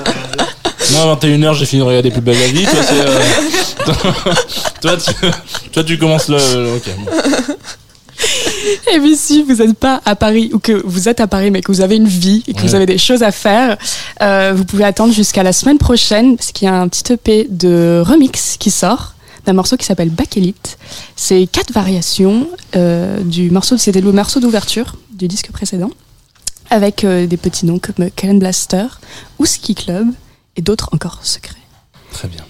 Moi, 0.91 1.01
à 1.11 1.15
21h, 1.15 1.53
j'ai 1.55 1.65
fini 1.65 1.81
de 1.81 1.87
regarder 1.87 2.11
Plus 2.11 2.21
belle 2.21 2.39
la 2.39 2.47
vie. 2.47 2.63
Toi, 2.65 2.79
c'est. 2.81 3.01
euh, 3.01 4.33
toi, 4.81 4.97
tu, 4.97 5.69
toi, 5.71 5.83
tu 5.83 5.97
commences 5.97 6.29
le. 6.29 6.37
le- 6.37 6.75
ok. 6.75 6.89
bon. 6.97 7.11
Et 8.93 8.99
puis 8.99 9.15
si 9.15 9.43
vous 9.43 9.55
n'êtes 9.55 9.77
pas 9.77 10.01
à 10.05 10.15
Paris 10.15 10.49
ou 10.53 10.59
que 10.59 10.71
vous 10.85 11.07
êtes 11.09 11.19
à 11.19 11.27
Paris 11.27 11.51
mais 11.51 11.61
que 11.61 11.71
vous 11.71 11.81
avez 11.81 11.95
une 11.95 12.07
vie 12.07 12.43
et 12.47 12.53
que 12.53 12.59
Ouais. 12.61 12.67
vous 12.67 12.75
avez 12.75 12.85
des 12.85 12.97
choses 12.97 13.23
à 13.23 13.31
faire, 13.31 13.77
euh, 14.21 14.53
vous 14.55 14.65
pouvez 14.65 14.83
attendre 14.83 15.13
jusqu'à 15.13 15.43
la 15.43 15.53
semaine 15.53 15.77
prochaine 15.77 16.37
parce 16.37 16.51
qu'il 16.51 16.67
y 16.67 16.71
a 16.71 16.75
un 16.79 16.87
petit 16.87 17.13
EP 17.13 17.47
de 17.49 18.03
remix 18.05 18.57
qui 18.59 18.71
sort 18.71 19.13
d'un 19.45 19.53
morceau 19.53 19.77
qui 19.77 19.85
s'appelle 19.85 20.09
Bakélite. 20.09 20.77
C'est 21.15 21.47
quatre 21.49 21.71
variations 21.71 22.47
euh, 22.75 23.21
du 23.21 23.49
morceau, 23.51 23.77
c'était 23.77 24.01
le 24.01 24.11
morceau 24.11 24.39
d'ouverture 24.39 24.95
du 25.11 25.27
disque 25.27 25.51
précédent 25.51 25.89
avec 26.69 27.03
euh, 27.05 27.27
des 27.27 27.37
petits 27.37 27.65
noms 27.65 27.79
comme 27.79 28.09
Kellen 28.11 28.39
Blaster 28.39 28.87
ou 29.39 29.45
Ski 29.45 29.73
Club 29.73 30.07
et 30.57 30.61
d'autres 30.61 30.89
encore 30.91 31.19
secrets. 31.23 31.55
Très 32.11 32.27
bien. 32.27 32.43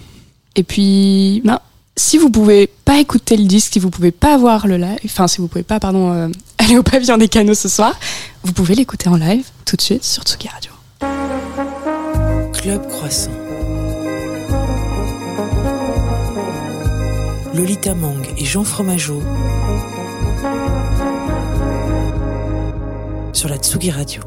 Et 0.56 0.64
puis, 0.64 1.42
ben, 1.46 1.60
si 1.98 2.18
vous 2.18 2.30
pouvez 2.30 2.68
pas 2.86 3.00
écouter 3.00 3.36
le 3.36 3.44
disque, 3.44 3.74
si 3.74 3.80
vous 3.80 3.90
pouvez 3.90 4.12
pas 4.12 4.38
voir 4.38 4.68
le 4.68 4.78
live, 4.78 5.00
enfin 5.04 5.28
si 5.28 5.40
vous 5.40 5.48
pouvez 5.48 5.64
pas, 5.64 5.80
pardon, 5.80 6.14
euh, 6.14 6.30
aller 6.60 6.78
au 6.78 6.84
pavillon 6.84 7.18
des 7.18 7.28
canaux 7.28 7.56
ce 7.56 7.68
soir, 7.68 8.00
vous 8.44 8.54
pouvez 8.54 8.76
l'écouter 8.76 9.10
en 9.10 9.18
live 9.18 9.46
tout 9.66 9.76
de 9.76 9.82
suite 9.82 10.04
sur 10.04 10.24
Tsugi 10.24 10.48
Radio. 10.48 10.72
Club 12.54 12.88
Croissant. 12.88 13.32
Lolita 17.54 17.96
Mang 17.96 18.22
et 18.38 18.46
Jean 18.46 18.64
Fromageau 18.64 19.22
sur 23.34 23.50
la 23.50 23.58
Tsugi 23.58 23.90
Radio. 23.90 24.22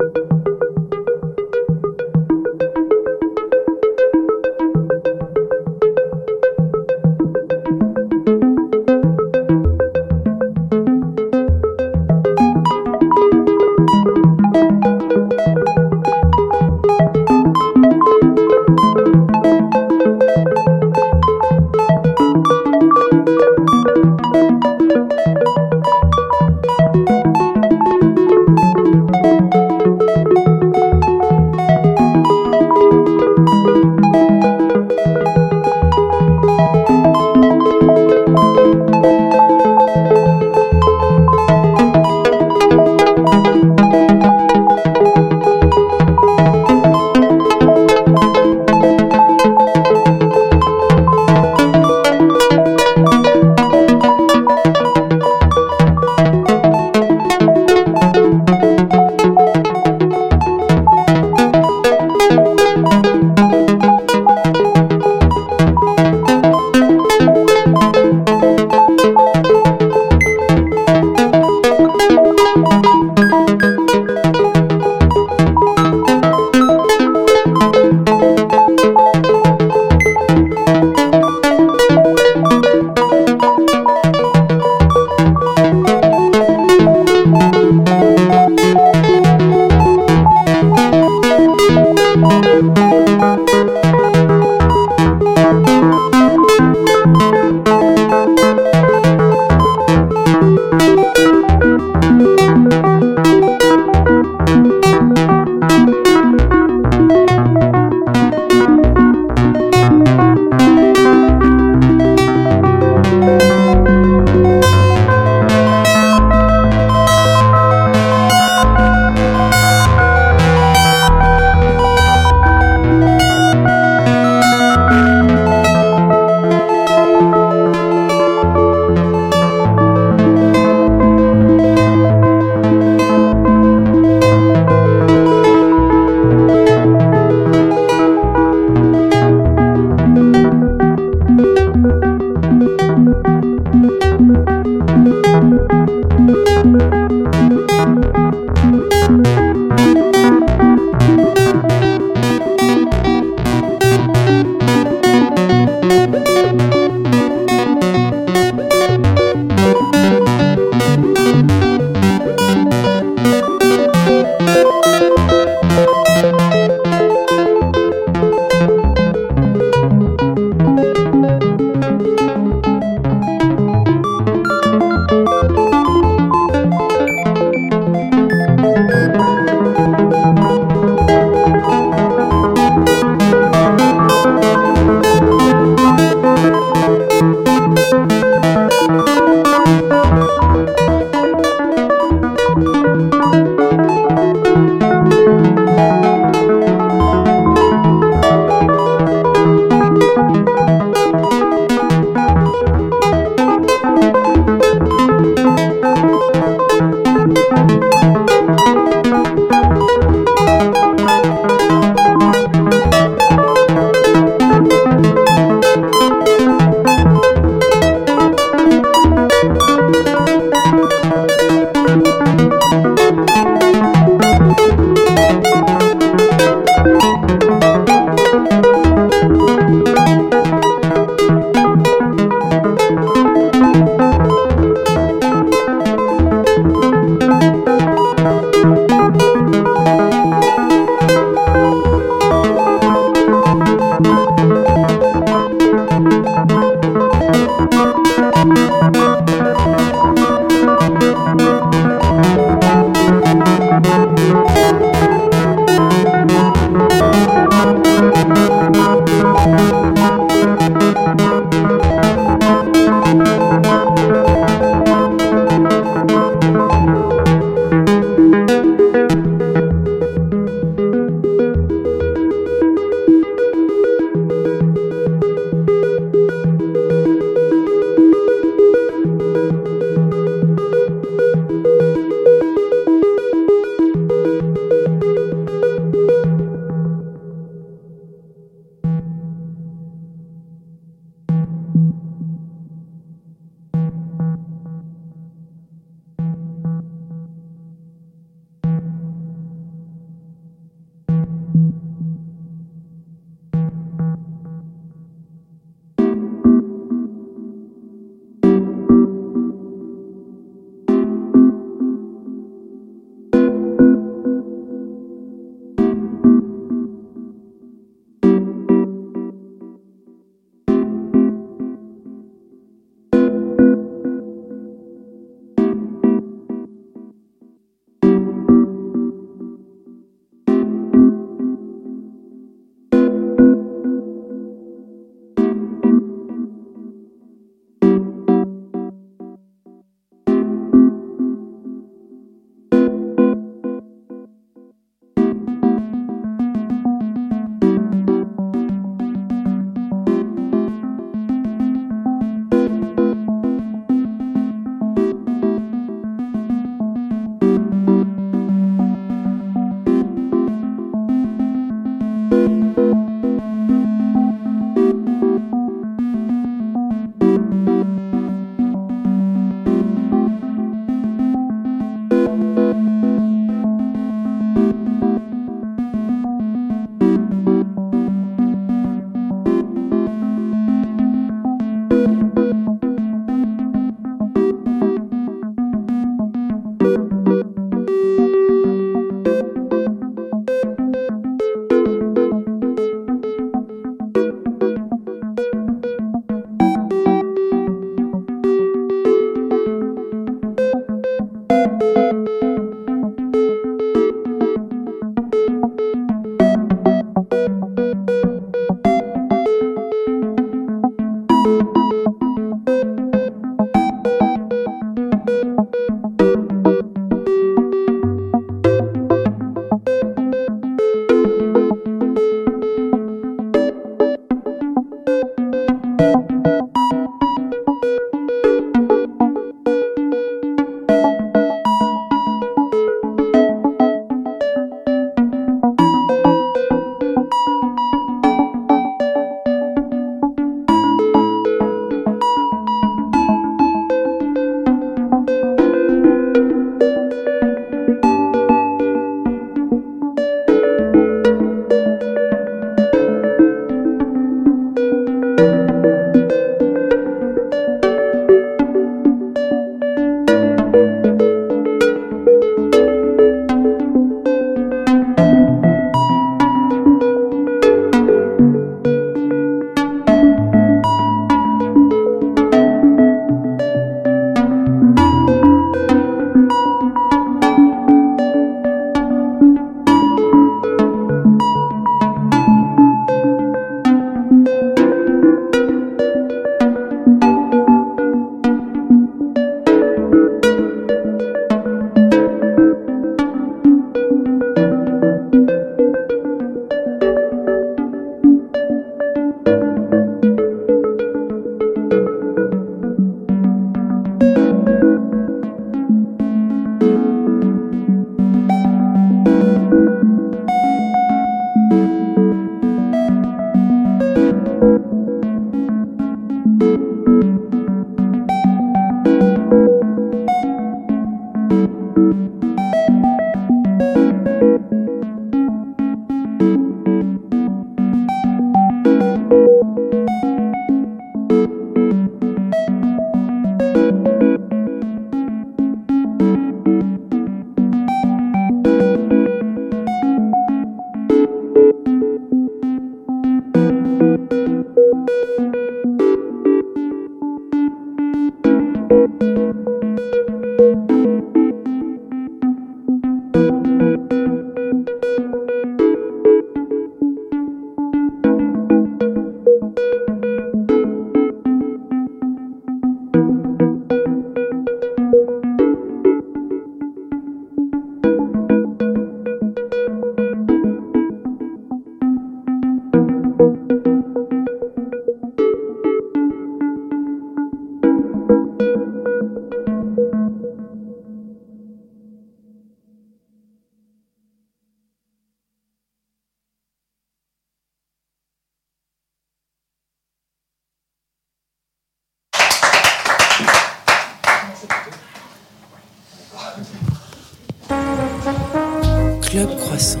Club 599.38 599.56
Croissant. 599.56 600.00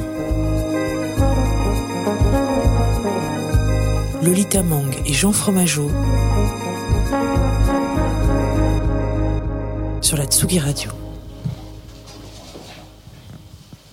Lolita 4.20 4.64
Mang 4.64 4.92
et 5.06 5.12
Jean 5.12 5.30
Fromageau 5.30 5.88
sur 10.00 10.16
la 10.16 10.24
Tsugi 10.24 10.58
Radio. 10.58 10.90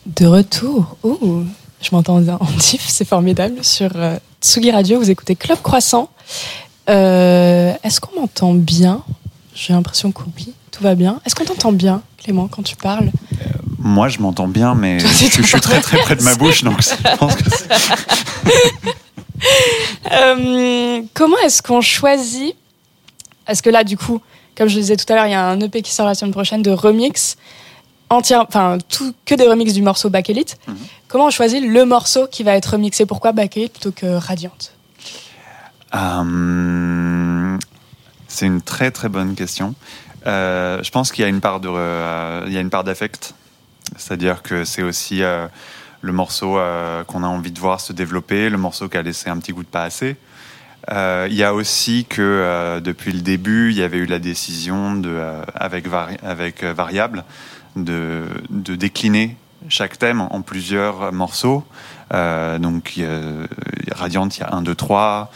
De 0.07 0.25
retour. 0.25 0.97
Oh, 1.03 1.43
je 1.79 1.89
m'entends 1.91 2.15
en 2.15 2.47
diff, 2.57 2.83
c'est 2.87 3.05
formidable. 3.05 3.63
Sur 3.63 3.91
euh, 3.97 4.17
Tsugi 4.41 4.71
Radio, 4.71 4.97
vous 4.97 5.11
écoutez 5.11 5.35
Club 5.35 5.61
Croissant. 5.61 6.09
Euh, 6.89 7.71
Est-ce 7.83 8.01
qu'on 8.01 8.19
m'entend 8.19 8.55
bien? 8.55 9.03
J'ai 9.53 9.73
l'impression 9.73 10.11
que 10.11 10.23
oui, 10.37 10.55
tout 10.71 10.81
va 10.81 10.95
bien. 10.95 11.21
Est-ce 11.23 11.35
qu'on 11.35 11.45
t'entend 11.45 11.71
bien, 11.71 12.01
Clément, 12.17 12.47
quand 12.47 12.63
tu 12.63 12.75
parles? 12.75 13.11
Moi, 13.88 14.07
je 14.09 14.17
m'entends 14.19 14.47
bien, 14.47 14.73
mais 14.73 14.97
Toi, 14.97 15.09
je, 15.11 15.41
je 15.41 15.47
suis 15.47 15.61
très 15.61 15.79
très 15.79 15.97
près 15.99 16.15
de 16.15 16.23
ma 16.23 16.33
bouche, 16.41 16.63
donc 16.63 16.81
je 16.81 17.15
pense 17.17 17.36
que 17.36 17.49
c'est- 17.51 17.69
Euh, 20.11 21.01
Comment 21.13 21.38
est-ce 21.45 21.61
qu'on 21.61 21.81
choisit 21.81 22.55
Est-ce 23.47 23.61
que 23.61 23.69
là, 23.69 23.83
du 23.83 23.95
coup, 23.97 24.21
comme 24.57 24.67
je 24.67 24.75
le 24.75 24.81
disais 24.81 24.95
tout 24.95 25.05
à 25.11 25.15
l'heure, 25.15 25.25
il 25.27 25.31
y 25.31 25.36
a 25.36 25.45
un 25.47 25.59
EP 25.59 25.81
qui 25.81 25.93
sort 25.93 26.05
la 26.07 26.15
semaine 26.15 26.31
prochaine 26.33 26.61
de 26.63 26.71
remix, 26.71 27.36
entière, 28.09 28.45
enfin, 28.47 28.77
tout, 28.89 29.13
que 29.25 29.36
des 29.36 29.47
remixes 29.47 29.73
du 29.73 29.81
morceau 29.81 30.09
Back 30.09 30.29
Elite. 30.29 30.57
Mhm. 30.67 30.77
Comment 31.07 31.25
on 31.27 31.29
choisit 31.31 31.63
le 31.63 31.86
morceau 31.86 32.27
qui 32.27 32.43
va 32.43 32.55
être 32.55 32.71
remixé? 32.71 33.05
Pourquoi 33.05 33.33
Back 33.33 33.55
Elite 33.57 33.73
plutôt 33.73 33.91
que 33.91 34.15
Radiante? 34.15 34.73
Euh, 35.93 37.57
c'est 38.27 38.45
une 38.47 38.61
très 38.61 38.89
très 38.91 39.09
bonne 39.09 39.36
question. 39.36 39.75
Euh, 40.25 40.81
je 40.81 40.89
pense 40.91 41.11
qu'il 41.11 41.21
y 41.21 41.25
a 41.25 41.29
une 41.29 41.41
part 41.41 41.59
de, 41.59 41.69
il 42.47 42.53
y 42.53 42.57
a 42.57 42.61
une 42.61 42.69
part 42.71 42.83
d'affect, 42.83 43.36
c'est-à-dire 43.97 44.41
que 44.41 44.65
c'est 44.65 44.83
aussi 44.83 45.23
euh, 45.23 45.47
le 46.01 46.11
morceau 46.11 46.57
euh, 46.57 47.03
qu'on 47.03 47.23
a 47.23 47.27
envie 47.27 47.51
de 47.51 47.59
voir 47.59 47.79
se 47.79 47.93
développer, 47.93 48.49
le 48.49 48.57
morceau 48.57 48.89
qui 48.89 48.97
a 48.97 49.01
laissé 49.01 49.29
un 49.29 49.38
petit 49.38 49.53
goût 49.53 49.63
de 49.63 49.67
pas 49.67 49.83
assez. 49.83 50.17
Euh, 50.91 51.27
il 51.29 51.36
y 51.36 51.43
a 51.43 51.53
aussi 51.53 52.05
que 52.07 52.79
depuis 52.79 53.11
le 53.11 53.21
début, 53.21 53.71
il 53.71 53.77
y 53.77 53.81
avait 53.81 53.97
eu 53.97 54.05
la 54.05 54.19
décision 54.19 55.01
avec, 55.55 55.88
vari- 55.88 56.17
variable 56.75 57.23
de, 57.75 58.25
décliner 58.51 59.36
chaque 59.67 59.97
thème 59.97 60.21
en 60.21 60.41
plusieurs 60.41 61.11
morceaux. 61.11 61.63
Donc, 62.11 62.99
Radiant, 63.95 64.27
il 64.27 64.39
y 64.39 64.43
a 64.43 64.53
1, 64.53 64.61
2, 64.61 64.75
3. 64.75 65.31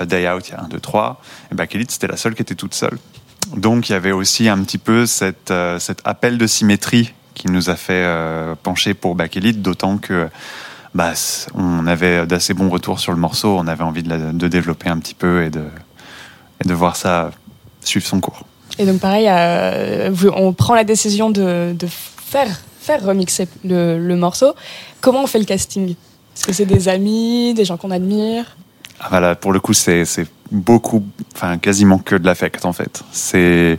Euh, 0.00 0.04
Day 0.04 0.28
Out, 0.28 0.48
il 0.48 0.52
y 0.52 0.54
a 0.54 0.60
1, 0.62 0.68
2, 0.68 0.80
3. 0.80 1.20
Et 1.50 1.54
Back 1.54 1.76
c'était 1.88 2.06
la 2.06 2.16
seule 2.16 2.34
qui 2.34 2.42
était 2.42 2.54
toute 2.54 2.74
seule. 2.74 2.98
Donc, 3.56 3.88
il 3.88 3.92
y 3.92 3.94
avait 3.94 4.12
aussi 4.12 4.48
un 4.48 4.62
petit 4.62 4.78
peu 4.78 5.06
cet 5.06 5.52
appel 6.04 6.38
de 6.38 6.46
symétrie 6.46 7.12
qui 7.34 7.48
nous 7.50 7.68
a 7.70 7.76
fait 7.76 7.92
euh, 8.04 8.54
pencher 8.62 8.94
pour 8.94 9.14
Back 9.14 9.36
Elite, 9.36 9.60
d'autant 9.62 9.98
que 9.98 10.28
bah, 10.94 11.12
on 11.54 11.86
avait 11.86 12.26
d'assez 12.26 12.54
bons 12.54 12.68
retours 12.68 13.00
sur 13.00 13.12
le 13.12 13.18
morceau, 13.18 13.56
on 13.58 13.66
avait 13.66 13.82
envie 13.82 14.02
de, 14.02 14.08
la- 14.08 14.32
de 14.32 14.48
développer 14.48 14.88
un 14.88 14.98
petit 14.98 15.14
peu 15.14 15.42
et 15.44 15.50
de, 15.50 15.64
et 16.64 16.68
de 16.68 16.74
voir 16.74 16.94
ça 16.96 17.30
suivre 17.80 18.06
son 18.06 18.20
cours. 18.20 18.44
Et 18.78 18.86
donc, 18.86 19.00
pareil, 19.00 19.26
euh, 19.28 20.12
on 20.34 20.52
prend 20.52 20.74
la 20.74 20.84
décision 20.84 21.30
de, 21.30 21.74
de 21.78 21.86
faire, 21.88 22.48
faire 22.80 23.04
remixer 23.04 23.46
le, 23.64 23.98
le 23.98 24.16
morceau. 24.16 24.54
Comment 25.00 25.22
on 25.24 25.26
fait 25.26 25.38
le 25.38 25.44
casting? 25.44 25.90
Est-ce 25.90 26.46
que 26.46 26.52
c'est 26.52 26.66
des 26.66 26.88
amis, 26.88 27.54
des 27.54 27.64
gens 27.64 27.76
qu'on 27.76 27.90
admire? 27.92 28.56
Ah, 29.00 29.06
Voilà, 29.10 29.34
pour 29.36 29.52
le 29.52 29.60
coup, 29.60 29.72
c'est 29.74 30.04
beaucoup, 30.50 31.04
enfin 31.34 31.58
quasiment 31.58 31.98
que 31.98 32.16
de 32.16 32.26
l'affect 32.26 32.64
en 32.64 32.72
fait. 32.72 33.02
C'est 33.12 33.78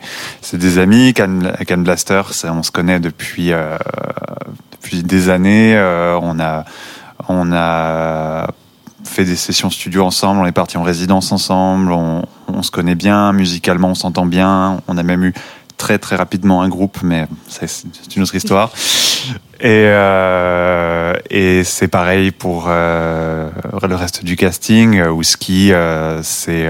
des 0.54 0.78
amis, 0.78 1.14
Can, 1.14 1.78
Blaster, 1.78 2.22
on 2.46 2.64
se 2.64 2.72
connaît 2.72 3.00
depuis 3.00 3.52
euh, 3.52 3.78
depuis 4.72 5.04
des 5.04 5.30
années. 5.30 5.76
euh, 5.76 6.18
on 6.22 6.40
a 6.40 6.66
on 7.28 7.52
a 7.54 8.48
fait 9.04 9.26
des 9.26 9.36
sessions 9.36 9.70
studio 9.70 10.04
ensemble, 10.04 10.42
on 10.42 10.46
est 10.46 10.52
parti 10.52 10.78
en 10.78 10.84
résidence 10.84 11.32
ensemble, 11.32 11.92
on, 11.92 12.24
se 12.62 12.72
connaît 12.72 12.96
bien 12.96 13.32
musicalement, 13.34 13.90
on 13.90 13.96
s'entend 13.96 14.26
bien. 14.26 14.82
On 14.88 14.98
a 14.98 15.04
même 15.04 15.24
eu 15.24 15.34
très 15.78 16.00
très 16.00 16.16
rapidement 16.16 16.62
un 16.62 16.70
groupe, 16.70 17.00
mais 17.04 17.28
c'est 17.48 17.68
c'est 17.68 18.16
une 18.16 18.24
autre 18.24 18.36
histoire. 18.36 18.72
Et, 19.60 19.86
euh, 19.88 20.75
et 21.30 21.64
c'est 21.64 21.88
pareil 21.88 22.32
pour 22.32 22.66
euh, 22.68 23.50
le 23.88 23.96
reste 23.96 24.24
du 24.24 24.36
casting. 24.36 25.00
Euh, 25.00 25.10
Whisky, 25.10 25.72
euh, 25.72 26.22
c'est 26.24 26.70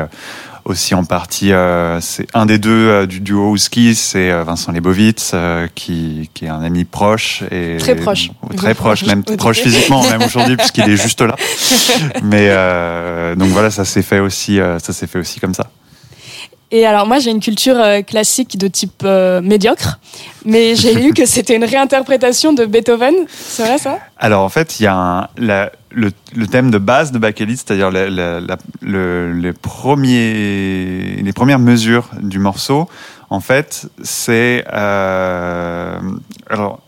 aussi 0.65 0.95
en 0.95 1.05
partie, 1.05 1.53
euh, 1.53 2.01
c'est 2.01 2.27
un 2.33 2.47
des 2.47 2.57
deux 2.57 3.05
du 3.05 3.21
duo 3.21 3.51
Whisky, 3.51 3.93
c'est 3.93 4.31
euh, 4.31 4.43
Vincent 4.43 4.71
Lebovitz, 4.71 5.31
euh, 5.33 5.67
qui, 5.75 6.29
qui 6.33 6.45
est 6.45 6.49
un 6.49 6.63
ami 6.63 6.85
proche. 6.85 7.43
Et, 7.51 7.77
Très 7.77 7.95
proche. 7.95 8.31
Très 8.57 8.73
proche, 8.73 9.05
même 9.05 9.23
proche 9.23 9.59
physiquement, 9.59 10.03
même 10.09 10.21
aujourd'hui, 10.25 10.57
puisqu'il 10.57 10.89
est 10.89 10.97
juste 10.97 11.21
là. 11.21 11.35
Mais 12.23 12.47
euh, 12.49 13.35
donc 13.35 13.49
voilà, 13.49 13.69
ça 13.69 13.85
s'est 13.85 14.01
fait 14.01 14.19
aussi, 14.19 14.59
euh, 14.59 14.79
ça 14.79 14.91
s'est 14.91 15.07
fait 15.07 15.19
aussi 15.19 15.39
comme 15.39 15.53
ça. 15.53 15.69
Et 16.71 16.85
alors 16.85 17.05
moi 17.05 17.19
j'ai 17.19 17.29
une 17.31 17.39
culture 17.39 17.79
euh, 17.79 18.01
classique 18.01 18.57
de 18.57 18.67
type 18.67 19.03
euh, 19.03 19.39
médiocre, 19.39 19.99
mais 20.45 20.75
j'ai 20.75 20.95
lu 20.95 21.13
que 21.13 21.25
c'était 21.25 21.55
une 21.55 21.63
réinterprétation 21.63 22.53
de 22.53 22.65
Beethoven, 22.65 23.13
c'est 23.29 23.63
vrai 23.63 23.77
ça? 23.77 23.99
Alors 24.17 24.43
en 24.43 24.49
fait, 24.49 24.79
il 24.79 24.83
y 24.83 24.87
a 24.87 25.29
le, 25.37 26.11
thème 26.47 26.71
de 26.71 26.79
base 26.79 27.11
de 27.11 27.19
Bakelit, 27.19 27.57
c'est-à-dire 27.57 27.91
les, 27.91 29.53
premières 31.33 31.59
mesures 31.59 32.09
du 32.19 32.39
morceau, 32.39 32.89
en 33.29 33.39
fait, 33.39 33.87
c'est 34.03 34.65
euh, 34.73 35.99
alors 36.49 36.81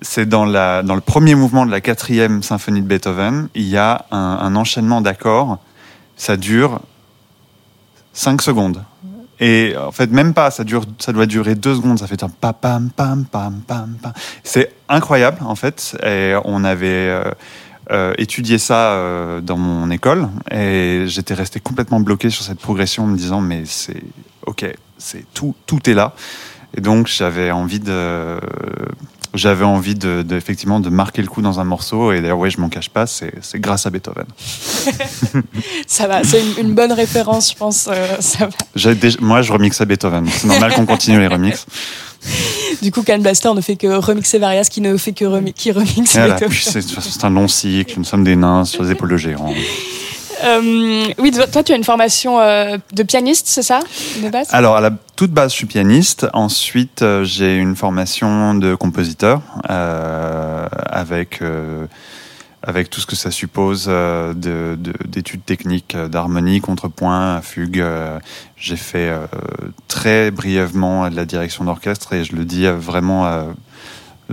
c'est 0.00 0.28
dans, 0.28 0.44
le 0.44 1.00
premier 1.00 1.36
mouvement 1.36 1.64
de 1.64 1.70
la 1.70 1.80
quatrième 1.80 2.42
symphonie 2.42 2.82
de 2.82 2.86
Beethoven, 2.86 3.48
il 3.54 3.68
y 3.68 3.76
a 3.76 4.06
un 4.10 4.56
enchaînement 4.56 5.00
d'accords. 5.00 5.58
Ça 6.16 6.36
dure 6.36 6.80
5 8.12 8.42
secondes. 8.42 8.82
Et 9.40 9.74
en 9.76 9.90
fait, 9.90 10.10
même 10.10 10.34
pas, 10.34 10.50
ça, 10.50 10.62
dure, 10.62 10.84
ça 10.98 11.12
doit 11.12 11.26
durer 11.26 11.56
deux 11.56 11.74
secondes, 11.74 11.98
ça 11.98 12.06
fait 12.06 12.22
un 12.22 12.28
pam 12.28 12.54
pam 12.60 12.90
pam 12.94 13.24
pam 13.66 13.96
pam. 14.00 14.12
C'est 14.44 14.72
incroyable, 14.88 15.38
en 15.40 15.56
fait. 15.56 15.96
Et 16.04 16.34
on 16.44 16.62
avait 16.62 16.86
euh, 16.86 17.24
euh, 17.90 18.14
étudié 18.18 18.58
ça 18.58 18.92
euh, 18.92 19.40
dans 19.40 19.56
mon 19.56 19.90
école 19.90 20.28
et 20.52 21.04
j'étais 21.08 21.34
resté 21.34 21.58
complètement 21.58 21.98
bloqué 21.98 22.30
sur 22.30 22.44
cette 22.44 22.60
progression 22.60 23.02
en 23.04 23.08
me 23.08 23.16
disant, 23.16 23.40
mais 23.40 23.64
c'est 23.66 24.04
ok, 24.46 24.64
c'est 24.96 25.24
tout, 25.34 25.56
tout 25.66 25.90
est 25.90 25.94
là. 25.94 26.14
Et 26.76 26.80
donc, 26.80 27.06
j'avais 27.08 27.50
envie 27.50 27.80
de. 27.80 28.38
J'avais 29.34 29.64
envie 29.64 29.94
de, 29.94 30.22
de- 30.22 30.36
effectivement 30.36 30.78
de 30.78 30.90
marquer 30.90 31.22
le 31.22 31.28
coup 31.28 31.40
dans 31.40 31.58
un 31.58 31.64
morceau 31.64 32.12
et 32.12 32.20
d'ailleurs 32.20 32.38
ouais 32.38 32.50
je 32.50 32.60
m'en 32.60 32.68
cache 32.68 32.90
pas 32.90 33.06
c'est 33.06 33.32
grâce 33.54 33.86
à 33.86 33.90
Beethoven. 33.90 34.26
Ça 35.86 36.06
va, 36.06 36.22
c'est 36.24 36.40
une, 36.40 36.66
une 36.68 36.74
bonne 36.74 36.92
référence 36.92 37.50
je 37.52 37.56
pense. 37.56 37.88
euh, 37.90 38.16
ça 38.20 38.46
va. 38.46 38.52
J'ai 38.76 38.94
déjà- 38.94 39.18
moi 39.20 39.40
je 39.42 39.52
remixe 39.52 39.80
à 39.80 39.84
Beethoven 39.84 40.26
c'est 40.30 40.46
normal 40.46 40.74
qu'on 40.74 40.86
continue 40.86 41.18
les 41.20 41.28
remixes. 41.28 41.66
Du 42.82 42.92
coup 42.92 43.02
Can 43.02 43.18
Blaster 43.18 43.50
ne 43.54 43.60
fait 43.60 43.76
que 43.76 43.86
remixer 43.86 44.38
Varias 44.38 44.68
qui 44.70 44.80
ne 44.80 44.96
fait 44.96 45.12
que 45.12 45.24
remi- 45.24 45.52
qui 45.52 45.72
remixe 45.72 46.14
voilà, 46.16 46.34
Beethoven. 46.34 46.82
c'est 47.00 47.24
un 47.24 47.30
long 47.30 47.48
cycle, 47.48 47.94
nous 47.96 48.04
sommes 48.04 48.24
des 48.24 48.36
nains 48.36 48.64
sur 48.64 48.82
les 48.84 48.90
épaules 48.92 49.10
de 49.10 49.16
géants. 49.16 49.52
Euh, 50.44 51.04
oui, 51.18 51.30
toi 51.52 51.62
tu 51.62 51.72
as 51.72 51.76
une 51.76 51.84
formation 51.84 52.40
euh, 52.40 52.76
de 52.92 53.02
pianiste, 53.02 53.46
c'est 53.48 53.62
ça 53.62 53.80
de 54.22 54.28
base? 54.28 54.48
Alors, 54.52 54.76
à 54.76 54.80
la 54.80 54.90
toute 55.16 55.30
base, 55.30 55.52
je 55.52 55.56
suis 55.56 55.66
pianiste. 55.66 56.26
Ensuite, 56.32 57.02
euh, 57.02 57.24
j'ai 57.24 57.56
une 57.56 57.76
formation 57.76 58.54
de 58.54 58.74
compositeur 58.74 59.40
avec, 59.68 61.40
avec 62.62 62.90
tout 62.90 63.00
ce 63.00 63.06
que 63.06 63.16
ça 63.16 63.30
suppose 63.30 63.86
de- 63.86 64.32
de- 64.34 64.92
d'études 65.06 65.44
techniques 65.44 65.96
d'harmonie, 65.96 66.60
contrepoint, 66.60 67.40
fugue. 67.42 67.84
j'ai 68.56 68.76
fait 68.76 69.12
très 69.88 70.30
brièvement 70.30 71.08
de 71.10 71.16
la 71.16 71.24
direction 71.24 71.64
d'orchestre 71.64 72.12
et 72.14 72.24
je 72.24 72.34
le 72.36 72.44
dis 72.44 72.66
vraiment. 72.66 73.52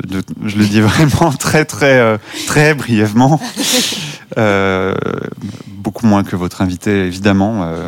De- 0.08 0.24
je 0.45 0.58
le 0.58 0.66
dis 0.66 0.82
vraiment 0.82 1.32
très 1.39 1.66
très 1.66 2.00
euh, 2.00 2.18
très 2.47 2.74
brièvement, 2.74 3.39
Euh, 4.38 4.93
beaucoup 5.68 6.06
moins 6.06 6.24
que 6.24 6.36
votre 6.36 6.62
invité 6.62 7.06
évidemment, 7.08 7.64
euh, 7.64 7.88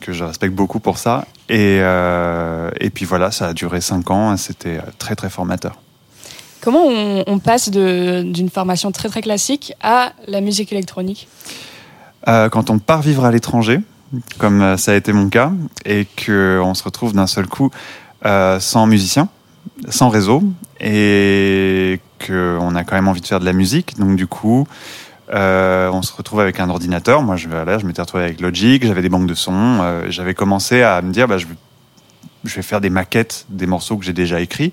que 0.00 0.12
je 0.12 0.22
respecte 0.22 0.54
beaucoup 0.54 0.78
pour 0.78 0.98
ça. 0.98 1.26
Et, 1.48 1.80
euh, 1.82 2.70
et 2.80 2.90
puis 2.90 3.04
voilà, 3.04 3.32
ça 3.32 3.48
a 3.48 3.52
duré 3.54 3.80
cinq 3.80 4.08
ans, 4.12 4.36
c'était 4.36 4.78
très 4.98 5.16
très 5.16 5.28
formateur. 5.28 5.74
Comment 6.60 6.84
on, 6.86 7.24
on 7.26 7.38
passe 7.40 7.70
d'une 7.70 8.50
formation 8.50 8.92
très 8.92 9.08
très 9.08 9.20
classique 9.20 9.72
à 9.82 10.12
la 10.28 10.40
musique 10.40 10.72
électronique? 10.72 11.28
Quand 12.24 12.70
on 12.70 12.78
part 12.78 13.00
vivre 13.02 13.24
à 13.24 13.32
l'étranger, 13.32 13.80
comme 14.38 14.76
ça 14.76 14.92
a 14.92 14.94
été 14.94 15.12
mon 15.12 15.28
cas, 15.28 15.50
et 15.86 16.06
qu'on 16.24 16.74
se 16.74 16.84
retrouve 16.84 17.14
d'un 17.14 17.26
seul 17.26 17.46
coup 17.48 17.70
sans 18.24 18.86
musicien, 18.86 19.28
sans 19.88 20.08
réseau, 20.08 20.42
et 20.80 22.00
qu'on 22.26 22.74
a 22.74 22.84
quand 22.84 22.96
même 22.96 23.08
envie 23.08 23.20
de 23.20 23.26
faire 23.26 23.40
de 23.40 23.44
la 23.44 23.52
musique, 23.52 23.98
donc 23.98 24.16
du 24.16 24.26
coup, 24.26 24.66
euh, 25.32 25.90
on 25.92 26.02
se 26.02 26.12
retrouve 26.12 26.40
avec 26.40 26.58
un 26.60 26.70
ordinateur. 26.70 27.22
Moi, 27.22 27.36
je, 27.36 27.48
voilà, 27.48 27.78
je 27.78 27.86
m'étais 27.86 28.00
retrouvé 28.00 28.24
avec 28.24 28.40
Logic, 28.40 28.84
j'avais 28.86 29.02
des 29.02 29.08
banques 29.08 29.26
de 29.26 29.34
sons, 29.34 29.78
euh, 29.82 30.06
j'avais 30.08 30.34
commencé 30.34 30.82
à 30.82 31.02
me 31.02 31.12
dire, 31.12 31.28
bah, 31.28 31.38
je, 31.38 31.46
vais 32.44 32.62
faire 32.62 32.80
des 32.80 32.90
maquettes 32.90 33.46
des 33.50 33.66
morceaux 33.66 33.96
que 33.96 34.04
j'ai 34.04 34.12
déjà 34.12 34.40
écrits. 34.40 34.72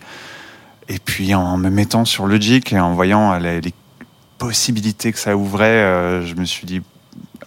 Et 0.87 0.99
puis 0.99 1.33
en 1.33 1.57
me 1.57 1.69
mettant 1.69 2.05
sur 2.05 2.27
Logic 2.27 2.71
et 2.71 2.79
en 2.79 2.93
voyant 2.93 3.37
les, 3.39 3.59
les 3.59 3.73
possibilités 4.37 5.11
que 5.11 5.19
ça 5.19 5.35
ouvrait, 5.35 5.65
euh, 5.65 6.25
je 6.25 6.35
me 6.35 6.45
suis 6.45 6.65
dit, 6.65 6.81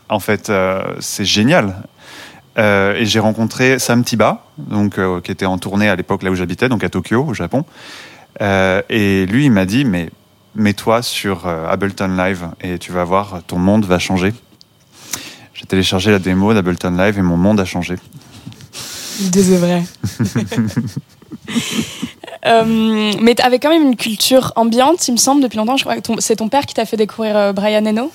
en 0.09 0.21
fait, 0.21 0.51
euh, 0.51 0.83
c'est 1.01 1.25
génial. 1.25 1.83
Euh, 2.59 2.95
et 2.95 3.07
j'ai 3.07 3.21
rencontré 3.21 3.79
Sam 3.79 4.03
Tiba, 4.03 4.45
donc 4.59 4.99
euh, 4.99 5.21
qui 5.21 5.31
était 5.31 5.47
en 5.47 5.59
tournée 5.59 5.89
à 5.89 5.97
l'époque 5.97 6.23
là 6.23 6.31
où 6.31 6.35
j'habitais, 6.35 6.69
donc 6.69 6.83
à 6.83 6.89
Tokyo, 6.89 7.25
au 7.25 7.35
Japon. 7.35 7.65
Euh, 8.41 8.83
et 8.89 9.27
lui, 9.27 9.45
il 9.47 9.53
m'a 9.53 9.65
dit, 9.65 9.85
mais 9.85 10.11
mets-toi 10.55 11.03
sur 11.03 11.47
Ableton 11.47 12.09
Live 12.17 12.49
et 12.61 12.79
tu 12.79 12.91
vas 12.93 13.05
voir, 13.05 13.43
ton 13.47 13.59
monde 13.59 13.85
va 13.85 13.99
changer. 13.99 14.33
J'ai 15.55 15.67
téléchargé 15.67 16.11
la 16.11 16.19
démo 16.19 16.53
d'Ableton 16.55 16.97
Live 16.97 17.19
et 17.19 17.23
mon 17.23 17.37
monde 17.37 17.61
a 17.61 17.65
changé. 17.65 17.97
C'est 19.33 19.57
vrai. 19.57 19.83
Euh, 22.47 23.13
mais 23.21 23.35
tu 23.35 23.43
avais 23.43 23.59
quand 23.59 23.69
même 23.69 23.83
une 23.83 23.97
culture 23.97 24.53
ambiante, 24.55 25.07
il 25.09 25.13
me 25.13 25.17
semble, 25.17 25.43
depuis 25.43 25.57
longtemps. 25.57 25.77
Je 25.77 25.85
crois 25.85 26.01
que 26.01 26.21
c'est 26.21 26.37
ton 26.37 26.49
père 26.49 26.67
qui 26.67 26.75
t'a 26.75 26.85
fait 26.85 26.97
découvrir 26.97 27.53
Brian 27.53 27.85
Eno? 27.85 28.13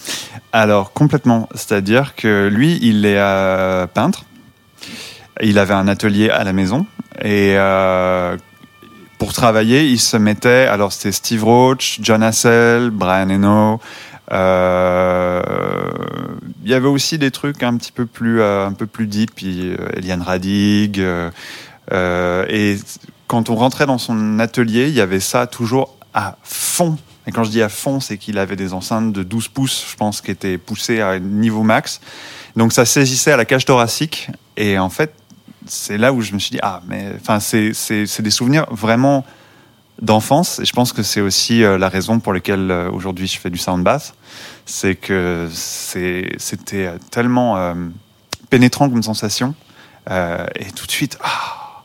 Alors 0.53 0.93
complètement, 0.93 1.49
c'est-à-dire 1.53 2.15
que 2.15 2.47
lui, 2.47 2.79
il 2.81 3.05
est 3.05 3.17
euh, 3.17 3.85
peintre. 3.85 4.23
Il 5.41 5.57
avait 5.57 5.73
un 5.73 5.87
atelier 5.87 6.29
à 6.29 6.43
la 6.43 6.53
maison 6.53 6.85
et 7.21 7.55
euh, 7.57 8.37
pour 9.17 9.33
travailler, 9.33 9.85
il 9.85 9.99
se 9.99 10.17
mettait. 10.17 10.67
Alors 10.67 10.91
c'était 10.91 11.11
Steve 11.11 11.43
Roach, 11.43 11.99
John 12.01 12.23
Hassell, 12.23 12.89
Brian 12.89 13.29
Eno. 13.29 13.79
euh, 14.31 15.41
il 16.63 16.71
y 16.71 16.73
avait 16.73 16.87
aussi 16.87 17.17
des 17.17 17.31
trucs 17.31 17.61
un 17.63 17.75
petit 17.77 17.91
peu 17.91 18.05
plus 18.05 18.41
euh, 18.41 18.65
un 18.65 18.73
peu 18.73 18.85
plus 18.85 19.07
deep, 19.07 19.31
Eliane 19.95 20.21
Radig. 20.21 20.99
et 21.91 22.77
quand 23.27 23.49
on 23.49 23.55
rentrait 23.55 23.85
dans 23.85 23.97
son 23.97 24.39
atelier, 24.39 24.87
il 24.87 24.93
y 24.93 25.01
avait 25.01 25.19
ça 25.19 25.47
toujours 25.47 25.95
à 26.13 26.37
fond. 26.43 26.97
Et 27.25 27.31
quand 27.31 27.43
je 27.43 27.51
dis 27.51 27.61
à 27.61 27.69
fond, 27.69 27.99
c'est 27.99 28.17
qu'il 28.17 28.37
avait 28.37 28.55
des 28.55 28.73
enceintes 28.73 29.13
de 29.13 29.23
12 29.23 29.47
pouces, 29.47 29.85
je 29.89 29.95
pense, 29.95 30.21
qui 30.21 30.31
étaient 30.31 30.57
poussées 30.57 31.01
à 31.01 31.19
niveau 31.19 31.63
max. 31.63 32.01
Donc 32.55 32.73
ça 32.73 32.85
saisissait 32.85 33.31
à 33.31 33.37
la 33.37 33.45
cage 33.45 33.65
thoracique. 33.65 34.29
Et 34.57 34.77
en 34.77 34.89
fait, 34.89 35.13
c'est 35.65 35.97
là 35.97 36.13
où 36.13 36.21
je 36.21 36.33
me 36.33 36.39
suis 36.39 36.51
dit, 36.51 36.59
ah, 36.61 36.81
mais 36.87 37.11
enfin, 37.19 37.39
c'est, 37.39 37.73
c'est, 37.73 38.05
c'est 38.05 38.23
des 38.23 38.31
souvenirs 38.31 38.65
vraiment 38.71 39.25
d'enfance. 40.01 40.59
Et 40.59 40.65
je 40.65 40.73
pense 40.73 40.93
que 40.93 41.03
c'est 41.03 41.21
aussi 41.21 41.63
euh, 41.63 41.77
la 41.77 41.89
raison 41.89 42.19
pour 42.19 42.33
laquelle 42.33 42.71
euh, 42.71 42.89
aujourd'hui 42.91 43.27
je 43.27 43.39
fais 43.39 43.49
du 43.49 43.57
sound 43.57 43.83
bass. 43.83 44.13
C'est 44.65 44.95
que 44.95 45.49
c'est, 45.51 46.31
c'était 46.37 46.87
euh, 46.87 46.97
tellement 47.11 47.75
pénétrant 48.49 48.89
comme 48.89 49.03
sensation. 49.03 49.55
Et 50.09 50.71
tout 50.75 50.85
de 50.85 50.91
suite, 50.91 51.17
ah, 51.23 51.83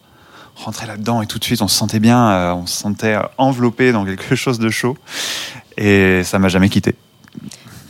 rentrer 0.56 0.86
là-dedans 0.86 1.22
et 1.22 1.26
tout 1.26 1.38
de 1.38 1.44
suite 1.44 1.62
on 1.62 1.68
se 1.68 1.76
sentait 1.76 2.00
bien, 2.00 2.52
on 2.54 2.66
se 2.66 2.76
sentait 2.76 3.16
enveloppé 3.36 3.92
dans 3.92 4.04
quelque 4.04 4.34
chose 4.34 4.58
de 4.58 4.68
chaud. 4.68 4.96
Et 5.76 6.22
ça 6.24 6.40
m'a 6.40 6.48
jamais 6.48 6.68
quitté. 6.68 6.96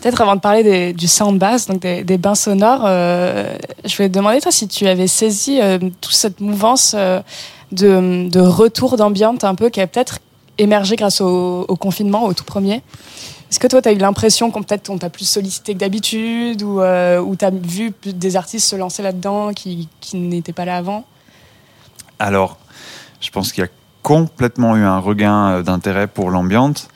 Peut-être 0.00 0.20
avant 0.20 0.36
de 0.36 0.40
parler 0.40 0.92
du 0.92 1.08
sound 1.08 1.38
bass, 1.38 1.66
donc 1.66 1.80
des, 1.80 2.18
bains 2.18 2.36
sonores, 2.36 2.82
euh, 2.84 3.56
je 3.84 3.96
voulais 3.96 4.08
te 4.08 4.14
demander 4.14 4.40
toi 4.40 4.52
si 4.52 4.68
tu 4.68 4.86
avais 4.86 5.08
saisi 5.08 5.60
euh, 5.60 5.78
toute 6.00 6.14
cette 6.14 6.40
mouvance 6.40 6.94
euh, 6.96 7.20
de, 7.72 8.38
retour 8.38 8.96
d'ambiance 8.96 9.42
un 9.42 9.56
peu 9.56 9.70
qui 9.70 9.80
a 9.80 9.88
peut-être 9.88 10.20
émergé 10.56 10.94
grâce 10.94 11.20
au, 11.20 11.64
confinement, 11.80 12.24
au 12.24 12.32
tout 12.32 12.44
premier. 12.44 12.82
Est-ce 13.50 13.58
que 13.58 13.66
toi, 13.66 13.82
tu 13.82 13.88
as 13.88 13.92
eu 13.92 13.98
l'impression 13.98 14.52
qu'on 14.52 14.62
peut-être 14.62 14.96
t'a 14.98 15.10
plus 15.10 15.24
sollicité 15.24 15.74
que 15.74 15.78
d'habitude 15.78 16.62
ou, 16.62 16.80
ou 16.80 17.36
tu 17.36 17.44
as 17.44 17.50
vu 17.50 17.92
des 18.04 18.36
artistes 18.36 18.68
se 18.68 18.76
lancer 18.76 19.02
là-dedans 19.02 19.52
qui, 19.52 19.88
qui 20.00 20.16
n'étaient 20.16 20.52
pas 20.52 20.64
là 20.64 20.76
avant? 20.76 21.04
Alors, 22.20 22.58
je 23.20 23.30
pense 23.30 23.52
qu'il 23.52 23.64
y 23.64 23.66
a 23.66 23.70
complètement 24.02 24.76
eu 24.76 24.84
un 24.84 24.98
regain 24.98 25.62
d'intérêt 25.62 26.06
pour 26.06 26.30
l'ambiance. 26.30 26.88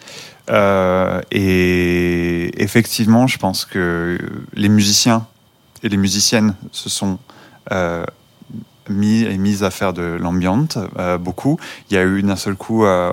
Euh, 0.51 1.21
et 1.31 2.63
effectivement, 2.63 3.27
je 3.27 3.39
pense 3.39 3.65
que 3.65 4.19
les 4.55 4.69
musiciens 4.69 5.27
et 5.83 5.89
les 5.89 5.97
musiciennes 5.97 6.55
se 6.71 6.89
sont 6.89 7.19
euh, 7.71 8.05
mis 8.89 9.23
et 9.23 9.39
mises 9.39 9.63
à 9.63 9.71
faire 9.71 9.93
de 9.93 10.03
l'ambiance 10.03 10.79
euh, 10.99 11.19
beaucoup. 11.19 11.59
Il 11.91 11.95
y 11.95 11.97
a 11.97 12.05
eu 12.05 12.23
d'un 12.23 12.37
seul 12.37 12.57
coup 12.57 12.85
euh, 12.85 13.13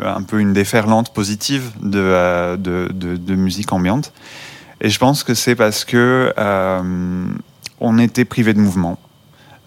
un 0.00 0.22
peu 0.22 0.40
une 0.40 0.52
déferlante 0.52 1.12
positive 1.12 1.72
de, 1.80 2.56
de, 2.56 3.34
musique 3.34 3.72
ambiante. 3.72 4.12
Et 4.80 4.88
je 4.88 4.98
pense 4.98 5.24
que 5.24 5.34
c'est 5.34 5.54
parce 5.54 5.84
que 5.84 6.32
on 7.80 7.98
était 7.98 8.24
privé 8.24 8.54
de 8.54 8.60
mouvement. 8.60 8.98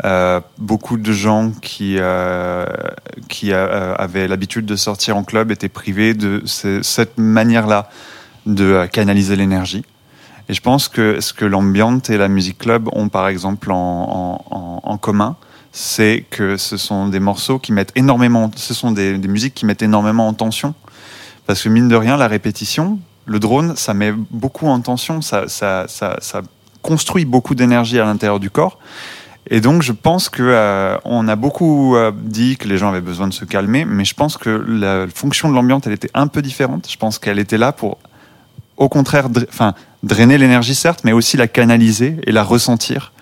Euh, 0.03 0.41
beaucoup 0.57 0.97
de 0.97 1.11
gens 1.13 1.51
qui, 1.61 1.95
euh, 1.99 2.65
qui 3.29 3.53
euh, 3.53 3.95
avaient 3.95 4.27
l'habitude 4.27 4.65
de 4.65 4.75
sortir 4.75 5.15
en 5.15 5.23
club 5.23 5.51
étaient 5.51 5.69
privés 5.69 6.13
de 6.13 6.41
ce- 6.43 6.81
cette 6.81 7.17
manière-là 7.17 7.89
de 8.45 8.85
canaliser 8.91 9.37
l'énergie. 9.37 9.85
Et 10.49 10.53
je 10.53 10.61
pense 10.61 10.89
que 10.89 11.21
ce 11.21 11.31
que 11.31 11.45
l'ambiance 11.45 12.09
et 12.09 12.17
la 12.17 12.27
musique 12.27 12.57
club 12.57 12.89
ont 12.91 13.07
par 13.07 13.29
exemple 13.29 13.69
en, 13.71 14.97
commun, 15.01 15.37
c'est 15.71 16.25
que 16.29 16.57
ce 16.57 16.77
sont 16.77 17.07
des 17.07 17.19
morceaux 17.19 17.57
qui 17.57 17.71
mettent 17.71 17.91
énormément, 17.95 18.51
ce 18.55 18.73
sont 18.73 18.91
des, 18.91 19.17
musiques 19.17 19.53
qui 19.53 19.65
mettent 19.65 19.81
énormément 19.81 20.27
en 20.27 20.33
tension. 20.33 20.73
Parce 21.47 21.63
que 21.63 21.69
mine 21.69 21.87
de 21.87 21.95
rien, 21.95 22.17
la 22.17 22.27
répétition, 22.27 22.99
le 23.25 23.39
drone, 23.39 23.75
ça 23.75 23.93
met 23.93 24.11
beaucoup 24.11 24.67
en 24.67 24.79
tension, 24.81 25.21
ça, 25.21 25.47
ça, 25.47 25.85
ça 25.87 26.41
construit 26.81 27.25
beaucoup 27.25 27.55
d'énergie 27.55 27.99
à 27.99 28.05
l'intérieur 28.05 28.39
du 28.39 28.49
corps. 28.49 28.77
Et 29.49 29.61
donc, 29.61 29.83
je 29.83 29.91
pense 29.91 30.29
que 30.29 30.41
euh, 30.41 30.97
on 31.05 31.27
a 31.27 31.35
beaucoup 31.35 31.95
euh, 31.95 32.11
dit 32.15 32.57
que 32.57 32.67
les 32.67 32.77
gens 32.77 32.89
avaient 32.89 33.01
besoin 33.01 33.27
de 33.27 33.33
se 33.33 33.45
calmer, 33.45 33.85
mais 33.85 34.03
je 34.03 34.15
pense 34.15 34.37
que 34.37 34.49
la 34.49 35.05
fonction 35.07 35.49
de 35.49 35.53
l'ambiance, 35.53 35.83
elle 35.85 35.93
était 35.93 36.09
un 36.15 36.27
peu 36.27 36.41
différente. 36.41 36.87
Je 36.89 36.97
pense 36.97 37.19
qu'elle 37.19 37.37
était 37.37 37.59
là 37.59 37.71
pour, 37.71 37.99
au 38.77 38.89
contraire, 38.89 39.27
enfin, 39.49 39.75
drainer 40.01 40.37
l'énergie 40.37 40.73
certes, 40.73 41.01
mais 41.03 41.11
aussi 41.11 41.37
la 41.37 41.47
canaliser 41.47 42.17
et 42.25 42.31
la 42.31 42.43
ressentir, 42.43 43.13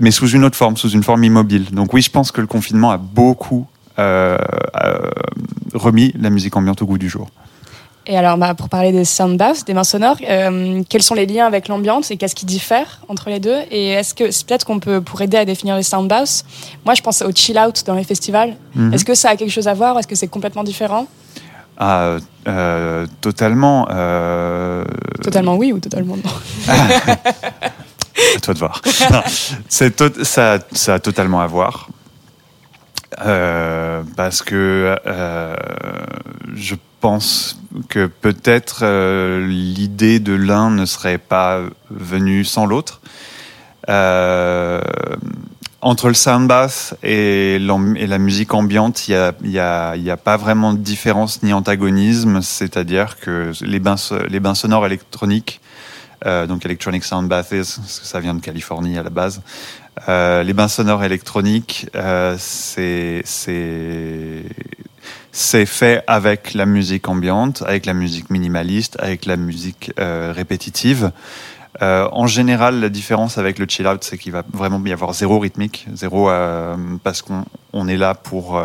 mais 0.00 0.10
sous 0.10 0.28
une 0.28 0.44
autre 0.44 0.56
forme, 0.56 0.76
sous 0.76 0.90
une 0.90 1.02
forme 1.02 1.24
immobile. 1.24 1.66
Donc 1.72 1.92
oui, 1.92 2.00
je 2.00 2.10
pense 2.10 2.32
que 2.32 2.40
le 2.40 2.46
confinement 2.46 2.90
a 2.90 2.96
beaucoup 2.96 3.66
euh, 3.98 4.38
remis 5.74 6.14
la 6.18 6.30
musique 6.30 6.56
ambiante 6.56 6.80
au 6.80 6.86
goût 6.86 6.98
du 6.98 7.10
jour. 7.10 7.28
Et 8.10 8.16
alors, 8.16 8.38
bah, 8.38 8.54
pour 8.54 8.70
parler 8.70 8.90
des 8.90 9.04
sound 9.04 9.36
baths, 9.36 9.66
des 9.66 9.74
mains 9.74 9.84
sonores, 9.84 10.16
euh, 10.28 10.82
quels 10.88 11.02
sont 11.02 11.14
les 11.14 11.26
liens 11.26 11.46
avec 11.46 11.68
l'ambiance 11.68 12.10
et 12.10 12.16
qu'est-ce 12.16 12.34
qui 12.34 12.46
diffère 12.46 13.00
entre 13.08 13.28
les 13.28 13.38
deux 13.38 13.58
Et 13.70 13.88
est-ce 13.90 14.14
que 14.14 14.30
c'est 14.30 14.46
peut-être 14.46 14.64
qu'on 14.64 14.80
peut, 14.80 15.02
pour 15.02 15.20
aider 15.20 15.36
à 15.36 15.44
définir 15.44 15.76
les 15.76 15.82
sound 15.82 16.08
baths, 16.08 16.42
moi 16.86 16.94
je 16.94 17.02
pense 17.02 17.20
au 17.20 17.30
chill 17.34 17.58
out 17.58 17.82
dans 17.84 17.94
les 17.94 18.04
festivals. 18.04 18.56
Mhm. 18.74 18.94
Est-ce 18.94 19.04
que 19.04 19.14
ça 19.14 19.28
a 19.30 19.36
quelque 19.36 19.50
chose 19.50 19.68
à 19.68 19.74
voir 19.74 19.94
ou 19.94 19.98
est-ce 19.98 20.08
que 20.08 20.14
c'est 20.14 20.26
complètement 20.28 20.64
différent? 20.64 21.06
Ah, 21.76 22.16
euh, 22.48 23.06
totalement. 23.20 23.86
euh, 23.90 24.84
Totalement 25.22 25.56
oui 25.56 25.72
ou 25.74 25.78
totalement 25.78 26.16
non? 26.16 26.22
À 28.36 28.40
toi 28.40 28.52
de 28.54 28.58
voir. 28.58 28.80
Non, 29.12 29.22
ça, 29.68 30.58
ça 30.72 30.94
a 30.94 30.98
totalement 30.98 31.40
à 31.40 31.46
voir. 31.46 31.88
Euh, 33.24 34.02
parce 34.16 34.42
que 34.42 34.96
je 36.56 36.74
pense 37.00 37.60
que 37.88 38.06
peut-être 38.06 38.80
euh, 38.82 39.46
l'idée 39.46 40.18
de 40.18 40.32
l'un 40.32 40.70
ne 40.70 40.84
serait 40.84 41.18
pas 41.18 41.60
venue 41.90 42.44
sans 42.44 42.66
l'autre. 42.66 43.00
Euh, 43.88 44.80
entre 45.80 46.08
le 46.08 46.14
sound 46.14 46.48
bass 46.48 46.94
et, 47.02 47.58
la 47.60 48.18
musique 48.18 48.52
ambiante, 48.52 49.08
il 49.08 49.32
n'y 49.44 49.58
a, 49.58 50.16
pas 50.22 50.36
vraiment 50.36 50.72
de 50.72 50.78
différence 50.78 51.42
ni 51.42 51.52
antagonisme, 51.52 52.42
c'est-à-dire 52.42 53.18
que 53.20 53.52
les 53.62 53.78
bains, 53.78 54.54
sonores 54.54 54.86
électroniques, 54.86 55.60
euh, 56.26 56.46
donc 56.46 56.64
Electronic 56.64 57.04
Sound 57.04 57.28
Baths, 57.28 57.78
ça 57.86 58.18
vient 58.18 58.34
de 58.34 58.40
Californie 58.40 58.98
à 58.98 59.04
la 59.04 59.10
base, 59.10 59.40
les 60.08 60.52
bains 60.52 60.68
sonores 60.68 61.04
électroniques, 61.04 61.86
c'est 62.38 63.22
c'est 65.38 65.66
fait 65.66 66.02
avec 66.08 66.52
la 66.54 66.66
musique 66.66 67.08
ambiante, 67.08 67.62
avec 67.64 67.86
la 67.86 67.94
musique 67.94 68.28
minimaliste, 68.28 68.96
avec 68.98 69.24
la 69.24 69.36
musique 69.36 69.92
euh, 70.00 70.32
répétitive. 70.34 71.12
Euh, 71.80 72.08
en 72.10 72.26
général, 72.26 72.80
la 72.80 72.88
différence 72.88 73.38
avec 73.38 73.60
le 73.60 73.66
chill 73.68 73.86
out, 73.86 74.02
c'est 74.02 74.18
qu'il 74.18 74.32
va 74.32 74.42
vraiment 74.52 74.84
y 74.84 74.92
avoir 74.92 75.12
zéro 75.12 75.38
rythmique, 75.38 75.86
zéro 75.94 76.28
euh, 76.28 76.76
parce 77.04 77.22
qu'on 77.22 77.44
on 77.72 77.86
est 77.86 77.96
là 77.96 78.14
pour, 78.14 78.60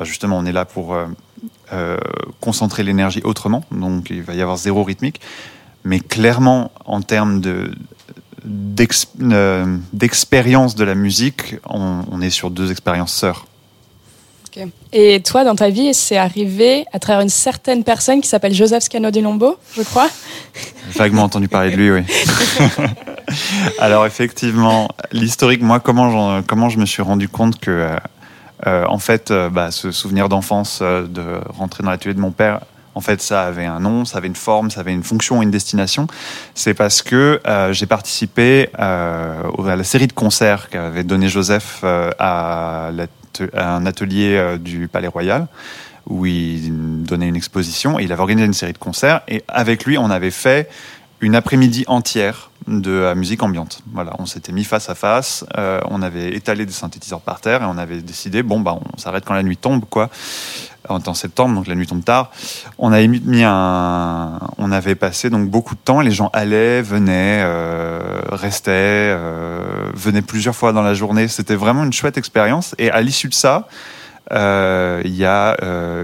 justement, 0.00 0.36
on 0.36 0.44
est 0.46 0.52
là 0.52 0.64
pour 0.64 0.96
concentrer 2.40 2.82
l'énergie 2.82 3.20
autrement. 3.22 3.62
Donc, 3.70 4.10
il 4.10 4.22
va 4.22 4.34
y 4.34 4.42
avoir 4.42 4.56
zéro 4.56 4.82
rythmique. 4.82 5.20
Mais 5.84 6.00
clairement, 6.00 6.72
en 6.86 7.02
termes 7.02 7.40
de 7.40 7.70
d'ex- 8.44 9.12
d'expérience 9.92 10.74
de 10.74 10.84
la 10.84 10.96
musique, 10.96 11.56
on, 11.66 12.00
on 12.10 12.20
est 12.20 12.30
sur 12.30 12.50
deux 12.50 12.72
expériences 12.72 13.14
sœurs. 13.14 13.46
Et 14.92 15.20
toi, 15.20 15.44
dans 15.44 15.56
ta 15.56 15.70
vie, 15.70 15.92
c'est 15.94 16.16
arrivé 16.16 16.84
à 16.92 16.98
travers 16.98 17.22
une 17.22 17.28
certaine 17.28 17.84
personne 17.84 18.20
qui 18.20 18.28
s'appelle 18.28 18.54
Joseph 18.54 18.84
Scano 18.84 19.10
di 19.10 19.20
Lombo, 19.20 19.56
je 19.76 19.82
crois. 19.82 20.08
Vaguement 20.94 21.24
entendu 21.24 21.48
parler 21.48 21.70
de 21.70 21.76
lui, 21.76 21.90
oui. 21.90 22.02
Alors 23.80 24.06
effectivement, 24.06 24.88
l'historique, 25.12 25.62
moi, 25.62 25.80
comment, 25.80 26.42
comment 26.42 26.68
je 26.68 26.78
me 26.78 26.86
suis 26.86 27.02
rendu 27.02 27.28
compte 27.28 27.58
que 27.58 27.70
euh, 27.70 27.96
Euh, 28.66 28.84
en 28.88 28.98
fait, 28.98 29.30
euh, 29.30 29.50
bah, 29.50 29.70
ce 29.70 29.90
souvenir 29.90 30.28
d'enfance 30.28 30.78
euh, 30.80 31.06
de 31.06 31.40
rentrer 31.48 31.82
dans 31.82 31.90
l'atelier 31.90 32.14
de 32.14 32.20
mon 32.20 32.30
père, 32.30 32.60
en 32.94 33.00
fait, 33.00 33.20
ça 33.20 33.42
avait 33.42 33.64
un 33.64 33.80
nom, 33.80 34.04
ça 34.04 34.18
avait 34.18 34.28
une 34.28 34.36
forme, 34.36 34.70
ça 34.70 34.80
avait 34.80 34.92
une 34.92 35.02
fonction, 35.02 35.42
une 35.42 35.50
destination. 35.50 36.06
C'est 36.54 36.74
parce 36.74 37.02
que 37.02 37.40
euh, 37.46 37.72
j'ai 37.72 37.86
participé 37.86 38.70
euh, 38.78 39.42
à 39.66 39.76
la 39.76 39.84
série 39.84 40.06
de 40.06 40.12
concerts 40.12 40.68
qu'avait 40.70 41.02
donné 41.02 41.28
Joseph 41.28 41.80
euh, 41.82 42.10
à, 42.18 42.86
à 42.86 42.90
un 43.54 43.86
atelier 43.86 44.36
euh, 44.36 44.58
du 44.58 44.88
Palais 44.88 45.08
Royal 45.08 45.46
où 46.06 46.26
il 46.26 47.02
donnait 47.04 47.28
une 47.28 47.36
exposition 47.36 47.98
et 47.98 48.04
il 48.04 48.12
avait 48.12 48.20
organisé 48.20 48.46
une 48.46 48.54
série 48.54 48.74
de 48.74 48.78
concerts 48.78 49.22
et 49.28 49.42
avec 49.48 49.84
lui 49.84 49.96
on 49.96 50.10
avait 50.10 50.30
fait 50.30 50.68
une 51.20 51.34
après-midi 51.34 51.84
entière 51.86 52.50
de 52.66 52.92
la 52.92 53.14
musique 53.14 53.42
ambiante. 53.42 53.82
Voilà, 53.92 54.12
on 54.18 54.26
s'était 54.26 54.52
mis 54.52 54.64
face 54.64 54.88
à 54.88 54.94
face, 54.94 55.44
euh, 55.56 55.80
on 55.90 56.02
avait 56.02 56.34
étalé 56.34 56.66
des 56.66 56.72
synthétiseurs 56.72 57.20
par 57.20 57.40
terre 57.40 57.62
et 57.62 57.66
on 57.66 57.78
avait 57.78 58.00
décidé 58.00 58.42
bon 58.42 58.60
bah 58.60 58.78
on 58.94 58.98
s'arrête 58.98 59.24
quand 59.24 59.34
la 59.34 59.42
nuit 59.42 59.56
tombe 59.56 59.84
quoi. 59.88 60.10
En 60.88 61.14
septembre 61.14 61.54
donc 61.54 61.66
la 61.66 61.74
nuit 61.74 61.86
tombe 61.86 62.04
tard. 62.04 62.30
On 62.78 62.92
avait 62.92 64.94
passé 64.94 65.30
donc 65.30 65.48
beaucoup 65.48 65.74
de 65.74 65.80
temps. 65.80 66.00
Les 66.00 66.10
gens 66.10 66.30
allaient, 66.32 66.82
venaient, 66.82 67.42
euh, 67.44 68.20
restaient, 68.30 69.14
euh, 69.16 69.90
venaient 69.94 70.22
plusieurs 70.22 70.54
fois 70.54 70.72
dans 70.72 70.82
la 70.82 70.94
journée. 70.94 71.28
C'était 71.28 71.56
vraiment 71.56 71.84
une 71.84 71.92
chouette 71.92 72.18
expérience. 72.18 72.74
Et 72.78 72.90
à 72.90 73.00
l'issue 73.00 73.28
de 73.28 73.34
ça, 73.34 73.68
euh, 74.32 75.00
il 75.04 75.14
y 75.14 75.24
a 75.24 75.56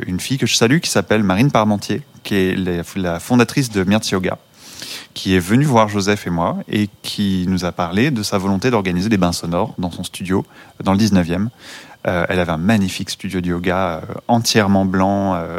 une 0.07 0.21
fille 0.21 0.39
que 0.39 0.47
je 0.47 0.57
salue 0.57 0.79
qui 0.79 0.91
s'appelle 0.91 1.23
Marine 1.23 1.51
Parmentier, 1.51 2.03
qui 2.23 2.37
est 2.37 2.57
la, 2.57 2.83
la 2.97 3.21
fondatrice 3.21 3.71
de 3.71 3.85
Myrthe 3.85 4.09
Yoga, 4.09 4.39
qui 5.13 5.37
est 5.37 5.41
venue 5.41 5.65
voir 5.65 5.89
Joseph 5.89 6.27
et 6.27 6.31
moi 6.31 6.59
et 6.69 6.89
qui 7.03 7.45
nous 7.49 7.67
a 7.67 7.73
parlé 7.73 8.11
de 8.11 8.23
sa 8.23 8.39
volonté 8.39 8.71
d'organiser 8.71 9.11
des 9.11 9.19
bains 9.19 9.33
sonores 9.33 9.75
dans 9.79 9.91
son 9.91 10.05
studio 10.05 10.47
dans 10.83 10.93
le 10.93 10.99
19e. 10.99 11.49
Euh, 12.07 12.25
elle 12.31 12.41
avait 12.41 12.53
un 12.53 12.57
magnifique 12.57 13.11
studio 13.11 13.43
de 13.43 13.49
yoga 13.49 13.97
euh, 13.97 14.15
entièrement 14.27 14.87
blanc. 14.87 15.35
euh, 15.35 15.59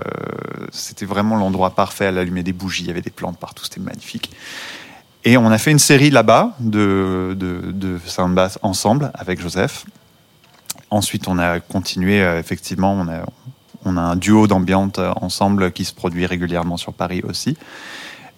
c'était 0.71 1.05
vraiment 1.05 1.35
l'endroit 1.37 1.71
parfait. 1.71 2.05
Elle 2.05 2.17
allumait 2.17 2.43
des 2.43 2.53
bougies, 2.53 2.83
il 2.83 2.87
y 2.87 2.91
avait 2.91 3.01
des 3.01 3.11
plantes 3.11 3.37
partout, 3.37 3.63
c'était 3.63 3.79
magnifique. 3.79 4.31
Et 5.23 5.37
on 5.37 5.51
a 5.51 5.57
fait 5.59 5.69
une 5.69 5.79
série 5.79 6.09
là-bas 6.09 6.55
de, 6.59 7.37
de, 7.37 7.99
ensemble 8.63 9.11
avec 9.13 9.39
Joseph. 9.39 9.85
Ensuite, 10.89 11.27
on 11.27 11.37
a 11.37 11.59
continué, 11.59 12.17
effectivement, 12.39 12.93
on 12.93 13.07
a, 13.07 13.23
on 13.85 13.97
a 13.97 14.01
un 14.01 14.15
duo 14.15 14.47
d'ambiance 14.47 14.97
ensemble 15.17 15.73
qui 15.73 15.85
se 15.85 15.93
produit 15.93 16.25
régulièrement 16.25 16.75
sur 16.75 16.93
Paris 16.93 17.21
aussi. 17.23 17.55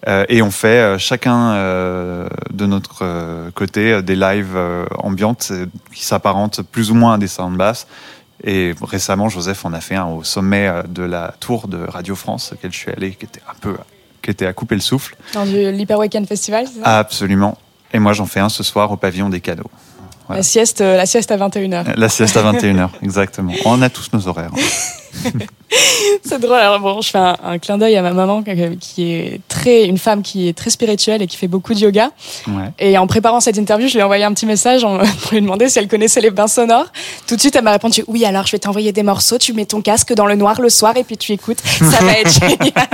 Euh, 0.06 0.24
et 0.28 0.42
on 0.42 0.50
fait 0.50 0.68
euh, 0.80 0.98
chacun 0.98 1.52
euh, 1.54 2.28
de 2.52 2.66
notre 2.66 3.50
côté 3.54 4.02
des 4.02 4.16
lives 4.16 4.56
ambiantes 4.98 5.50
qui 5.94 6.04
s'apparentent 6.04 6.62
plus 6.62 6.90
ou 6.90 6.94
moins 6.94 7.14
à 7.14 7.18
des 7.18 7.28
sound 7.28 7.56
bass. 7.56 7.86
Et 8.42 8.74
récemment, 8.82 9.28
Joseph 9.28 9.64
en 9.64 9.72
a 9.72 9.80
fait 9.80 9.94
un 9.94 10.06
au 10.06 10.22
sommet 10.24 10.70
de 10.88 11.02
la 11.02 11.34
tour 11.40 11.68
de 11.68 11.78
Radio 11.78 12.14
France, 12.14 12.52
auquel 12.52 12.72
je 12.72 12.76
suis 12.78 12.90
allé, 12.90 13.12
qui 13.12 13.24
était 13.24 13.40
un 13.48 13.54
peu, 13.58 13.74
qui 14.20 14.30
était 14.30 14.44
à 14.46 14.52
couper 14.52 14.74
le 14.74 14.80
souffle. 14.82 15.16
Dans 15.32 15.46
du- 15.46 15.70
l'Hyper 15.72 15.98
Weekend 15.98 16.26
Festival, 16.26 16.66
c'est 16.66 16.82
ça? 16.82 16.98
Absolument. 16.98 17.56
Et 17.94 17.98
moi, 17.98 18.12
j'en 18.12 18.26
fais 18.26 18.40
un 18.40 18.48
ce 18.50 18.62
soir 18.62 18.90
au 18.90 18.96
pavillon 18.98 19.30
des 19.30 19.40
cadeaux. 19.40 19.70
Voilà. 20.26 20.38
la, 20.40 20.42
sieste, 20.42 20.80
euh, 20.80 20.96
la 20.96 21.06
sieste 21.06 21.30
à 21.30 21.36
21h. 21.36 21.84
La 21.96 22.08
sieste 22.08 22.36
à 22.36 22.42
21h, 22.52 22.88
exactement. 23.02 23.52
On 23.64 23.80
a 23.82 23.88
tous 23.90 24.08
nos 24.12 24.26
horaires. 24.28 24.50
C'est 26.24 26.40
drôle. 26.40 26.56
Alors 26.58 26.80
bon, 26.80 27.00
je 27.00 27.10
fais 27.10 27.18
un, 27.18 27.36
un 27.44 27.58
clin 27.58 27.78
d'œil 27.78 27.96
à 27.96 28.02
ma 28.02 28.12
maman 28.12 28.42
qui- 28.42 29.02
est 29.12 29.40
très 29.48 29.84
une 29.84 29.98
femme 29.98 30.22
qui 30.22 30.48
est 30.48 30.52
très 30.56 30.70
spirituelle 30.70 31.22
et 31.22 31.26
qui 31.26 31.36
fait 31.36 31.46
beaucoup 31.48 31.74
de 31.74 31.78
yoga. 31.78 32.10
Ouais. 32.48 32.70
Et 32.78 32.96
en 32.98 33.06
préparant 33.06 33.40
cette 33.40 33.56
interview, 33.56 33.86
je 33.88 33.94
lui 33.94 34.00
ai 34.00 34.02
envoyé 34.02 34.24
un 34.24 34.32
petit 34.32 34.46
message 34.46 34.82
pour 35.22 35.32
lui 35.32 35.40
demander 35.40 35.68
si 35.68 35.78
elle 35.78 35.88
connaissait 35.88 36.20
les 36.20 36.30
bains 36.30 36.46
sonores. 36.48 36.86
Tout 37.26 37.36
de 37.36 37.40
suite, 37.40 37.54
elle 37.56 37.64
m'a 37.64 37.72
répondu 37.72 38.02
oui. 38.08 38.24
Alors, 38.24 38.46
je 38.46 38.52
vais 38.52 38.58
t'envoyer 38.58 38.92
des 38.92 39.02
morceaux. 39.02 39.38
Tu 39.38 39.52
mets 39.52 39.66
ton 39.66 39.80
casque 39.82 40.12
dans 40.14 40.26
le 40.26 40.34
noir 40.36 40.60
le 40.60 40.68
soir 40.68 40.96
et 40.96 41.04
puis 41.04 41.16
tu 41.16 41.32
écoutes. 41.32 41.60
Ça 41.60 42.02
va 42.04 42.12
être 42.12 42.32
génial. 42.32 42.88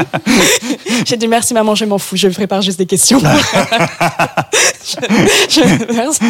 J'ai 1.07 1.17
dit 1.17 1.29
merci 1.29 1.55
maman, 1.55 1.75
je 1.75 1.85
m'en 1.85 1.99
fous. 1.99 2.17
Je 2.17 2.29
prépare 2.29 2.61
juste 2.63 2.79
des 2.79 2.87
questions. 2.87 3.21
je, 3.21 4.97
je- 5.49 5.93
merci. 5.95 6.21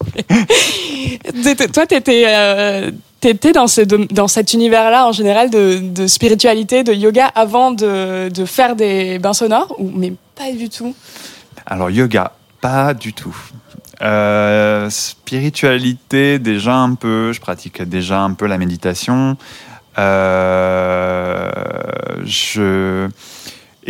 Toi, 1.72 1.86
t'étais 1.86 2.24
euh, 2.26 2.90
t'étais 3.20 3.52
dans, 3.52 3.66
ce, 3.66 3.82
dans 3.82 4.28
cet 4.28 4.54
univers-là 4.54 5.06
en 5.06 5.12
général 5.12 5.50
de, 5.50 5.78
de 5.78 6.06
spiritualité, 6.06 6.84
de 6.84 6.92
yoga 6.92 7.26
avant 7.26 7.70
de, 7.70 8.28
de 8.28 8.44
faire 8.44 8.76
des 8.76 9.18
bains 9.18 9.34
sonores 9.34 9.74
ou 9.78 9.90
mais 9.94 10.12
pas 10.34 10.50
du 10.52 10.68
tout? 10.68 10.94
Alors, 11.66 11.90
yoga, 11.90 12.32
pas 12.60 12.94
du 12.94 13.12
tout. 13.12 13.36
Euh, 14.02 14.88
spiritualité, 14.88 16.38
déjà 16.38 16.74
un 16.74 16.94
peu. 16.94 17.32
Je 17.32 17.40
pratique 17.40 17.82
déjà 17.82 18.20
un 18.20 18.32
peu 18.32 18.46
la 18.46 18.56
méditation. 18.58 19.36
Euh, 19.98 21.50
je... 22.24 23.08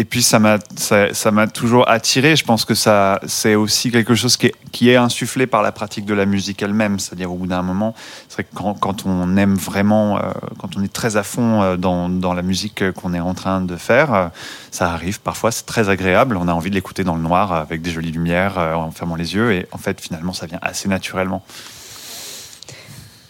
Et 0.01 0.05
puis, 0.07 0.23
ça 0.23 0.39
m'a 0.39 0.57
ça, 0.77 1.31
m'a 1.31 1.47
toujours 1.47 1.87
attiré. 1.87 2.35
Je 2.35 2.43
pense 2.43 2.65
que 2.65 2.75
ça, 2.75 3.21
c'est 3.27 3.55
aussi 3.55 3.91
quelque 3.91 4.15
chose 4.15 4.39
qui 4.39 4.89
est, 4.89 4.97
insufflé 4.97 5.47
par 5.47 5.61
la 5.61 5.73
pratique 5.73 6.07
de 6.07 6.15
la 6.15 6.25
musique 6.25 6.63
elle-même. 6.63 6.99
C'est-à-dire, 6.99 7.31
au 7.31 7.35
bout 7.35 7.47
d'un 7.47 7.61
moment, 7.61 7.95
c'est 8.31 8.47
quand, 8.55 9.05
on 9.05 9.37
aime 9.37 9.57
vraiment, 9.57 10.17
euh, 10.17 10.23
quand 10.59 10.75
on 10.79 10.83
est 10.83 10.91
très 10.91 11.19
à 11.19 11.23
fond 11.23 11.61
euh, 11.61 11.77
dans, 11.77 12.09
dans 12.09 12.33
la 12.33 12.41
musique 12.41 12.91
qu'on 12.93 13.13
est 13.13 13.21
en 13.21 13.35
train 13.35 13.61
de 13.61 13.77
faire, 13.77 14.15
euh, 14.15 14.29
ça 14.71 14.91
arrive 14.91 15.21
parfois, 15.21 15.53
c'est 15.53 15.67
très 15.67 15.91
agréable. 15.91 16.39
On 16.39 16.49
a 16.49 16.55
envie 16.55 16.71
de 16.71 16.77
l'écouter 16.77 17.05
dans 17.05 17.17
le 17.17 17.23
noir 17.23 17.53
avec 17.53 17.83
des 17.83 17.91
jolies 17.91 18.13
lumières, 18.13 18.57
en 18.57 18.91
fermant 18.93 19.17
les 19.17 19.35
yeux. 19.35 19.53
Et 19.53 19.67
en 19.71 19.77
fait, 19.77 20.01
finalement, 20.01 20.33
ça 20.33 20.47
vient 20.47 20.61
assez 20.63 20.89
naturellement. 20.89 21.45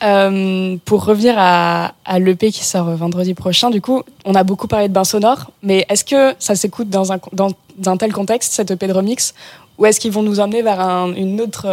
Euh, 0.03 0.77
pour 0.85 1.05
revenir 1.05 1.35
à, 1.37 1.93
l'EP 2.19 2.51
qui 2.53 2.65
sort 2.65 2.91
vendredi 2.97 3.35
prochain, 3.35 3.71
du 3.71 3.81
coup, 3.81 4.03
on 4.25 4.35
a 4.35 4.45
beaucoup 4.45 4.67
parlé 4.67 4.89
de 4.89 4.95
bain 4.95 5.05
sonore, 5.05 5.51
mais 5.63 5.85
est-ce 5.89 6.05
que 6.05 6.35
ça 6.39 6.55
s'écoute 6.55 6.89
dans 6.89 7.13
un, 7.13 7.97
tel 7.99 8.13
contexte, 8.13 8.53
cette 8.53 8.71
EP 8.71 8.87
de 8.87 8.93
remix, 8.93 9.35
ou 9.79 9.87
est-ce 9.87 10.01
qu'ils 10.01 10.13
vont 10.13 10.23
nous 10.23 10.41
emmener 10.41 10.63
vers 10.63 10.81
un, 10.81 11.13
autre, 11.39 11.67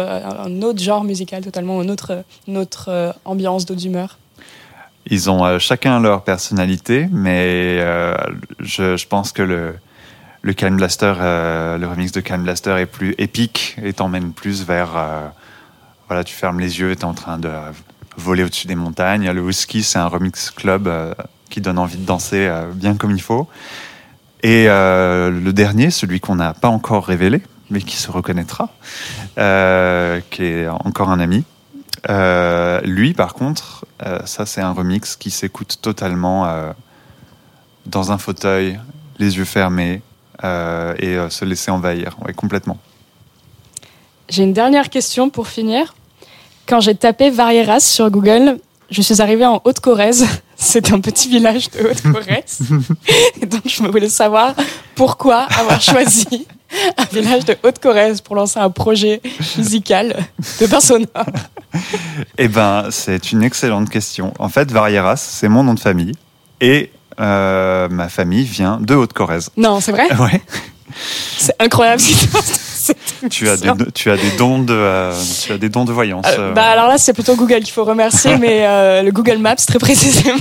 genre 0.78 1.04
musical 1.04 1.42
totalement, 1.42 1.82
une 1.82 1.90
autre, 1.90 2.22
une 2.46 2.58
autre 2.58 2.86
euh, 2.88 3.12
ambiance, 3.24 3.64
d'autres 3.64 3.86
humeurs? 3.86 4.18
Ils 5.06 5.30
ont 5.30 5.44
euh, 5.44 5.58
chacun 5.58 6.00
leur 6.00 6.22
personnalité, 6.22 7.08
mais 7.10 7.78
je, 8.60 9.06
pense 9.06 9.32
que 9.32 9.42
le, 9.42 9.74
le 10.42 10.52
le 10.52 11.86
remix 11.86 12.12
de 12.12 12.20
Can 12.20 12.38
Blaster 12.38 12.76
est 12.78 12.86
plus 12.86 13.14
épique 13.16 13.76
et 13.82 13.94
t'emmène 13.94 14.32
plus 14.32 14.66
vers. 14.66 14.90
voilà, 16.08 16.24
tu 16.24 16.34
fermes 16.34 16.60
les 16.60 16.78
yeux 16.78 16.94
t'es 16.94 17.04
en 17.04 17.14
train 17.14 17.38
de 17.38 17.48
voler 18.18 18.44
au-dessus 18.44 18.66
des 18.66 18.74
montagnes. 18.74 19.30
Le 19.30 19.40
Whisky, 19.40 19.82
c'est 19.82 19.98
un 19.98 20.08
remix 20.08 20.50
club 20.50 20.88
euh, 20.88 21.14
qui 21.48 21.60
donne 21.60 21.78
envie 21.78 21.96
de 21.96 22.04
danser 22.04 22.46
euh, 22.46 22.70
bien 22.72 22.96
comme 22.96 23.12
il 23.12 23.22
faut. 23.22 23.48
Et 24.42 24.66
euh, 24.68 25.30
le 25.30 25.52
dernier, 25.52 25.90
celui 25.90 26.20
qu'on 26.20 26.34
n'a 26.34 26.52
pas 26.52 26.68
encore 26.68 27.06
révélé, 27.06 27.42
mais 27.70 27.80
qui 27.80 27.96
se 27.96 28.10
reconnaîtra, 28.10 28.70
qui 29.34 30.42
est 30.42 30.68
encore 30.68 31.10
un 31.10 31.20
ami. 31.20 31.44
Lui, 32.84 33.14
par 33.14 33.34
contre, 33.34 33.84
ça 34.24 34.46
c'est 34.46 34.60
un 34.60 34.72
remix 34.72 35.16
qui 35.16 35.30
s'écoute 35.30 35.78
totalement 35.82 36.48
dans 37.84 38.12
un 38.12 38.16
fauteuil, 38.16 38.78
les 39.18 39.36
yeux 39.36 39.44
fermés 39.44 40.02
et 40.44 41.18
se 41.28 41.44
laisser 41.44 41.72
envahir, 41.72 42.16
complètement. 42.36 42.78
J'ai 44.30 44.44
une 44.44 44.52
dernière 44.52 44.88
question 44.88 45.28
pour 45.28 45.48
finir. 45.48 45.94
Quand 46.68 46.80
j'ai 46.80 46.94
tapé 46.94 47.30
Varieras 47.30 47.80
sur 47.80 48.10
Google, 48.10 48.58
je 48.90 49.00
suis 49.00 49.22
arrivée 49.22 49.46
en 49.46 49.62
Haute-Corrèze. 49.64 50.26
C'est 50.56 50.92
un 50.92 51.00
petit 51.00 51.30
village 51.30 51.70
de 51.70 51.80
Haute-Corrèze. 51.88 52.58
Et 53.40 53.46
donc, 53.46 53.62
je 53.64 53.82
me 53.82 53.88
voulais 53.88 54.10
savoir 54.10 54.54
pourquoi 54.94 55.46
avoir 55.58 55.80
choisi 55.80 56.46
un 56.98 57.04
village 57.04 57.46
de 57.46 57.56
Haute-Corrèze 57.62 58.20
pour 58.20 58.36
lancer 58.36 58.58
un 58.58 58.68
projet 58.68 59.22
musical 59.56 60.14
de 60.60 60.66
persona. 60.66 61.06
Eh 62.36 62.48
ben, 62.48 62.88
c'est 62.90 63.32
une 63.32 63.42
excellente 63.44 63.88
question. 63.88 64.34
En 64.38 64.50
fait, 64.50 64.70
Varieras, 64.70 65.16
c'est 65.16 65.48
mon 65.48 65.62
nom 65.62 65.72
de 65.72 65.80
famille 65.80 66.12
et 66.60 66.90
euh, 67.18 67.88
ma 67.88 68.10
famille 68.10 68.44
vient 68.44 68.78
de 68.78 68.94
Haute-Corrèze. 68.94 69.50
Non, 69.56 69.80
c'est 69.80 69.92
vrai? 69.92 70.14
Ouais. 70.16 70.42
C'est 71.38 71.54
incroyable. 71.60 72.00
cette 72.00 72.67
Tu 73.30 73.48
as 73.48 73.56
des, 73.56 73.66
émission. 73.68 73.86
tu 73.94 74.10
as 74.10 74.16
des 74.16 74.30
dons 74.36 74.58
de, 74.60 74.72
euh, 74.74 75.12
tu 75.44 75.52
as 75.52 75.58
des 75.58 75.68
dons 75.68 75.84
de 75.84 75.92
voyance. 75.92 76.26
Euh, 76.28 76.50
euh. 76.50 76.52
bah 76.52 76.66
alors 76.66 76.88
là, 76.88 76.98
c'est 76.98 77.12
plutôt 77.12 77.34
Google 77.36 77.60
qu'il 77.60 77.72
faut 77.72 77.84
remercier, 77.84 78.36
mais 78.40 78.66
euh, 78.66 79.02
le 79.02 79.10
Google 79.10 79.38
Maps 79.38 79.56
très 79.56 79.78
précisément. 79.78 80.36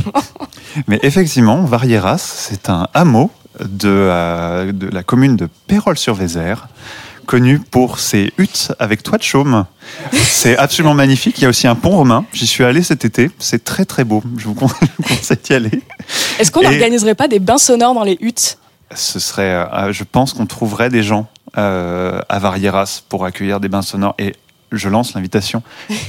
Mais 0.88 1.00
effectivement, 1.04 1.64
Varieras, 1.64 2.18
c'est 2.18 2.70
un 2.70 2.88
hameau 2.94 3.32
de, 3.60 4.72
de 4.72 4.88
la 4.92 5.04
commune 5.04 5.36
de 5.36 5.50
Pérol-sur-Vézère, 5.68 6.68
connu 7.26 7.60
pour 7.60 8.00
ses 8.00 8.32
huttes 8.38 8.72
avec 8.80 9.04
toit 9.04 9.18
de 9.18 9.24
chaume. 9.24 9.66
C'est 10.14 10.58
absolument 10.58 10.94
magnifique. 11.04 11.40
Il 11.40 11.44
y 11.44 11.46
a 11.46 11.50
aussi 11.50 11.68
un 11.68 11.76
pont 11.76 11.90
romain. 11.90 12.26
J'y 12.34 12.48
suis 12.48 12.64
allé 12.64 12.84
cet 12.84 13.06
été. 13.06 13.32
C'est 13.40 13.64
très 13.64 13.86
très 13.86 14.04
beau. 14.04 14.22
Je 14.38 14.46
vous 14.48 14.54
conseille 15.08 15.38
d'y 15.44 15.54
aller. 15.54 15.82
Est-ce 16.40 16.52
qu'on 16.52 16.62
Et- 16.62 16.66
n'organiserait 16.70 17.16
pas 17.16 17.28
des 17.28 17.40
bains 17.40 17.58
sonores 17.58 17.94
dans 17.94 18.04
les 18.04 18.18
huttes? 18.22 18.60
Ce 18.96 19.20
serait, 19.20 19.44
euh, 19.74 19.92
je 19.92 20.04
pense 20.06 20.32
qu'on 20.34 20.46
trouverait 20.46 20.90
des 20.90 21.04
gens 21.04 21.28
à 21.54 22.40
Varieras 22.40 23.04
pour 23.10 23.26
accueillir 23.26 23.60
des 23.60 23.70
bains 23.70 23.82
sonores. 23.82 24.16
Et 24.20 24.34
je 24.72 24.90
lance 24.90 25.14
l'invitation. 25.14 25.64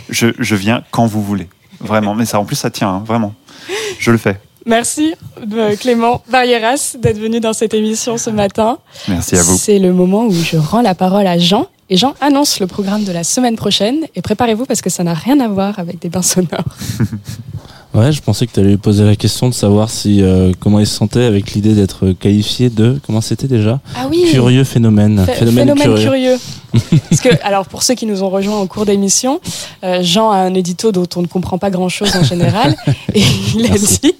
Je, 0.09 0.29
je 0.39 0.55
viens 0.57 0.83
quand 0.91 1.07
vous 1.07 1.23
voulez. 1.23 1.49
Vraiment, 1.81 2.15
mais 2.15 2.25
ça 2.25 2.41
en 2.41 2.45
plus 2.45 2.57
ça 2.57 2.71
tient, 2.71 2.89
hein, 2.89 3.03
vraiment. 3.07 3.35
Je 3.99 4.11
le 4.11 4.19
fais. 4.19 4.41
Merci 4.67 5.15
euh, 5.55 5.77
Clément 5.77 6.23
Barrieras 6.31 6.97
d'être 7.01 7.19
venu 7.19 7.41
dans 7.41 7.53
cette 7.53 7.73
émission 7.73 8.19
ce 8.19 8.31
matin. 8.31 8.79
Merci 9.09 9.37
à 9.37 9.43
vous. 9.43 9.57
C'est 9.57 9.79
le 9.79 9.93
moment 9.93 10.27
où 10.27 10.33
je 10.33 10.57
rends 10.57 10.83
la 10.83 10.95
parole 10.95 11.27
à 11.27 11.39
Jean. 11.39 11.67
Et 11.91 11.97
Jean 11.97 12.15
annonce 12.21 12.61
le 12.61 12.67
programme 12.67 13.05
de 13.05 13.13
la 13.13 13.25
semaine 13.25 13.57
prochaine. 13.57 14.05
Et 14.15 14.21
préparez-vous 14.21 14.67
parce 14.67 14.83
que 14.83 14.91
ça 14.91 15.05
n'a 15.05 15.15
rien 15.15 15.41
à 15.41 15.49
voir 15.49 15.79
avec 15.79 16.01
des 16.01 16.11
bains 16.11 16.23
sonores. 16.23 16.77
Ouais, 17.95 18.13
je 18.13 18.21
pensais 18.21 18.47
que 18.47 18.53
tu 18.53 18.61
allais 18.61 18.69
lui 18.71 18.77
poser 18.77 19.05
la 19.05 19.17
question 19.17 19.49
de 19.49 19.55
savoir 19.55 19.89
si 19.89 20.23
euh, 20.23 20.53
comment 20.61 20.79
il 20.79 20.87
se 20.87 20.95
sentait 20.95 21.25
avec 21.25 21.53
l'idée 21.53 21.75
d'être 21.75 22.13
qualifié 22.13 22.69
de 22.69 23.01
comment 23.07 23.23
c'était 23.23 23.49
déjà 23.49 23.81
Ah 23.97 24.07
oui 24.11 24.25
curieux 24.31 24.63
phénomène. 24.65 25.25
Phé- 25.25 25.47
Phénomène, 25.47 25.95
curieux. 25.97 26.37
Parce 27.09 27.23
que, 27.23 27.31
alors, 27.43 27.67
pour 27.67 27.83
ceux 27.83 27.95
qui 27.95 28.05
nous 28.05 28.23
ont 28.23 28.29
rejoints 28.29 28.59
en 28.59 28.67
cours 28.67 28.85
d'émission, 28.85 29.41
euh, 29.85 30.03
Jean 30.03 30.31
a 30.31 30.37
un 30.37 30.53
édito 30.55 30.93
dont 30.93 31.07
on 31.17 31.23
ne 31.23 31.27
comprend 31.27 31.57
pas 31.57 31.71
grand-chose 31.71 32.15
en 32.15 32.23
général, 32.23 32.77
et 33.15 33.23
il 33.57 33.65
a 33.65 33.71
Merci. 33.71 34.01
dit 34.03 34.15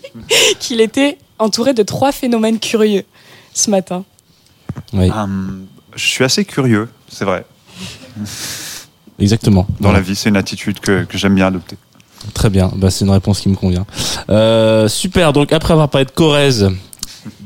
qu'il 0.59 0.81
était 0.81 1.19
entouré 1.39 1.75
de 1.75 1.83
trois 1.83 2.11
phénomènes 2.11 2.59
curieux 2.59 3.05
ce 3.53 3.71
matin. 3.71 4.05
Oui, 4.95 5.11
Hum, 5.11 5.67
je 5.95 6.07
suis 6.07 6.25
assez 6.25 6.45
curieux, 6.47 6.89
c'est 7.09 7.27
vrai. 7.27 7.45
exactement. 9.19 9.67
Dans 9.81 9.93
la 9.93 10.01
vie, 10.01 10.17
c'est 10.17 10.31
une 10.31 10.37
attitude 10.37 10.81
que, 10.81 11.05
que 11.05 11.19
j'aime 11.19 11.35
bien 11.35 11.49
adopter. 11.49 11.77
Très 12.35 12.51
bien, 12.51 12.71
bah, 12.77 12.91
c'est 12.91 13.05
une 13.05 13.11
réponse 13.11 13.41
qui 13.41 13.49
me 13.49 13.55
convient. 13.57 13.87
Euh, 14.31 14.89
super, 14.89 15.33
donc 15.33 15.53
après 15.53 15.73
avoir 15.73 15.89
parlé 15.89 16.05
de 16.05 16.11
Corrèze, 16.11 16.71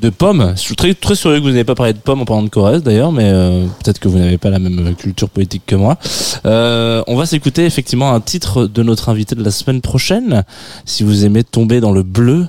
de 0.00 0.10
pommes, 0.10 0.52
je 0.56 0.60
suis 0.60 0.76
très, 0.76 0.94
très 0.94 1.16
curieux 1.16 1.38
que 1.38 1.44
vous 1.44 1.50
n'ayez 1.50 1.64
pas 1.64 1.74
parlé 1.74 1.92
de 1.92 1.98
pommes 1.98 2.20
en 2.20 2.24
parlant 2.24 2.42
de 2.42 2.48
Corrèze 2.48 2.82
d'ailleurs, 2.82 3.12
mais 3.12 3.26
euh, 3.26 3.66
peut-être 3.82 3.98
que 3.98 4.08
vous 4.08 4.18
n'avez 4.18 4.38
pas 4.38 4.50
la 4.50 4.58
même 4.58 4.94
culture 4.94 5.28
politique 5.28 5.62
que 5.66 5.74
moi. 5.74 5.96
Euh, 6.44 7.02
on 7.06 7.16
va 7.16 7.26
s'écouter 7.26 7.64
effectivement 7.64 8.12
un 8.12 8.20
titre 8.20 8.66
de 8.66 8.82
notre 8.82 9.08
invité 9.08 9.34
de 9.34 9.42
la 9.42 9.50
semaine 9.50 9.80
prochaine. 9.80 10.44
Si 10.84 11.02
vous 11.02 11.24
aimez 11.24 11.44
tomber 11.44 11.80
dans 11.80 11.92
le 11.92 12.02
bleu, 12.02 12.46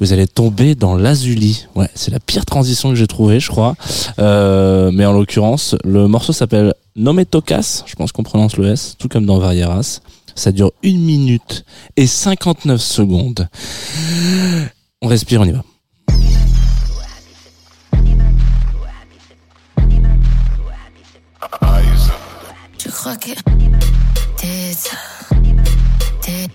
vous 0.00 0.12
allez 0.12 0.26
tomber 0.26 0.74
dans 0.74 0.94
l'azuli. 0.94 1.66
Ouais, 1.74 1.88
c'est 1.94 2.10
la 2.10 2.20
pire 2.20 2.44
transition 2.44 2.90
que 2.90 2.96
j'ai 2.96 3.06
trouvée, 3.06 3.40
je 3.40 3.48
crois. 3.48 3.74
Euh, 4.18 4.90
mais 4.92 5.06
en 5.06 5.12
l'occurrence, 5.12 5.74
le 5.84 6.08
morceau 6.08 6.32
s'appelle 6.32 6.74
Nome 6.96 7.24
Tocas, 7.24 7.84
je 7.86 7.94
pense 7.94 8.12
qu'on 8.12 8.24
prononce 8.24 8.56
le 8.56 8.72
S, 8.72 8.96
tout 8.98 9.08
comme 9.08 9.26
dans 9.26 9.38
Varieras. 9.38 10.00
Ça 10.38 10.52
dure 10.52 10.70
une 10.84 11.00
minute 11.04 11.64
et 11.96 12.06
59 12.06 12.80
secondes. 12.80 13.48
On 15.02 15.08
respire, 15.08 15.40
on 15.40 15.44
y 15.44 15.50
va. 15.50 15.64
Je 22.78 22.88
crois 22.88 23.16
que 23.16 23.30
t'es 24.36 24.72
ça? 24.74 24.96
T'es, 26.22 26.46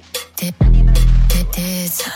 ça. 1.91 2.10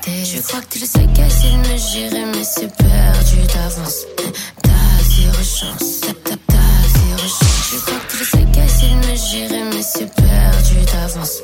T'es, 0.00 0.24
Je 0.24 0.40
crois 0.40 0.60
que 0.62 0.66
tu 0.70 0.78
le 0.78 0.86
sais 0.86 1.06
qu'essayer 1.14 1.56
de 1.56 1.58
me 1.58 1.76
gérer, 1.76 2.24
mais 2.24 2.42
c'est 2.42 2.74
perdu 2.74 3.46
d'avance. 3.52 4.06
T'as 4.62 4.70
zéro 5.04 5.42
chance. 5.42 6.00
T'as, 6.00 6.36
t'as. 6.46 6.87
Je 7.70 7.76
crois 7.80 7.98
que 8.08 8.24
sais 8.24 8.44
qu'essayer 8.52 8.94
de 8.94 9.06
me 9.10 9.16
gérer, 9.16 9.62
mais 9.74 9.82
c'est 9.82 10.12
perdu 10.14 10.84
d'avance. 10.92 11.42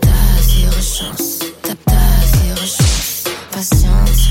T'as 0.00 0.42
zéro 0.42 0.72
chance. 0.80 1.38
T'as, 1.62 2.38
zéro 2.38 2.60
chance. 2.60 3.24
Patience, 3.50 4.30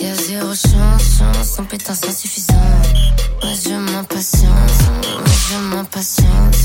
y'a 0.00 0.14
zéro 0.14 0.48
chance, 0.48 1.18
chance, 1.18 1.56
compétence 1.56 2.00
insuffisante. 2.08 2.58
Moi 3.42 3.52
je 3.64 3.70
m'impatiente, 3.70 4.50
moi 5.14 5.34
je 5.50 5.56
m'impatiente. 5.74 6.56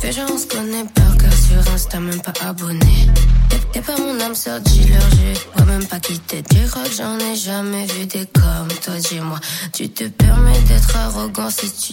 Déjà 0.00 0.22
on 0.32 0.38
se 0.38 0.46
connaît 0.46 0.84
par 0.94 1.16
cœur 1.18 1.32
sur 1.32 1.72
Insta, 1.74 2.00
même 2.00 2.20
pas 2.22 2.32
abonné. 2.48 3.08
T'es- 3.50 3.58
T'es 3.72 3.80
pas 3.82 3.96
mon 3.98 4.18
âme 4.20 4.34
sœur 4.34 4.60
dealer, 4.60 5.00
je 5.12 5.38
vois 5.56 5.66
même 5.66 5.84
pas 5.86 6.00
quitter. 6.00 6.42
Tu 6.50 6.66
crois 6.68 6.82
j'en 6.96 7.18
ai 7.18 7.36
jamais 7.36 7.86
vu 7.86 8.06
des 8.06 8.26
comme 8.26 8.68
toi, 8.82 8.94
dis-moi. 8.96 9.38
Tu 9.74 9.90
te 9.90 10.04
permets 10.04 10.58
d'être 10.62 10.96
arrogant 10.96 11.50
si 11.50 11.70
tu 11.70 11.92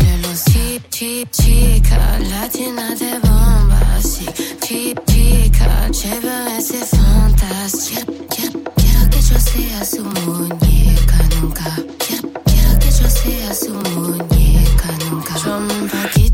fais 0.00 0.16
le 0.16 0.22
lance. 0.22 0.44
Chica, 0.90 2.18
latina 2.30 2.94
de 2.94 3.20
bombas. 3.22 4.20
Chica, 4.62 5.88
chica, 5.92 6.36
c'est 6.60 6.86
fantastique. 6.96 8.06
Quiero, 8.30 8.60
quiero 8.76 9.10
que 9.10 9.20
yo 9.20 9.38
sea 9.38 9.84
su 9.84 10.02
muñeca 10.04 11.18
nunca. 11.40 11.70
Quiero, 11.98 12.28
quiero 12.44 12.78
que 12.78 12.86
yo 12.86 13.08
sea 13.08 13.54
su 13.54 13.72
muñeca 13.72 14.90
nunca. 15.10 15.34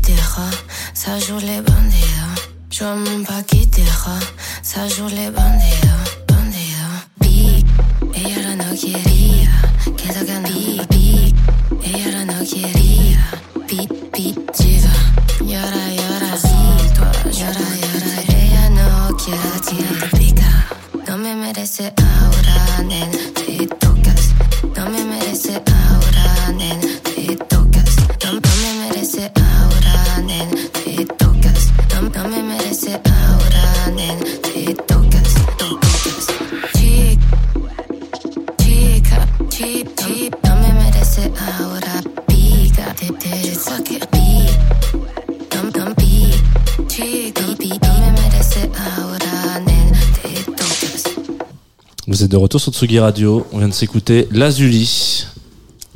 T'es 0.01 0.21
rare, 0.35 0.63
ça 0.93 1.19
joue 1.19 1.39
les 1.39 1.61
bandidos. 1.61 2.49
T'es 3.71 3.83
rare, 3.83 4.33
ça 4.61 4.87
joue 4.87 5.07
les 5.09 5.31
bandidos, 5.31 6.03
bandidos. 6.27 7.07
Big, 7.19 7.65
ella 8.13 8.55
no 8.55 8.69
quería 8.75 9.16
Êtes 52.67 52.73
de 52.73 52.77
Tsugi 52.79 52.99
Radio. 52.99 53.47
On 53.53 53.59
vient 53.59 53.67
de 53.69 53.73
s'écouter 53.73 54.27
Lazuli. 54.31 55.25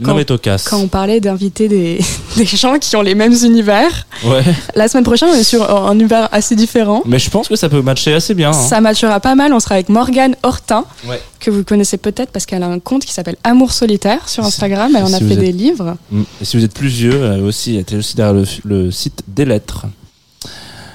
Quand-. 0.04 0.18
Quand 0.66 0.80
on 0.80 0.88
parlait 0.88 1.20
d'inviter 1.20 1.68
des, 1.68 2.00
des 2.38 2.46
gens 2.46 2.80
qui 2.80 2.96
ont 2.96 3.02
les 3.04 3.14
mêmes 3.14 3.36
univers, 3.44 4.08
Ouais. 4.26 4.42
la 4.74 4.88
semaine 4.88 5.04
prochaine, 5.04 5.30
on 5.32 5.36
est 5.36 5.44
sur 5.44 5.70
un 5.70 5.94
univers 5.94 6.28
assez 6.32 6.56
différent. 6.56 7.04
Mais 7.06 7.20
je 7.20 7.30
pense 7.30 7.48
que 7.50 7.56
ça 7.56 7.70
peut 7.70 7.82
matcher 7.82 8.14
assez 8.14 8.34
bien. 8.34 8.50
hein. 8.50 8.54
Ça 8.54 8.80
matchera 8.82 9.20
pas 9.20 9.36
mal. 9.36 9.54
On 9.54 9.60
sera 9.60 9.76
avec 9.76 9.90
Morgane 9.90 10.36
Hortin, 10.44 10.86
Ouais. 11.08 11.22
que 11.40 11.52
vous 11.52 11.64
connaissez 11.64 11.98
peut-être 11.98 12.32
parce 12.32 12.46
qu'elle 12.48 12.64
a 12.64 12.68
un 12.68 12.80
compte 12.80 13.06
qui 13.06 13.12
s'appelle 13.14 13.36
Amour 13.44 13.74
Solitaire 13.74 14.28
sur 14.30 14.44
Instagram. 14.46 14.92
Elle 14.96 15.04
en 15.04 15.14
a 15.14 15.18
si 15.20 15.28
fait 15.28 15.34
êtes- 15.34 15.40
des 15.40 15.52
livres. 15.52 15.98
Mm. 16.10 16.22
Et 16.42 16.46
si 16.46 16.58
vous 16.58 16.64
êtes 16.64 16.74
plus 16.74 16.88
vieux, 16.88 17.24
elle, 17.34 17.44
aussi, 17.44 17.76
elle 17.76 17.82
était 17.82 17.96
aussi 17.98 18.16
derrière 18.16 18.34
le, 18.34 18.46
le 18.64 18.92
site 18.92 19.22
des 19.28 19.46
lettres. 19.46 19.86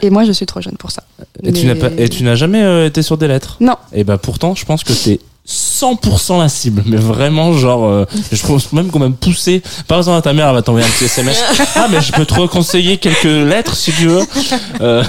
Et 0.02 0.10
moi, 0.10 0.24
je 0.24 0.32
suis 0.32 0.46
trop 0.46 0.60
jeune 0.60 0.76
pour 0.78 0.90
ça. 0.90 1.04
Et 1.44 1.52
tu 1.52 1.66
Mais- 1.66 1.74
n'as 1.74 1.80
pas, 1.90 1.94
et 1.96 2.08
tu 2.08 2.24
n'as 2.24 2.34
jamais 2.34 2.62
euh, 2.62 2.86
été 2.86 3.02
sur 3.02 3.16
des 3.18 3.28
lettres? 3.28 3.56
Non. 3.60 3.76
Et 3.92 4.02
bah 4.04 4.18
pourtant, 4.18 4.54
je 4.56 4.64
pense 4.64 4.82
que 4.82 4.92
t'es 4.92 5.20
100% 5.46 6.40
la 6.40 6.48
cible. 6.48 6.82
Mais 6.86 6.96
vraiment, 6.96 7.52
genre, 7.52 7.86
euh, 7.86 8.04
je 8.32 8.44
pense 8.44 8.72
même 8.72 8.90
qu'on 8.90 8.98
m'a 8.98 9.10
poussé. 9.10 9.62
Par 9.86 9.98
exemple, 9.98 10.22
ta 10.22 10.32
mère, 10.32 10.48
elle 10.48 10.54
va 10.54 10.62
t'envoyer 10.62 10.86
un 10.86 10.90
petit 10.90 11.04
SMS. 11.04 11.42
ah, 11.76 11.86
mais 11.90 12.00
je 12.00 12.12
peux 12.12 12.24
te 12.24 12.34
reconseiller 12.34 12.98
quelques 12.98 13.24
lettres 13.24 13.76
si 13.76 13.92
tu 13.92 14.06
veux. 14.06 14.22
Euh, 14.80 15.04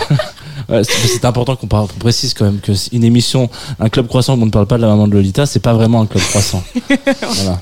ouais, 0.70 0.82
c'est 0.84 1.26
important 1.26 1.56
qu'on 1.56 1.68
parle- 1.68 1.88
qu'on 1.88 2.00
précise 2.00 2.34
quand 2.34 2.46
même 2.46 2.60
que 2.60 2.72
une 2.92 3.04
émission, 3.04 3.50
un 3.80 3.90
club 3.90 4.08
croissant 4.08 4.38
où 4.38 4.42
on 4.42 4.46
ne 4.46 4.52
parle 4.52 4.68
pas 4.68 4.78
de 4.78 4.82
la 4.82 4.88
maman 4.88 5.08
de 5.08 5.14
Lolita, 5.14 5.46
c'est 5.46 5.60
pas 5.60 5.74
vraiment 5.74 6.02
un 6.02 6.06
club 6.06 6.24
croissant. 6.24 6.64
voilà. 7.06 7.62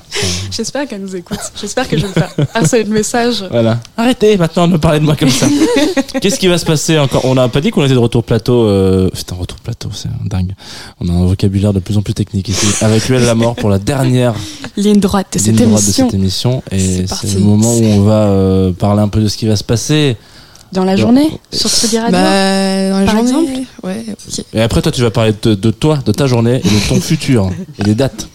J'espère 0.50 0.86
qu'elle 0.86 1.02
nous 1.02 1.14
écoute. 1.16 1.38
J'espère 1.60 1.88
que 1.88 1.96
je 1.98 2.06
vais 2.06 2.12
faire 2.12 2.32
passer 2.52 2.82
le 2.84 2.90
message. 2.90 3.44
Voilà. 3.50 3.78
Arrêtez 3.96 4.36
maintenant 4.36 4.66
de 4.68 4.72
me 4.74 4.78
parler 4.78 5.00
de 5.00 5.04
moi 5.04 5.16
comme 5.16 5.30
ça. 5.30 5.46
Qu'est-ce 6.20 6.38
qui 6.38 6.48
va 6.48 6.58
se 6.58 6.64
passer 6.64 6.98
encore? 6.98 7.24
On 7.24 7.34
n'a 7.34 7.48
pas 7.48 7.60
dit 7.60 7.70
qu'on 7.70 7.84
était 7.84 7.94
de 7.94 7.98
retour 7.98 8.24
plateau. 8.24 8.64
Euh... 8.64 9.08
Putain, 9.10 9.34
retour 9.36 9.58
plateau, 9.58 9.90
c'est 9.92 10.08
un 10.08 10.26
dingue. 10.26 10.54
On 11.00 11.08
a 11.08 11.12
un 11.12 11.26
vocabulaire 11.26 11.72
de 11.72 11.80
plus 11.80 11.96
en 11.96 12.02
plus 12.02 12.14
technique 12.14 12.48
ici. 12.48 12.66
Avec 12.84 13.04
Huel 13.04 13.24
la 13.24 13.34
mort 13.34 13.54
pour 13.56 13.68
la 13.70 13.78
dernière 13.78 14.34
Ligne 14.76 15.00
droite 15.00 15.28
de 15.34 15.38
cette 15.38 15.56
ligne 15.56 15.68
droite 15.68 15.82
de 15.82 15.86
émission. 15.86 16.06
cette 16.06 16.14
émission. 16.14 16.62
Et 16.70 17.06
C'est 17.06 17.34
le 17.34 17.40
moment 17.40 17.74
où 17.74 17.82
on 17.84 18.00
va 18.02 18.24
euh, 18.28 18.72
parler 18.72 19.02
un 19.02 19.08
peu 19.08 19.20
de 19.20 19.28
ce 19.28 19.36
qui 19.36 19.46
va 19.46 19.56
se 19.56 19.64
passer. 19.64 20.16
Dans 20.72 20.84
la 20.84 20.96
journée, 20.96 21.30
sur 21.52 21.70
ce 21.70 21.86
Radio. 21.96 22.10
Bah, 22.10 22.90
dans 22.90 23.00
la 23.00 23.06
Par 23.06 23.16
journée. 23.16 23.30
exemple 23.30 23.66
Ouais, 23.84 24.04
ok. 24.10 24.44
Et 24.52 24.60
après, 24.60 24.82
toi, 24.82 24.92
tu 24.92 25.00
vas 25.02 25.10
parler 25.10 25.32
de, 25.42 25.54
de 25.54 25.70
toi, 25.70 25.98
de 26.04 26.12
ta 26.12 26.26
journée 26.26 26.60
et 26.64 26.68
de 26.68 26.88
ton 26.88 27.00
futur 27.00 27.50
et 27.78 27.82
des 27.84 27.94
dates. 27.94 28.28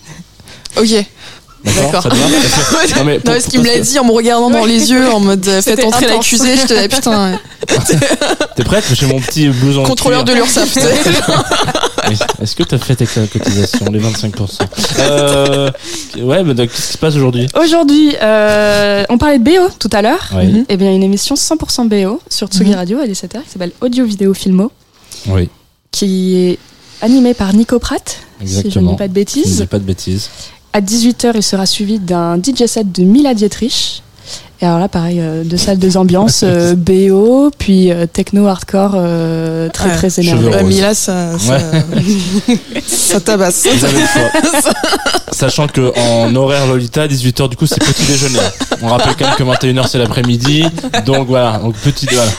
Ok. 0.78 0.90
D'accord 1.64 2.08
Non, 2.98 3.04
mais 3.06 3.16
Non, 3.18 3.22
parce 3.24 3.46
qu'il 3.46 3.60
me 3.60 3.66
l'a 3.68 3.78
dit 3.80 4.00
en 4.00 4.06
me 4.06 4.12
regardant 4.12 4.50
dans 4.50 4.66
les 4.66 4.90
yeux, 4.92 5.08
en 5.12 5.20
mode 5.20 5.48
euh, 5.48 5.62
faites 5.62 5.84
entrer 5.84 6.08
l'accusé. 6.08 6.56
Je 6.58 6.66
te 6.66 6.74
dis 6.82 6.88
putain, 6.96 7.40
T'es 8.56 8.64
prête 8.64 8.86
J'ai 8.94 9.06
mon 9.06 9.20
petit 9.20 9.48
blouson. 9.50 9.84
contrôleur 9.84 10.24
de 10.24 10.34
l'URSSAF. 10.34 10.76
Est-ce 12.42 12.56
que 12.56 12.64
tu 12.64 12.76
as 12.76 12.78
fait 12.80 12.96
tes 12.96 13.06
cotisations, 13.06 13.86
les 13.92 14.00
25% 14.00 14.60
euh, 15.00 15.70
Ouais, 16.20 16.44
mais 16.44 16.54
donc, 16.54 16.70
qu'est-ce 16.70 16.88
qui 16.88 16.94
se 16.94 16.98
passe 16.98 17.16
aujourd'hui? 17.16 17.48
Aujourd'hui, 17.60 18.16
euh, 18.22 19.04
on 19.10 19.18
parlait 19.18 19.40
de 19.40 19.44
BO 19.44 19.70
tout 19.80 19.90
à 19.94 20.02
l'heure. 20.02 20.30
Oui. 20.36 20.66
Eh 20.70 20.78
bien, 20.78 20.94
une 20.94 21.04
émission 21.04 21.36
100% 21.36 21.88
BO 21.88 22.20
sur 22.30 22.48
Tsugi 22.48 22.72
Mhm. 22.72 22.76
Radio 22.76 23.00
à 23.00 23.06
17h 23.08 23.44
qui 23.44 23.50
s'appelle 23.50 23.72
Audio 23.82 24.06
Vidéo 24.06 24.34
Filmo. 24.34 24.72
Oui. 25.28 25.50
qui 25.92 26.36
est 26.36 26.58
animé 27.02 27.34
par 27.34 27.54
Nico 27.54 27.78
Pratt, 27.78 28.02
si 28.40 28.48
je 28.48 28.54
ne 28.54 28.58
Exactement. 28.60 28.92
dis 28.92 28.98
pas 28.98 29.08
de 29.08 29.14
Je 29.14 29.20
ne 29.20 29.26
bêtises. 29.26 29.58
dis 29.62 29.66
pas 29.68 29.80
de 29.80 29.84
bêtises. 29.84 30.30
À 30.74 30.80
18h, 30.82 31.32
il 31.36 31.44
sera 31.44 31.66
suivi 31.66 32.00
d'un 32.00 32.38
DJ 32.42 32.66
set 32.66 32.92
de 32.92 33.04
Mila 33.04 33.34
Dietrich. 33.34 34.02
Et 34.64 34.66
alors 34.68 34.78
là, 34.78 34.88
pareil, 34.88 35.20
euh, 35.20 35.44
deux 35.44 35.58
salles, 35.58 35.80
deux 35.80 35.98
ambiances, 35.98 36.42
euh, 36.48 36.76
BO, 36.76 37.50
puis 37.58 37.92
euh, 37.92 38.06
techno 38.06 38.46
hardcore 38.46 38.92
euh, 38.96 39.70
très 39.70 39.90
Ouais. 39.90 39.96
très 39.96 40.20
énervé. 40.22 40.48
Euh, 40.54 40.58
roses. 40.60 40.68
Mila, 40.70 40.94
ça, 40.94 41.40
ça, 41.40 41.58
ça 42.86 43.20
tabasse. 43.20 43.66
Vous 43.74 43.86
avez 43.86 44.02
le 44.02 44.08
choix. 44.08 44.72
Sachant 45.32 45.68
que 45.68 45.92
en 45.98 46.36
horaire 46.36 46.68
Lolita, 46.68 47.08
18h 47.08 47.50
du 47.50 47.56
coup 47.58 47.66
c'est 47.66 47.80
petit 47.80 48.04
déjeuner. 48.06 48.38
On 48.84 48.90
rappelle 48.90 49.16
quand 49.18 49.26
même 49.26 49.58
que 49.58 49.66
21h 49.66 49.88
c'est 49.88 49.98
l'après-midi. 49.98 50.66
Donc 51.06 51.28
voilà, 51.28 51.58
donc 51.58 51.74
petit 51.78 52.06
voilà. 52.12 52.30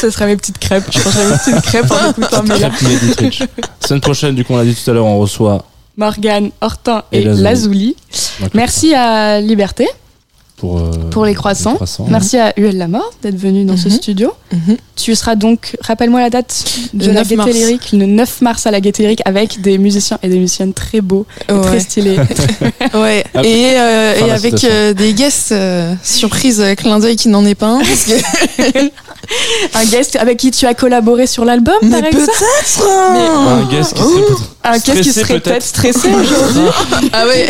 Ce 0.00 0.08
sera 0.08 0.24
mes 0.26 0.36
petites 0.36 0.58
crêpes. 0.58 0.84
Je 0.90 0.98
mangerai 1.02 1.26
mes 1.26 1.36
petites 1.36 1.60
crêpes 1.62 1.90
en 1.90 2.10
écoutant 2.10 2.42
Mila. 2.44 2.56
Crêpe 2.70 2.82
Mila 2.82 2.98
Dietrich. 3.00 3.42
Semaine 3.86 4.00
prochaine, 4.00 4.34
du 4.34 4.44
coup 4.44 4.54
on 4.54 4.58
l'a 4.58 4.64
dit 4.64 4.74
tout 4.74 4.90
à 4.90 4.94
l'heure, 4.94 5.04
on 5.04 5.18
reçoit 5.18 5.62
Morgane, 5.98 6.50
Hortin 6.62 7.02
Et 7.12 7.18
et, 7.20 7.24
Lazuli. 7.24 7.42
Lazuli. 7.42 7.96
donc, 8.40 8.54
Merci 8.54 8.94
à 8.94 9.40
Liberté 9.40 9.86
pour, 10.56 10.78
euh, 10.78 10.90
pour 11.10 11.24
les 11.26 11.34
croissants. 11.34 11.78
Merci 12.08 12.38
à 12.38 12.52
UL 12.58 12.76
La 12.78 12.88
Mort 12.88 13.10
d'être 13.22 13.36
venu 13.36 13.64
dans 13.64 13.76
ce 13.76 13.88
Mhm. 13.88 13.94
studio. 13.94 14.32
Mhm. 14.52 14.76
Tu 14.96 15.14
seras 15.14 15.34
donc, 15.34 15.76
rappelle-moi 15.82 16.20
la 16.22 16.30
date 16.30 16.64
de 16.94 17.06
Le 17.08 17.12
la 17.12 17.20
9 17.20 17.28
Gaieté 17.28 17.36
mars. 17.36 17.50
Lyrique, 17.52 17.92
le 17.92 18.06
9 18.06 18.40
mars 18.40 18.66
à 18.66 18.70
la 18.70 18.80
Gaieté 18.80 19.02
Lyrique 19.02 19.20
avec 19.26 19.60
des 19.60 19.76
musiciens 19.76 20.18
et 20.22 20.28
des 20.28 20.38
musiciennes 20.38 20.72
très 20.72 21.02
beaux, 21.02 21.26
et 21.48 21.60
très 21.60 21.80
stylés. 21.80 22.16
Ouais. 22.94 23.24
Ah, 23.34 23.42
Et, 23.44 23.78
euh, 23.78 24.14
et 24.26 24.30
avec 24.30 24.64
euh, 24.64 24.94
des 24.94 25.12
guests 25.12 25.52
euh, 25.52 25.92
surprises, 26.02 26.60
euh, 26.60 26.74
clin 26.74 26.98
d'œil 27.00 27.16
qui 27.16 27.28
n'en 27.28 27.44
est 27.44 27.54
pas 27.54 27.66
un. 27.68 27.78
Parce 27.80 28.04
que... 28.04 28.12
un 29.74 29.84
guest 29.90 30.16
avec 30.16 30.38
qui 30.38 30.50
tu 30.50 30.66
as 30.66 30.74
collaboré 30.74 31.26
sur 31.26 31.44
l'album, 31.44 31.74
par 31.90 32.04
exemple 32.04 32.26
peut-être 32.26 32.88
un 32.88 33.64
guest 33.70 33.92
qui 33.94 34.00
serait 34.02 34.20
peut-être- 34.22 34.55
Un 34.66 34.78
guest 34.78 35.00
qui 35.02 35.12
serait 35.12 35.40
peut-être. 35.40 35.62
stressé 35.64 36.08
aujourd'hui. 36.08 36.62
Ah 37.12 37.26
ouais, 37.26 37.48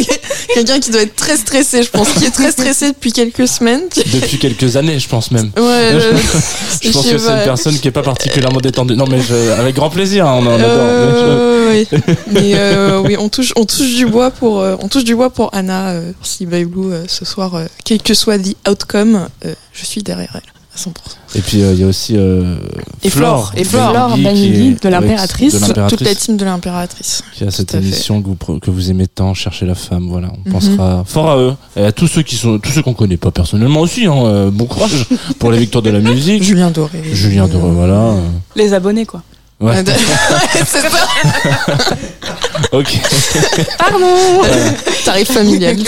quelqu'un 0.54 0.78
qui 0.80 0.90
doit 0.90 1.02
être 1.02 1.16
très 1.16 1.36
stressé, 1.36 1.82
je 1.82 1.90
pense, 1.90 2.10
qui 2.12 2.24
est 2.24 2.30
très 2.30 2.50
stressé 2.50 2.88
depuis 2.92 3.12
quelques 3.12 3.48
semaines. 3.48 3.82
depuis 3.96 4.38
quelques 4.38 4.76
années, 4.76 4.98
je 4.98 5.08
pense 5.08 5.30
même. 5.30 5.50
Ouais, 5.56 5.92
le- 5.92 6.00
Je 6.82 6.90
pense 6.92 7.06
que 7.08 7.18
c'est 7.18 7.30
une 7.32 7.44
personne 7.44 7.78
qui 7.78 7.88
est 7.88 7.92
pas 7.92 8.02
particulièrement 8.02 8.60
détendue. 8.60 8.94
Non 8.96 9.06
mais 9.08 9.20
je- 9.20 9.52
avec 9.58 9.74
grand 9.76 9.90
plaisir, 9.90 10.26
hein, 10.26 10.38
on 10.40 10.46
en 10.46 10.54
adore. 10.54 10.68
Euh, 10.70 11.70
oui. 11.72 11.88
Mais 12.30 12.52
euh, 12.54 13.00
oui, 13.04 13.16
on 13.18 13.28
touche, 13.28 13.52
on 13.56 13.64
touche 13.64 13.94
du 13.96 14.06
bois 14.06 14.30
pour, 14.30 14.60
euh, 14.60 14.76
on 14.80 14.88
touche 14.88 15.04
du 15.04 15.14
bois 15.16 15.30
pour 15.30 15.50
Anna. 15.54 15.88
Euh, 15.88 16.12
si 16.22 16.46
Blue 16.46 16.66
euh, 16.92 17.04
ce 17.08 17.24
soir, 17.24 17.54
euh, 17.54 17.64
quel 17.84 18.02
que 18.02 18.14
soit 18.14 18.38
the 18.38 18.54
outcome, 18.68 19.28
euh, 19.44 19.54
je 19.72 19.84
suis 19.84 20.02
derrière 20.02 20.30
elle 20.34 20.42
à 20.76 20.78
100%. 20.78 20.92
Et 21.36 21.40
puis 21.40 21.62
euh, 21.62 21.72
il 21.72 21.80
y 21.80 21.84
a 21.84 21.86
aussi 21.86 22.16
euh, 22.16 22.56
Et 23.02 23.10
Flore, 23.10 23.52
et 23.56 23.64
Flore. 23.64 23.90
Flore 23.90 24.16
est- 24.16 24.82
de 24.82 24.88
l'impératrice. 24.88 25.58
Toute- 25.88 26.00
la 26.02 26.14
team 26.14 26.36
de 26.36 26.44
l'impératrice. 26.44 27.22
qui 27.34 27.44
a 27.44 27.50
cette 27.50 27.74
émission 27.74 28.20
que 28.22 28.28
vous, 28.28 28.34
pro- 28.36 28.58
que 28.58 28.70
vous 28.70 28.90
aimez 28.90 29.06
tant, 29.06 29.34
chercher 29.34 29.66
la 29.66 29.74
femme. 29.74 30.08
Voilà, 30.08 30.28
on 30.32 30.48
Mhm. 30.48 30.52
pensera 30.52 31.04
fort 31.06 31.30
à 31.30 31.36
eux 31.38 31.54
et 31.76 31.84
à 31.84 31.92
tous 31.92 32.06
ceux 32.08 32.22
qui 32.22 32.36
sont, 32.36 32.58
tous 32.58 32.70
ceux 32.70 32.82
qu'on 32.82 32.94
connaît 32.94 33.16
pas 33.16 33.30
personnellement 33.30 33.80
aussi. 33.80 34.06
Hein, 34.06 34.14
euh, 34.24 34.50
bon 34.50 34.66
courage 34.66 35.06
pour 35.38 35.50
les 35.50 35.58
victoires 35.58 35.82
de 35.82 35.90
la 35.90 36.00
musique. 36.00 36.42
Julien 36.42 36.70
Doré. 36.70 37.02
Julien 37.12 37.48
Doré, 37.48 37.70
voilà. 37.72 38.14
Les 38.54 38.72
abonnés, 38.74 39.06
quoi. 39.06 39.22
Ouais. 39.60 39.82
C'est 40.66 40.80
ça. 40.80 41.06
Ok. 42.72 42.98
Pardon 43.78 44.06
Tarif 45.04 45.30
familial. 45.32 45.76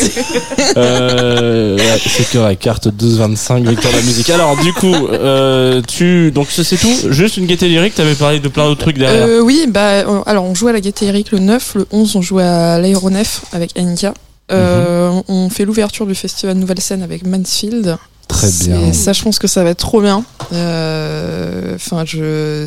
Euh, 0.76 1.76
ouais, 1.76 1.98
c'est 2.06 2.30
correct. 2.30 2.62
Carte 2.62 2.88
12-25, 2.88 3.68
victoire 3.68 3.92
de 3.92 3.98
la 3.98 4.04
musique. 4.04 4.30
Alors, 4.30 4.56
du 4.58 4.72
coup, 4.72 4.94
euh, 5.08 5.80
tu, 5.86 6.30
donc 6.30 6.50
ça, 6.50 6.62
c'est 6.62 6.76
tout? 6.76 6.94
Juste 7.10 7.36
une 7.36 7.46
gaieté 7.46 7.68
lyrique? 7.68 7.94
T'avais 7.94 8.14
parlé 8.14 8.38
de 8.38 8.48
plein 8.48 8.66
d'autres 8.66 8.82
trucs 8.82 8.98
derrière. 8.98 9.26
Euh, 9.26 9.40
oui, 9.40 9.66
bah, 9.68 9.80
euh, 10.06 10.20
alors 10.26 10.44
on 10.44 10.54
joue 10.54 10.68
à 10.68 10.72
la 10.72 10.80
Gaieté 10.80 11.06
Eric 11.06 11.32
le 11.32 11.38
9, 11.40 11.72
le 11.76 11.86
11 11.90 12.16
on 12.16 12.22
joue 12.22 12.38
à 12.38 12.78
l'aéronef 12.78 13.42
avec 13.52 13.76
Annika. 13.78 14.14
Euh, 14.52 15.10
Mhm. 15.10 15.22
on 15.28 15.50
fait 15.50 15.64
l'ouverture 15.64 16.06
du 16.06 16.14
festival 16.14 16.56
Nouvelle 16.56 16.80
Scène 16.80 17.02
avec 17.02 17.26
Mansfield. 17.26 17.96
Très 18.28 18.50
bien. 18.66 18.92
Ça, 18.92 19.12
je 19.12 19.22
pense 19.22 19.38
que 19.38 19.46
ça 19.48 19.64
va 19.64 19.70
être 19.70 19.78
trop 19.78 20.00
bien. 20.02 20.24
Euh, 20.52 21.74
Enfin, 21.74 22.04
je, 22.04 22.66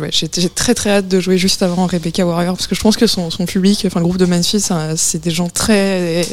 ouais, 0.00 0.10
j'ai 0.12 0.28
très 0.28 0.74
très 0.74 0.90
hâte 0.90 1.08
de 1.08 1.20
jouer 1.20 1.38
juste 1.38 1.62
avant 1.62 1.86
Rebecca 1.86 2.26
Warrior 2.26 2.54
parce 2.56 2.66
que 2.66 2.74
je 2.74 2.80
pense 2.80 2.96
que 2.96 3.06
son, 3.06 3.30
son 3.30 3.46
public, 3.46 3.84
enfin 3.86 4.00
le 4.00 4.04
groupe 4.06 4.18
de 4.18 4.26
Mansfield, 4.26 4.64
ça- 4.64 4.96
c'est 4.96 5.22
des 5.22 5.30
gens 5.30 5.48
très 5.48 6.26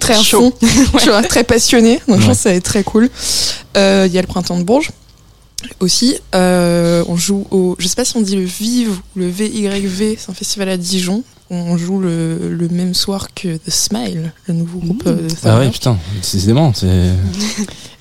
très 0.00 0.14
à 0.14 0.22
Chaud. 0.22 0.54
vois, 1.04 1.22
très 1.22 1.44
passionnés. 1.44 2.00
Donc 2.08 2.16
je 2.18 2.22
Ouais. 2.22 2.26
pense 2.28 2.36
que 2.38 2.42
ça 2.44 2.48
va 2.50 2.54
être 2.56 2.64
très 2.64 2.82
cool. 2.82 3.10
Euh, 3.76 4.04
Il 4.08 4.12
y 4.14 4.18
a 4.18 4.22
le 4.22 4.26
printemps 4.26 4.58
de 4.58 4.64
Bourges 4.64 4.90
aussi. 5.80 6.16
Euh, 6.34 7.04
on 7.08 7.16
joue 7.16 7.46
au, 7.50 7.76
je 7.78 7.86
sais 7.86 7.94
pas 7.94 8.04
si 8.04 8.16
on 8.16 8.22
dit 8.22 8.36
le 8.36 8.44
Vive 8.44 8.90
ou 8.90 9.18
le 9.20 9.28
VYV, 9.28 10.16
c'est 10.18 10.30
un 10.30 10.34
festival 10.34 10.68
à 10.70 10.76
Dijon. 10.76 11.22
On 11.50 11.76
joue 11.76 12.00
le, 12.00 12.54
le 12.54 12.68
même 12.68 12.94
soir 12.94 13.28
que 13.34 13.56
The 13.56 13.70
Smile, 13.70 14.32
le 14.48 14.54
nouveau 14.54 14.78
groupe 14.80 15.04
de 15.04 15.28
Ah 15.44 15.58
ouais, 15.58 15.70
putain, 15.70 15.96
décidément, 16.20 16.72
c'est. 16.74 16.86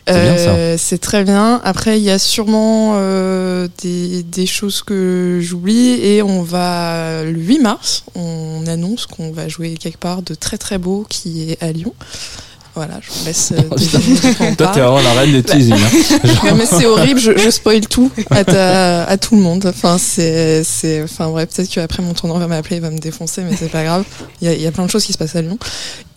Euh, 0.10 0.76
C'est 0.78 1.00
très 1.00 1.24
bien. 1.24 1.62
Après, 1.64 2.00
il 2.00 2.04
y 2.04 2.12
a 2.12 2.20
sûrement 2.20 2.94
euh, 2.96 3.68
des, 3.82 4.24
des 4.24 4.46
choses 4.46 4.82
que 4.84 5.40
j'oublie 5.42 5.94
et 6.06 6.22
on 6.22 6.44
va 6.44 7.24
le 7.24 7.40
8 7.40 7.60
mars, 7.60 8.04
on 8.14 8.64
annonce 8.68 9.06
qu'on 9.08 9.32
va 9.32 9.48
jouer 9.48 9.76
quelque 9.76 9.98
part 9.98 10.22
de 10.22 10.36
très 10.36 10.58
très 10.58 10.78
beau 10.78 11.06
qui 11.10 11.52
est 11.52 11.64
à 11.64 11.72
Lyon. 11.72 11.94
Voilà, 12.76 12.96
je 13.02 13.10
vous 13.10 13.26
laisse. 13.26 13.54
euh, 13.54 13.62
Oh, 13.72 13.76
on 14.42 14.56
Toi, 14.56 14.68
t'es 14.74 14.82
vraiment 14.82 15.00
la 15.02 15.14
reine 15.14 15.32
des 15.32 15.44
teasings. 15.44 15.74
hein. 15.74 16.54
Mais 16.58 16.66
c'est 16.66 16.86
horrible, 16.86 17.20
je, 17.20 17.38
je 17.38 17.50
spoil 17.50 17.82
tout 17.88 18.12
à, 18.32 18.44
ta- 18.44 19.04
à 19.08 19.18
tout 19.18 19.36
le 19.36 19.42
monde. 19.42 19.66
Enfin, 19.66 19.98
c'est, 19.98 20.64
c'est, 20.66 21.02
enfin, 21.04 21.28
ouais, 21.28 21.46
peut-être 21.46 21.70
qu'après 21.70 22.04
mon 22.04 22.14
tournant 22.14 22.38
va 22.38 22.48
m'appeler, 22.48 22.78
il 22.78 22.82
va 22.82 22.90
me 22.90 22.98
défoncer, 23.00 23.42
mais 23.44 23.56
c'est 23.58 23.72
pas 23.72 23.84
grave. 23.84 24.04
Il 24.42 24.48
y 24.50 24.52
a, 24.52 24.56
y 24.56 24.68
a 24.68 24.72
plein 24.72 24.86
de 24.86 24.90
choses 24.92 25.06
qui 25.06 25.14
se 25.14 25.18
passent 25.18 25.36
à 25.38 25.42
Lyon. 25.42 25.58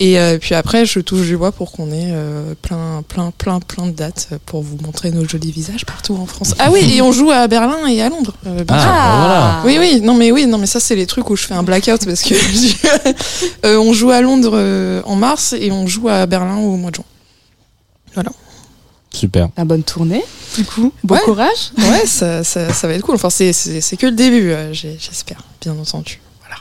Et 0.01 0.19
euh, 0.19 0.37
puis 0.37 0.53
après, 0.55 0.85
je 0.85 0.99
touche 0.99 1.27
du 1.27 1.37
bois 1.37 1.51
pour 1.53 1.71
qu'on 1.71 1.87
ait 1.91 2.11
euh, 2.11 2.53
plein, 2.61 3.03
plein, 3.07 3.31
plein, 3.37 3.59
plein 3.61 3.85
de 3.87 3.91
dates 3.91 4.27
pour 4.45 4.61
vous 4.61 4.77
montrer 4.83 5.11
nos 5.11 5.27
jolis 5.27 5.51
visages 5.51 5.85
partout 5.85 6.17
en 6.21 6.25
France. 6.25 6.55
Ah 6.59 6.69
oui, 6.71 6.81
et 6.95 7.01
on 7.01 7.11
joue 7.13 7.31
à 7.31 7.47
Berlin 7.47 7.87
et 7.87 8.01
à 8.01 8.09
Londres. 8.09 8.33
euh, 8.47 8.63
Ah, 8.67 8.73
bah 8.73 9.17
voilà. 9.19 9.61
Oui, 9.65 9.77
oui, 9.79 10.01
non, 10.01 10.13
mais 10.13 10.31
oui, 10.31 10.45
non, 10.45 10.57
mais 10.57 10.65
ça, 10.67 10.79
c'est 10.81 10.95
les 10.95 11.05
trucs 11.05 11.29
où 11.29 11.35
je 11.37 11.45
fais 11.45 11.53
un 11.53 11.63
blackout 11.63 12.05
parce 12.05 12.21
que 12.21 12.33
euh, 13.65 13.77
on 13.77 13.93
joue 13.93 14.11
à 14.11 14.21
Londres 14.21 14.51
euh, 14.55 15.01
en 15.05 15.15
mars 15.15 15.53
et 15.59 15.71
on 15.71 15.87
joue 15.87 16.09
à 16.09 16.25
Berlin 16.25 16.48
au 16.57 16.75
mois 16.77 16.91
de 16.91 16.95
juin. 16.95 18.23
Super. 19.11 19.49
La 19.57 19.65
bonne 19.65 19.83
tournée, 19.83 20.23
du 20.55 20.63
coup. 20.63 20.93
Bon 21.03 21.15
Ouais. 21.15 21.21
courage. 21.25 21.71
Ouais, 21.77 22.05
ça, 22.05 22.43
ça, 22.43 22.71
ça 22.71 22.87
va 22.87 22.93
être 22.93 23.01
cool. 23.01 23.15
Enfin, 23.15 23.29
c'est, 23.31 23.51
que 23.97 24.05
le 24.05 24.11
début, 24.11 24.51
euh, 24.51 24.71
j'espère, 24.71 25.41
bien 25.61 25.73
entendu. 25.77 26.21
Voilà. 26.41 26.57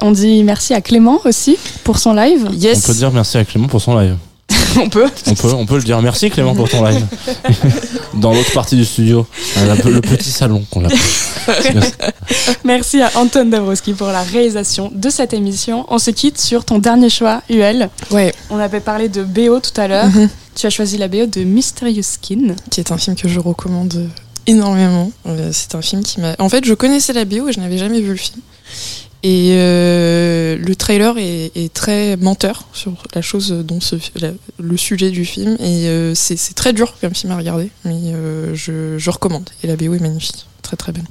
On 0.00 0.12
dit 0.12 0.44
merci 0.44 0.74
à 0.74 0.82
Clément 0.82 1.18
aussi 1.24 1.56
pour 1.82 1.98
son 1.98 2.12
live. 2.12 2.50
Yes. 2.52 2.84
On 2.84 2.86
peut 2.92 2.98
dire 2.98 3.10
merci 3.10 3.38
à 3.38 3.44
Clément 3.44 3.68
pour 3.68 3.80
son 3.80 3.98
live. 3.98 4.16
On 4.82 4.88
peut. 4.88 5.08
On 5.26 5.34
peut, 5.34 5.52
on 5.54 5.66
peut 5.66 5.76
le 5.76 5.82
dire. 5.82 6.00
Merci 6.02 6.30
Clément 6.30 6.54
pour 6.54 6.68
ton 6.68 6.84
live. 6.84 7.06
Dans 8.14 8.32
l'autre 8.32 8.52
partie 8.52 8.76
du 8.76 8.84
studio, 8.84 9.26
Euh, 9.58 9.66
la- 9.74 9.90
le 9.90 10.00
petit 10.00 10.30
salon 10.30 10.64
qu'on 10.70 10.80
l'appelle. 10.80 10.98
Merci 12.64 13.00
à 13.02 13.10
Anton 13.16 13.46
Dabrowski 13.46 13.92
pour 13.94 14.08
la 14.08 14.22
réalisation 14.22 14.90
de 14.94 15.10
cette 15.10 15.32
émission. 15.32 15.86
On 15.88 15.98
se 15.98 16.10
quitte 16.10 16.38
sur 16.40 16.64
ton 16.64 16.78
dernier 16.78 17.08
choix, 17.10 17.42
UL. 17.48 17.88
Ouais, 18.10 18.32
On 18.50 18.58
avait 18.58 18.80
parlé 18.80 19.08
de 19.08 19.22
BO 19.22 19.60
tout 19.60 19.78
à 19.80 19.88
l'heure. 19.88 20.06
Mhm. 20.06 20.28
Tu 20.54 20.66
as 20.66 20.70
choisi 20.70 20.96
la 20.98 21.08
BO 21.08 21.26
de 21.26 21.42
Mysterious 21.44 22.02
Skin. 22.02 22.54
qui 22.70 22.80
est 22.80 22.90
un 22.90 22.98
film 22.98 23.14
que 23.16 23.28
je 23.28 23.38
recommande 23.40 24.08
énormément. 24.46 25.10
Euh, 25.26 25.50
c'est 25.52 25.74
un 25.74 25.82
film 25.82 26.02
qui 26.02 26.20
m'a. 26.20 26.34
En 26.38 26.48
fait, 26.48 26.64
je 26.64 26.74
connaissais 26.74 27.12
la 27.12 27.24
BO 27.24 27.48
et 27.48 27.52
je 27.52 27.60
n'avais 27.60 27.78
jamais 27.78 28.00
vu 28.00 28.10
le 28.10 28.16
film. 28.16 28.40
Et 29.28 29.48
euh, 29.56 30.56
le 30.56 30.76
trailer 30.76 31.18
est, 31.18 31.50
est 31.56 31.72
très 31.72 32.16
menteur 32.16 32.68
sur 32.72 32.92
la 33.12 33.22
chose 33.22 33.50
dont 33.64 33.80
la- 34.20 34.30
le 34.60 34.76
sujet 34.76 35.10
du 35.10 35.24
film. 35.24 35.56
Et 35.58 35.88
euh, 35.88 36.14
c'est 36.14 36.36
c'est 36.36 36.54
très 36.54 36.72
dur 36.72 36.94
comme 37.00 37.12
film 37.12 37.32
à 37.32 37.36
regarder, 37.36 37.70
mais 37.84 37.94
euh, 38.12 38.54
je, 38.54 38.98
je 38.98 39.10
recommande. 39.10 39.50
Et 39.64 39.66
la 39.66 39.74
BO 39.74 39.94
est 39.94 40.00
magnifique, 40.00 40.46
très 40.62 40.76
très 40.76 40.92
belle. 40.92 41.06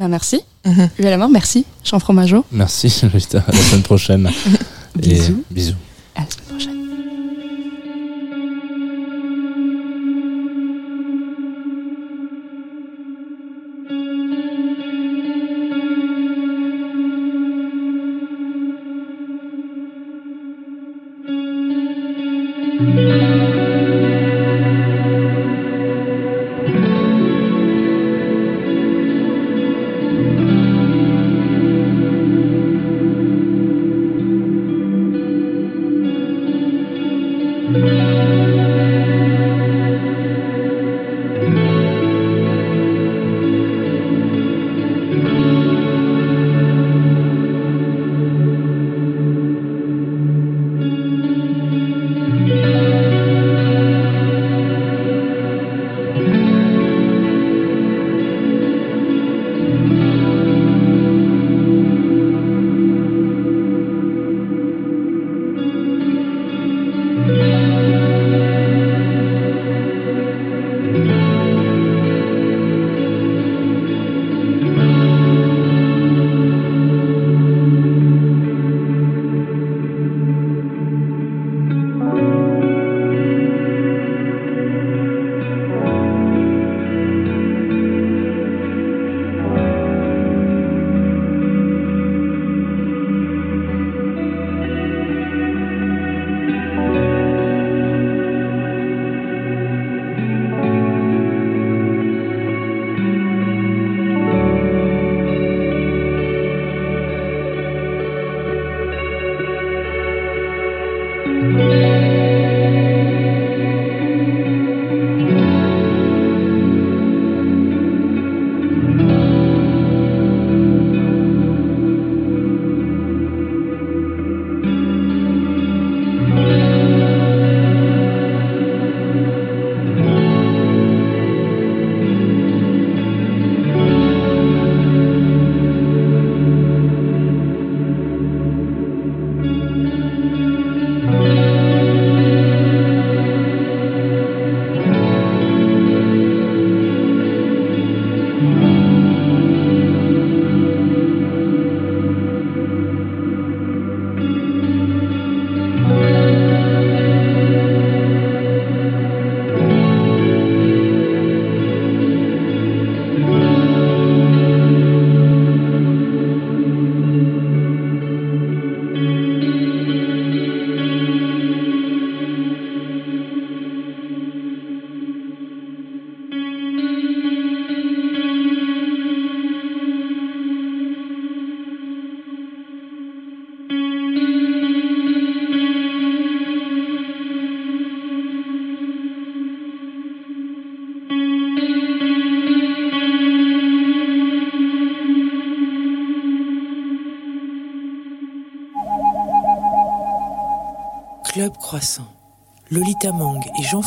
Ben, 0.00 0.08
merci. 0.08 0.40
Mhm. 0.66 0.88
UL 0.98 1.06
à 1.06 1.16
mort, 1.16 1.28
merci. 1.28 1.64
Jean 1.84 2.00
Fromageau. 2.00 2.44
Merci 2.50 2.92
Lolita. 3.04 3.44
À 3.46 3.52
la 3.52 3.58
semaine 3.58 3.82
prochaine. 3.82 4.28
Et 5.00 5.08
Bisous. 5.10 5.44
bisous. 5.52 5.74
À 6.16 6.22
la 6.22 6.26
semaine 6.26 6.47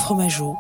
Fromageau 0.02 0.58